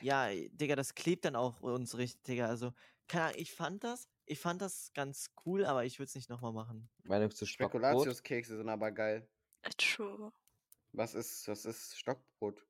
Ja, 0.00 0.28
Digga, 0.28 0.74
das 0.74 0.94
klebt 0.94 1.24
dann 1.24 1.36
auch 1.36 1.60
uns 1.60 1.96
richtig, 1.96 2.24
Digga. 2.24 2.46
Also, 2.46 2.72
keine 3.06 3.26
Ahnung, 3.26 3.36
ich 3.38 3.52
fand 3.52 3.84
das, 3.84 4.08
ich 4.26 4.40
fand 4.40 4.60
das 4.60 4.90
ganz 4.92 5.30
cool, 5.46 5.64
aber 5.64 5.84
ich 5.84 6.00
würde 6.00 6.08
es 6.08 6.14
nicht 6.16 6.28
nochmal 6.28 6.52
machen. 6.52 6.90
Meinung 7.04 7.30
zu 7.30 7.46
Stockbrot? 7.46 7.80
Spekulatiuskekse 7.82 8.56
sind 8.56 8.68
aber 8.68 8.90
geil. 8.90 9.28
Äh, 9.62 9.70
True. 9.78 10.32
Was 10.90 11.14
ist, 11.14 11.46
was 11.46 11.64
ist 11.64 11.96
Stockbrot? 11.96 12.66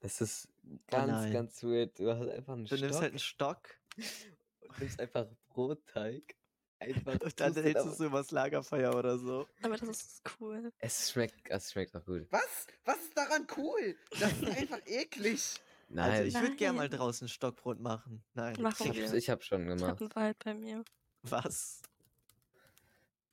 Das 0.00 0.20
ist 0.20 0.48
ganz, 0.88 1.10
nein. 1.12 1.32
ganz 1.32 1.62
weird. 1.62 1.98
Du 1.98 2.10
hast 2.10 2.28
einfach 2.28 2.52
einen 2.52 2.66
Du 2.66 2.76
Stock 2.76 2.80
nimmst 2.82 3.00
halt 3.00 3.10
einen 3.12 3.18
Stock 3.18 3.68
und 4.68 4.78
nimmst 4.80 5.00
einfach 5.00 5.26
Brotteig. 5.50 6.36
Einfach 6.78 7.20
und 7.20 7.38
dann 7.40 7.52
hältst 7.54 7.84
du 7.84 7.90
so 7.90 8.06
übers 8.06 8.30
Lagerfeuer 8.30 8.94
oder 8.96 9.18
so. 9.18 9.46
Aber 9.62 9.76
das 9.76 9.88
ist 9.90 10.22
cool. 10.40 10.72
Es 10.78 11.10
schmeckt, 11.10 11.50
es 11.50 11.70
schmeckt 11.72 11.94
auch 11.94 12.04
gut. 12.06 12.26
Was? 12.30 12.66
Was 12.86 12.96
ist 13.02 13.14
daran 13.16 13.46
cool? 13.58 13.96
Das 14.18 14.32
ist 14.32 14.44
einfach 14.56 14.80
eklig. 14.86 15.54
Nein, 15.90 16.10
also 16.10 16.24
ich 16.28 16.40
würde 16.42 16.56
gerne 16.56 16.78
mal 16.78 16.88
draußen 16.88 17.28
Stockbrot 17.28 17.80
machen. 17.80 18.22
Nein. 18.32 18.56
Machen 18.62 18.92
ich, 18.92 19.00
hab's, 19.02 19.12
ich 19.12 19.28
hab 19.28 19.44
schon 19.44 19.62
Ich 19.62 19.68
gemacht. 19.68 19.90
hab 19.90 20.00
einen 20.00 20.14
Wald 20.14 20.38
bei 20.42 20.54
mir. 20.54 20.82
Was? 21.22 21.82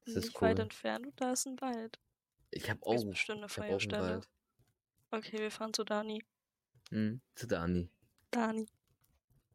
Das 0.05 0.15
Nicht 0.15 0.27
ist 0.27 0.41
weit 0.41 0.57
cool. 0.57 0.63
entfernt 0.63 1.05
und 1.05 1.21
da 1.21 1.31
ist 1.31 1.45
ein 1.47 1.61
Wald. 1.61 1.99
Ich 2.51 2.69
hab 2.69 2.83
Hier 2.83 2.95
ist 2.95 3.03
auch. 3.05 3.09
bestimmt 3.09 3.37
eine 3.37 3.45
Ich 3.47 3.51
hab 3.57 3.63
auch 3.63 3.63
einen 3.69 3.79
Feuerstelle. 3.79 4.09
Wald. 4.15 4.29
Okay, 5.11 5.37
wir 5.39 5.51
fahren 5.51 5.73
zu 5.73 5.85
Dani. 5.85 6.21
Hm, 6.89 7.21
zu 7.35 7.47
Dani. 7.47 7.89
Dani. 8.31 8.65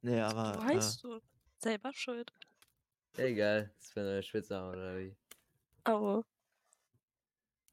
Nee, 0.01 0.21
aber. 0.21 0.57
Wo 0.59 0.65
heißt 0.65 1.05
du? 1.05 1.21
Selber 1.59 1.93
schuld. 1.93 2.33
Egal, 3.17 3.71
das 3.79 3.95
wäre 3.95 4.11
eine 4.11 4.23
Spitzname 4.23 4.71
oder 4.71 4.99
wie? 4.99 5.17
Aber. 5.85 6.25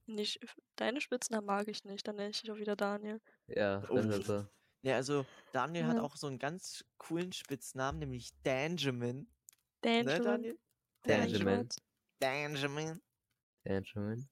Nicht, 0.05 0.39
deine 0.75 1.01
Spitznamen 1.01 1.45
mag 1.45 1.67
ich 1.67 1.83
nicht, 1.83 2.07
dann 2.07 2.15
nenne 2.15 2.31
ich 2.31 2.41
dich 2.41 2.51
auch 2.51 2.57
wieder 2.57 2.75
Daniel. 2.75 3.21
Ja, 3.47 3.83
Oh. 3.89 3.97
ist 3.97 4.25
so. 4.25 4.47
Nee, 4.81 4.93
also 4.93 5.25
Daniel 5.51 5.85
hat 5.85 5.97
Ja. 5.97 6.01
auch 6.01 6.15
so 6.15 6.25
einen 6.27 6.39
ganz 6.39 6.83
coolen 6.97 7.31
Spitznamen, 7.31 7.99
nämlich 7.99 8.31
Danjamin. 8.43 9.27
Daniel. 9.81 10.03
Ne, 10.05 10.21
Daniel? 10.23 10.59
Danjamin. 11.03 11.69
Danjamin. 12.19 13.01
Benjamin. 13.63 14.29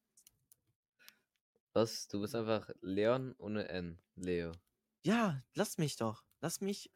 Was? 1.73 2.07
Du 2.07 2.21
bist 2.21 2.33
einfach 2.33 2.69
Leon 2.81 3.35
ohne 3.37 3.67
N. 3.69 3.99
Leo. 4.15 4.51
Ja, 5.03 5.43
lass 5.53 5.77
mich 5.77 5.95
doch. 5.95 6.23
Lass 6.41 6.59
mich 6.59 6.89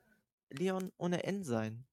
Leon 0.50 0.92
ohne 0.98 1.24
N 1.24 1.44
sein. 1.44 1.86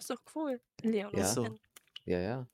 Ist 0.00 0.08
doch 0.08 0.22
cool. 0.34 0.58
Leon 0.80 1.12
Ja. 1.14 1.20
ist 1.24 1.34
So. 1.34 1.58
Ja, 2.06 2.18
ja. 2.20 2.48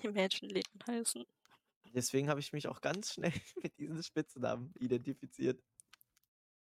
die 0.00 0.08
Mädchen 0.08 0.48
Leon 0.48 0.62
heißen. 0.86 1.24
Deswegen 1.92 2.28
habe 2.28 2.38
ich 2.38 2.52
mich 2.52 2.68
auch 2.68 2.80
ganz 2.80 3.14
schnell 3.14 3.32
mit 3.62 3.76
diesen 3.78 4.00
Spitznamen 4.04 4.72
identifiziert. 4.78 5.60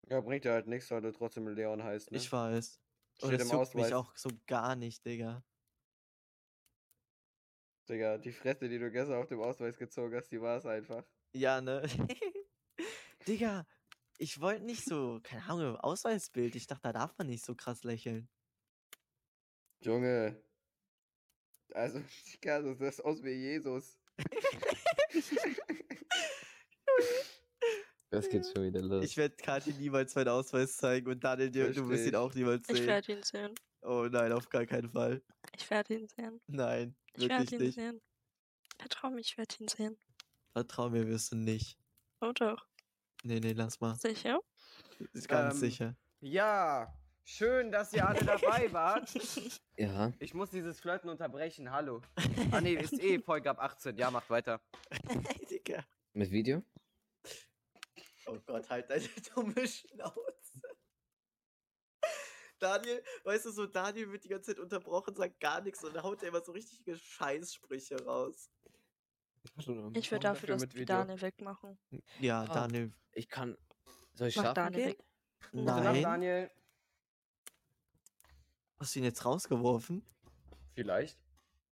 Ja, 0.08 0.22
bringt 0.22 0.46
ja 0.46 0.54
halt 0.54 0.68
nichts, 0.68 0.92
weil 0.92 1.02
du 1.02 1.12
trotzdem 1.12 1.48
Leon 1.48 1.84
heißt, 1.84 2.12
ne? 2.12 2.18
Ich 2.18 2.32
weiß. 2.32 2.80
Und 3.22 3.30
Steht 3.30 3.42
im 3.42 3.48
juckt 3.48 3.74
mich 3.74 3.86
Ausweis. 3.86 3.94
auch 3.94 4.16
so 4.16 4.30
gar 4.46 4.76
nicht, 4.76 5.04
Digga. 5.04 5.44
Digga, 7.90 8.20
die 8.20 8.32
Fresse, 8.32 8.70
die 8.70 8.78
du 8.78 8.92
gestern 8.92 9.16
auf 9.20 9.28
dem 9.28 9.42
Ausweis 9.42 9.78
gezogen 9.78 10.16
hast, 10.16 10.32
die 10.32 10.40
war 10.42 10.58
es 10.58 10.66
einfach. 10.68 11.04
Ja, 11.34 11.60
ne? 11.60 11.82
Digga, 13.28 13.66
ich 14.20 14.40
wollte 14.42 14.64
nicht 14.66 14.84
so, 14.86 15.20
keine 15.24 15.44
Ahnung, 15.46 15.76
Ausweisbild. 15.78 16.56
Ich 16.56 16.68
dachte, 16.68 16.82
da 16.84 16.94
darf 16.94 17.18
man 17.18 17.28
nicht 17.28 17.44
so 17.44 17.56
krass 17.56 17.84
lächeln. 17.84 18.30
Junge. 19.82 20.44
Also, 21.74 22.00
Digga, 22.34 22.62
das 22.62 22.80
ist 22.82 23.00
aus 23.04 23.24
wie 23.24 23.32
Jesus. 23.32 23.98
Das 28.12 28.28
geht 28.28 28.44
schon 28.48 28.64
wieder 28.66 28.82
los. 28.82 29.06
Ich 29.06 29.18
werde 29.18 29.36
Kathi 29.36 29.72
niemals 29.74 30.16
meinen 30.16 30.30
Ausweis 30.30 30.76
zeigen 30.78 31.08
und 31.12 31.24
Daniel, 31.24 31.52
dir- 31.52 31.72
du 31.72 31.88
wirst 31.90 32.08
ihn 32.08 32.16
auch 32.16 32.34
niemals 32.34 32.68
Ich 32.68 32.78
sehen. 32.78 32.88
werde 32.88 33.12
ihn 33.12 33.22
sehen. 33.24 33.54
Oh 33.84 34.08
nein, 34.12 34.32
auf 34.32 34.50
gar 34.50 34.66
keinen 34.66 34.90
Fall. 34.90 35.22
Ich 35.56 35.70
werde 35.70 35.94
ihn 35.94 36.08
sehen. 36.08 36.42
Nein, 36.48 36.96
Ich 37.14 37.30
werde 37.30 37.44
wirklich 37.44 37.52
ihn 37.60 37.66
nicht. 37.68 37.76
sehen. 37.76 38.02
Vertrau 38.80 39.12
mir, 39.12 39.20
ich 39.20 39.38
werde 39.38 39.56
ihn 39.60 39.68
sehen. 39.68 39.96
Vertrau 40.54 40.90
mir, 40.90 41.08
wirst 41.08 41.32
du 41.32 41.36
nicht. 41.36 41.78
Oh 42.22 42.32
doch. 42.34 42.68
Nee, 43.24 43.40
nee, 43.40 43.54
lass 43.54 43.80
mal. 43.80 43.96
Sicher? 43.96 44.40
Ist 45.14 45.28
ganz 45.28 45.56
Ähm, 45.56 45.60
sicher. 45.60 45.96
Ja, 46.22 46.94
schön, 47.24 47.72
dass 47.72 47.94
ihr 47.94 48.08
alle 48.08 48.24
dabei 48.24 48.72
wart. 48.74 49.10
Ja. 49.78 50.14
Ich 50.20 50.34
muss 50.34 50.50
dieses 50.52 50.80
Flirten 50.80 51.10
unterbrechen, 51.10 51.72
hallo. 51.72 52.02
Ah 52.52 52.62
nee, 52.62 52.74
ist 52.76 52.94
eh 53.02 53.20
Folge 53.24 53.50
ab 53.50 53.60
18. 53.60 53.98
Ja, 53.98 54.10
macht 54.12 54.30
weiter. 54.30 54.62
Digga. 55.50 55.86
Mit 56.14 56.32
Video? 56.32 56.64
Oh 58.26 58.38
Gott, 58.46 58.70
halt 58.70 58.90
deine 58.90 59.08
dumme 59.34 59.68
Schnauze. 59.68 60.62
Daniel, 62.60 63.02
weißt 63.24 63.46
du 63.46 63.52
so, 63.52 63.66
Daniel 63.68 64.12
wird 64.12 64.26
die 64.26 64.28
ganze 64.28 64.52
Zeit 64.52 64.60
unterbrochen, 64.60 65.16
sagt 65.16 65.40
gar 65.40 65.62
nichts 65.62 65.82
und 65.84 66.02
haut 66.04 66.22
er 66.22 66.30
immer 66.30 66.42
so 66.42 66.52
richtige 66.52 66.98
Scheißsprüche 66.98 68.04
raus. 68.04 68.52
Ich 69.58 69.68
will 69.68 69.78
Warum 69.78 69.94
dafür, 69.94 70.20
dafür 70.20 70.48
dass 70.50 70.62
mit 70.62 70.74
wir 70.74 70.82
Video? 70.82 70.96
Daniel 70.98 71.22
wegmachen. 71.22 71.78
Ja, 72.20 72.42
Ah. 72.44 72.46
Daniel. 72.54 72.92
Ich 73.14 73.30
kann. 73.30 73.58
Soll 74.14 74.28
ich 74.28 74.36
Mach 74.36 74.44
schlafen 74.44 74.56
Daniel 74.56 74.82
gehen? 74.82 75.00
weg. 75.00 75.06
Nein. 75.54 76.04
Daniel. 76.04 76.52
Hast 78.80 78.96
du 78.96 79.00
ihn 79.00 79.06
jetzt 79.06 79.26
rausgeworfen? 79.26 80.06
Vielleicht. 80.76 81.18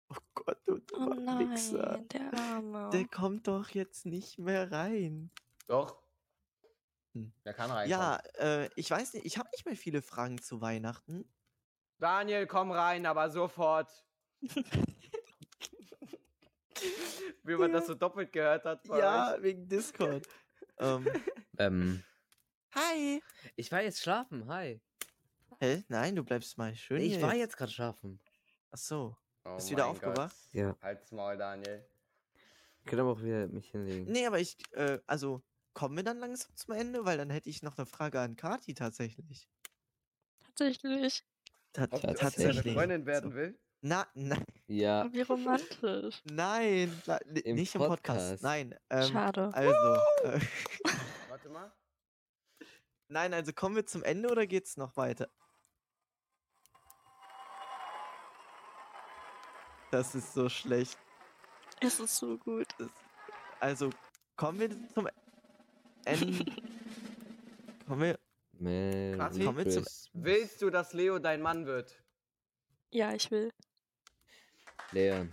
Oh 0.08 0.14
Gott, 0.34 0.58
du 0.66 0.74
Oh 0.74 0.78
dummer 0.78 1.38
Wichser. 1.40 1.92
nein, 1.98 2.08
der 2.08 2.34
Arme. 2.34 2.90
Der 2.92 3.06
kommt 3.08 3.48
doch 3.48 3.68
jetzt 3.70 4.06
nicht 4.06 4.38
mehr 4.38 4.70
rein. 4.70 5.30
Doch. 5.66 6.00
Hm. 7.14 7.32
Der 7.44 7.54
kann 7.54 7.70
rein. 7.70 7.88
Ja, 7.90 8.16
äh, 8.38 8.68
ich 8.76 8.90
weiß 8.90 9.14
nicht, 9.14 9.26
ich 9.26 9.38
habe 9.38 9.48
nicht 9.52 9.64
mehr 9.66 9.76
viele 9.76 10.02
Fragen 10.02 10.38
zu 10.40 10.60
Weihnachten. 10.60 11.28
Daniel, 11.98 12.46
komm 12.46 12.70
rein, 12.70 13.06
aber 13.06 13.30
sofort. 13.30 13.90
Wie 17.46 17.54
man 17.56 17.72
das 17.72 17.86
so 17.86 17.94
doppelt 17.94 18.32
gehört 18.32 18.64
hat. 18.64 18.82
bei 18.84 18.98
Ja, 18.98 19.34
euch. 19.34 19.42
wegen 19.42 19.68
Discord. 19.68 20.26
ähm, 20.78 21.06
Ähm. 21.58 22.04
hi. 22.74 23.22
Ich 23.54 23.70
war 23.72 23.82
jetzt 23.82 24.00
schlafen. 24.00 24.46
Hi. 24.48 24.80
Hä? 25.60 25.84
Nein, 25.88 26.16
du 26.16 26.22
bleibst 26.24 26.58
mal 26.58 26.74
schön 26.74 27.00
ich 27.00 27.14
hier 27.14 27.22
war 27.22 27.34
jetzt 27.34 27.56
gerade 27.56 27.72
schlafen. 27.72 28.20
Ach 28.70 28.78
so. 28.78 29.16
Oh 29.44 29.54
Bist 29.54 29.70
wieder 29.70 29.86
aufgewacht? 29.86 30.36
Gott. 30.46 30.54
Ja. 30.54 30.76
Halt's 30.82 31.12
Maul, 31.12 31.36
Daniel. 31.38 31.86
Ich 32.80 32.86
kann 32.86 33.00
aber 33.00 33.10
auch 33.12 33.22
wieder 33.22 33.46
mich 33.48 33.70
hinlegen. 33.70 34.10
Nee, 34.12 34.26
aber 34.26 34.38
ich, 34.38 34.56
äh, 34.72 34.98
also, 35.06 35.42
kommen 35.72 35.96
wir 35.96 36.02
dann 36.04 36.18
langsam 36.18 36.54
zum 36.56 36.74
Ende? 36.74 37.04
Weil 37.04 37.16
dann 37.18 37.30
hätte 37.30 37.48
ich 37.48 37.62
noch 37.62 37.78
eine 37.78 37.86
Frage 37.86 38.20
an 38.20 38.36
Kati 38.36 38.74
tatsächlich. 38.74 39.48
Tatsächlich. 40.40 41.24
Ta 41.72 41.84
Ob 41.84 41.90
du 41.92 41.98
deine 42.06 42.18
tatsächlich. 42.18 42.74
Freundin 42.74 43.06
werden 43.06 43.34
will? 43.34 43.58
Na, 43.80 44.06
na, 44.14 44.36
Ja. 44.68 45.12
Wie 45.12 45.22
romantisch. 45.22 46.22
nein, 46.24 47.02
Im 47.44 47.54
nicht 47.54 47.74
im 47.74 47.80
Podcast. 47.82 48.42
Podcast. 48.42 48.42
Nein, 48.42 48.74
ähm, 48.90 49.12
Schade. 49.12 49.50
also, 49.54 50.00
äh, 50.24 50.40
Warte 51.28 51.48
mal. 51.50 51.72
nein, 53.08 53.32
also 53.32 53.52
kommen 53.52 53.76
wir 53.76 53.86
zum 53.86 54.02
Ende 54.02 54.28
oder 54.28 54.46
geht's 54.46 54.76
noch 54.76 54.96
weiter? 54.96 55.30
Das 59.92 60.14
ist 60.16 60.34
so 60.34 60.48
schlecht. 60.48 60.98
Es 61.80 62.00
ist 62.00 62.16
so 62.16 62.36
gut. 62.36 62.66
Also, 63.60 63.90
kommen 64.36 64.58
wir 64.58 64.70
zum 64.88 65.08
Ende. 66.04 66.44
kommen 67.86 68.00
wir. 68.00 69.16
Kathi? 69.16 69.44
Kommen 69.44 69.58
wir 69.58 69.70
zum-. 69.70 69.84
Willst 70.12 70.60
du, 70.60 70.70
dass 70.70 70.92
Leo 70.92 71.20
dein 71.20 71.40
Mann 71.40 71.66
wird? 71.66 72.02
Ja, 72.90 73.12
ich 73.12 73.30
will. 73.30 73.52
Leon. 74.92 75.32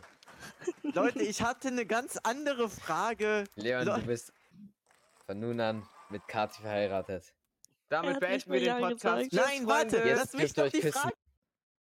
Leute, 0.84 1.22
ich 1.24 1.42
hatte 1.42 1.70
eine 1.70 1.86
ganz 1.86 2.18
andere 2.24 2.70
Frage. 2.70 3.46
Leon, 3.56 3.86
Leon. 3.86 4.02
du 4.02 4.08
bist 4.08 4.34
von 5.26 5.40
nun 5.40 5.60
an 5.60 5.88
mit 6.10 6.28
Kati 6.28 6.62
verheiratet. 6.62 7.34
Damit 7.90 8.20
beenden 8.20 8.52
wir 8.52 8.60
den 8.60 8.80
Podcast. 8.80 9.30
gesagt. 9.30 9.48
Nein, 9.50 9.68
warte, 9.68 9.98
Freunde. 9.98 10.16
lass 10.16 10.34
mich 10.34 10.58
euch 10.58 10.72
die 10.72 10.80
küssen. 10.82 11.00
Frage. 11.00 11.16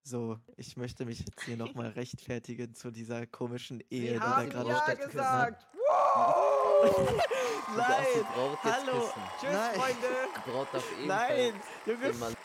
So, 0.03 0.39
ich 0.57 0.77
möchte 0.79 1.05
mich 1.05 1.21
jetzt 1.21 1.43
hier 1.45 1.57
nochmal 1.59 1.89
rechtfertigen 1.91 2.75
zu 2.75 2.91
dieser 2.91 3.27
komischen 3.27 3.81
Ehe, 3.91 4.15
Sie 4.15 4.15
die 4.15 4.19
da 4.19 4.45
gerade 4.45 4.71
ja 4.71 4.77
stattgefunden 4.83 5.21
hat. 5.31 5.49
gesagt. 5.61 5.67
Wow! 5.75 7.23
Nein, 7.77 8.07
jetzt 8.15 8.65
hallo. 8.65 9.01
küssen. 9.01 9.23
Tschüss, 9.41 9.53
Nein. 9.53 9.75
Freunde. 9.75 10.07
Braut 10.47 10.69
ebenfalls 10.75 11.07
Nein, 11.07 11.63
Junge, 11.87 12.37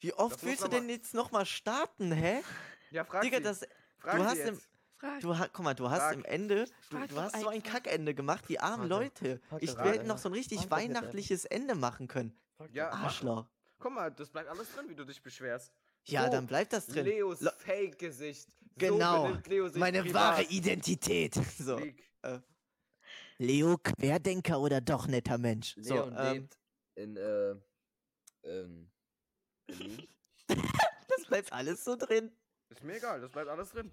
wie 0.00 0.12
oft 0.14 0.36
Das 0.36 0.44
willst 0.44 0.62
du 0.62 0.68
denn 0.68 0.88
jetzt 0.88 1.14
nochmal 1.14 1.46
starten, 1.46 2.12
hä? 2.12 2.42
Ja, 2.90 3.04
frag 3.04 3.22
Digga, 3.22 3.38
sie. 3.38 3.42
das, 3.42 3.60
frag 4.04 4.16
du 4.16 4.24
hast 4.24 4.36
jetzt. 4.38 4.48
im, 4.48 4.60
Frag. 4.96 5.20
du, 5.20 5.34
guck 5.52 5.64
mal, 5.64 5.74
du 5.74 5.90
hast 5.90 6.00
Frag. 6.00 6.14
im 6.14 6.24
Ende, 6.24 6.66
du, 6.90 6.98
du 7.06 7.20
hast 7.20 7.40
so 7.40 7.48
ein. 7.48 7.62
Kackende 7.62 8.14
gemacht, 8.14 8.44
die 8.48 8.60
armen. 8.60 8.88
Leute. 8.88 9.40
Frag 9.48 9.62
Ich 9.62 9.76
einfach. 9.78 10.04
noch 10.04 10.18
so 10.18 10.28
ein 10.28 10.32
richtig 10.34 10.70
weihnachtliches 10.70 11.44
Ende 11.44 11.74
machen 11.74 12.08
können. 12.08 12.36
Ja. 12.72 12.90
Arschloch. 12.90 13.46
Guck 13.78 13.92
mal, 13.92 14.10
das 14.10 14.30
bleibt 14.30 14.48
alles 14.48 14.72
drin, 14.72 14.88
wie 14.88 14.94
du 14.94 15.04
dich 15.04 15.22
beschwerst. 15.22 15.72
Ja, 16.06 16.26
So, 16.26 16.30
dann 16.32 16.46
bleibt 16.46 16.72
das 16.72 16.86
drin. 16.86 17.04
Leos 17.06 17.40
Le- 17.40 17.52
Fake-Gesicht. 17.58 18.50
So 18.50 18.56
Genau, 18.76 19.24
benimmt 19.24 19.46
Leo 19.46 19.68
sich 19.68 19.78
meine 19.78 20.02
privat. 20.02 20.14
wahre 20.38 20.42
Identität. 20.44 21.34
So. 21.58 21.78
Freak. 21.78 22.02
Leo, 23.38 23.76
Querdenker 23.78 24.60
oder 24.60 24.80
doch 24.80 25.06
netter 25.08 25.38
Mensch? 25.38 25.74
So, 25.80 25.94
Leon 25.94 26.14
ähm, 26.16 26.32
lebt 26.34 26.58
in, 26.94 27.16
äh, 27.16 27.54
ähm, 28.44 28.90
Berlin. 29.66 30.08
das 30.46 31.26
bleibt 31.26 31.52
alles 31.52 31.84
so 31.84 31.96
drin. 31.96 32.30
Ist 32.70 32.82
mir 32.82 32.96
egal, 32.96 33.20
das 33.20 33.30
bleibt 33.30 33.48
alles 33.48 33.70
drin. 33.70 33.92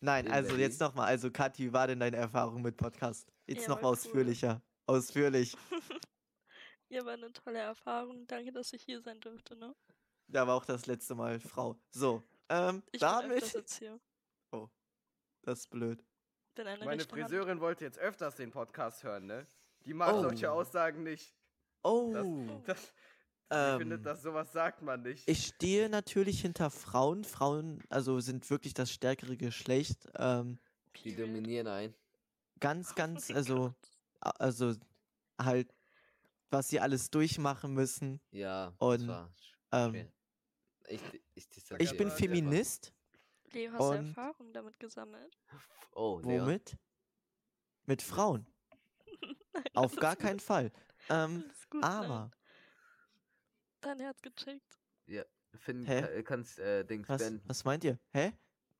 Nein, 0.00 0.26
In 0.26 0.32
also 0.32 0.48
Berlin. 0.48 0.64
jetzt 0.64 0.80
nochmal. 0.80 1.06
Also, 1.06 1.30
Kathi, 1.30 1.64
wie 1.64 1.72
war 1.72 1.86
denn 1.86 2.00
deine 2.00 2.16
Erfahrung 2.16 2.62
mit 2.62 2.76
Podcast? 2.76 3.30
Jetzt 3.46 3.62
Ja, 3.62 3.68
noch 3.70 3.82
war 3.82 3.90
ausführlicher. 3.90 4.62
Ausführlich. 4.86 5.56
Ja, 6.88 7.04
war 7.04 7.14
eine 7.14 7.32
tolle 7.32 7.58
Erfahrung. 7.58 8.28
Danke, 8.28 8.52
dass 8.52 8.72
ich 8.72 8.80
hier 8.84 9.00
sein 9.02 9.18
durfte, 9.18 9.56
ne? 9.56 9.74
Da 10.28 10.46
war 10.46 10.54
auch 10.54 10.64
das 10.64 10.86
letzte 10.86 11.16
Mal 11.16 11.40
Frau. 11.40 11.76
So, 11.90 12.22
ähm, 12.48 12.84
Ich 12.92 13.00
bin 13.00 13.00
damit. 13.00 13.52
jetzt 13.52 13.78
hier. 13.80 13.98
Oh, 14.52 14.68
das 15.42 15.58
ist 15.60 15.70
blöd. 15.70 16.04
Bin 16.54 16.68
eine 16.68 16.84
Meine. 16.84 17.02
Friseurin 17.02 17.58
wollte 17.60 17.84
jetzt 17.84 17.98
öfters 17.98 18.36
den 18.36 18.52
Podcast 18.52 19.02
hören, 19.02 19.26
ne? 19.26 19.48
Die 19.84 19.94
mag 19.94 20.14
Oh. 20.14 20.22
solche 20.22 20.48
Aussagen 20.48 21.02
nicht. 21.02 21.34
Oh, 21.82 22.14
Das, 22.66 22.92
ich 23.50 23.56
ähm, 23.56 23.78
finde, 23.78 23.98
dass 23.98 24.22
sowas 24.22 24.52
sagt 24.52 24.82
man 24.82 25.02
nicht. 25.02 25.28
ich 25.28 25.46
stehe 25.46 25.88
natürlich 25.88 26.40
hinter 26.40 26.70
Frauen. 26.70 27.24
Frauen, 27.24 27.82
also 27.88 28.18
sind 28.20 28.48
wirklich 28.50 28.74
das 28.74 28.90
stärkere 28.90 29.36
Geschlecht. 29.36 30.08
Ähm, 30.16 30.58
Die 31.04 31.14
dominieren 31.14 31.68
ein. 31.68 31.94
ganz, 32.60 32.94
ganz, 32.94 33.30
also, 33.30 33.74
also 34.20 34.74
halt, 35.40 35.72
was 36.50 36.68
sie 36.68 36.80
alles 36.80 37.10
durchmachen 37.10 37.72
müssen. 37.74 38.20
Ja, 38.30 38.74
Und, 38.78 39.06
das 39.06 39.08
war 39.08 39.34
Ähm, 39.72 39.90
schwer. 39.92 40.12
Ich, 40.88 41.00
ich, 41.34 41.48
distanziere 41.48 41.82
ich 41.82 41.96
bin 41.96 42.10
Feminist. 42.10 42.92
Leo, 43.52 43.72
hast 43.72 43.80
du 43.80 43.92
Erfahrung 44.08 44.52
damit 44.52 44.78
gesammelt? 44.78 45.36
Oh, 45.92 46.20
Leon. 46.24 46.46
Womit? 46.46 46.76
Mit 47.86 48.02
Frauen. 48.02 48.46
Auf 49.74 49.96
gar 49.96 50.16
keinen 50.16 50.40
Fall. 50.40 50.72
Ähm, 51.08 51.44
gut, 51.70 51.84
aber, 51.84 52.08
nein. 52.20 52.30
Dein 53.86 54.00
Herz 54.00 54.20
gecheckt. 54.20 54.80
Ja, 55.06 55.22
Finn, 55.54 55.86
Hä? 55.86 56.00
ka- 56.02 56.22
kannst, 56.22 56.58
äh, 56.58 56.82
Dings, 56.84 57.08
was, 57.08 57.22
Ben. 57.22 57.40
was 57.46 57.64
meint 57.64 57.84
ihr? 57.84 57.96
Hä? 58.12 58.32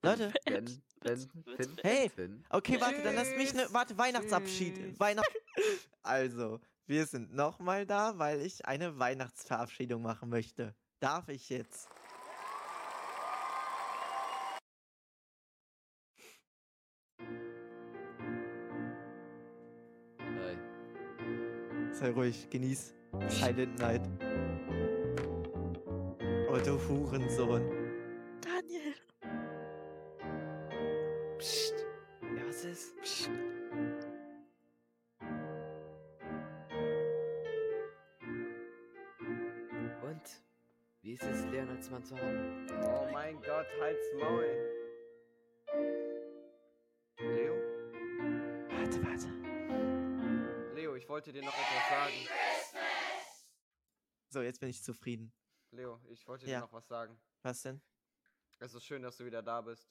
Leute, 0.03 0.33
Ben, 0.45 0.83
Ben, 1.01 1.31
Finn, 1.57 1.77
Hey! 1.85 2.09
Finn. 2.11 2.45
okay, 2.51 2.81
warte, 2.81 3.01
dann 3.05 3.15
lass 3.15 3.31
mich 3.37 3.55
ne, 3.55 3.69
warte, 3.71 3.97
Weihnachtsabschied. 3.97 4.99
Weihnacht. 4.99 5.31
Also, 6.03 6.61
wir 6.87 7.07
sind 7.07 7.35
nochmal 7.35 7.87
da, 7.87 8.19
weil 8.19 8.41
ich 8.41 8.65
eine 8.67 8.99
Weihnachtsverabschiedung 8.99 10.03
machen 10.03 10.29
möchte. 10.29 10.75
Darf 11.01 11.29
ich 11.29 11.49
jetzt? 11.51 11.89
Sei 21.93 22.11
ruhig, 22.11 22.49
genieß 22.51 22.95
Silent 23.29 23.79
Night. 23.79 24.03
Oh, 26.57 26.59
du 26.59 26.79
Hurensohn. 26.89 27.63
Daniel. 28.41 28.95
Psst. 31.37 31.75
Ja, 32.23 32.49
was 32.49 32.65
ist? 32.65 32.97
Psst. 33.03 33.29
Und? 40.03 40.23
Wie 41.03 41.13
ist 41.13 41.25
es, 41.25 41.45
Leon 41.51 41.69
als 41.69 41.91
Mann 41.91 42.05
zu 42.05 42.17
haben? 42.17 42.67
Oh 42.83 43.07
mein 43.13 43.37
Gott, 43.43 43.67
halt's 43.79 44.07
Maul. 44.19 44.47
Leo? 47.19 47.55
Warte, 48.71 49.05
warte. 49.05 50.75
Leo, 50.75 50.95
ich 50.95 51.07
wollte 51.07 51.35
dir 51.35 51.43
noch 51.43 51.53
etwas 51.53 51.89
sagen. 51.91 52.29
So, 54.31 54.41
jetzt 54.41 54.61
bin 54.61 54.71
ich 54.71 54.83
zufrieden. 54.83 55.35
Leo, 55.77 56.01
ich 56.09 56.27
wollte 56.27 56.47
Ja. 56.47 56.59
dir 56.59 56.61
noch 56.63 56.73
was 56.73 56.87
sagen. 56.89 57.19
Was 57.43 57.63
denn? 57.63 57.81
Es 58.59 58.75
ist 58.75 58.85
schön, 58.85 59.03
dass 59.03 59.17
du 59.17 59.25
wieder 59.25 59.43
da 59.43 59.61
bist. 59.61 59.89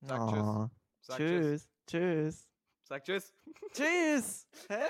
Sag 0.00 0.20
oh. 0.20 0.30
tschüss. 0.30 0.70
Sag 1.00 1.16
tschüss. 1.18 1.68
Tschüss. 1.86 2.48
Sag 2.82 3.04
tschüss. 3.04 3.32
Tschüss. 3.72 4.46
Hä? 4.68 4.86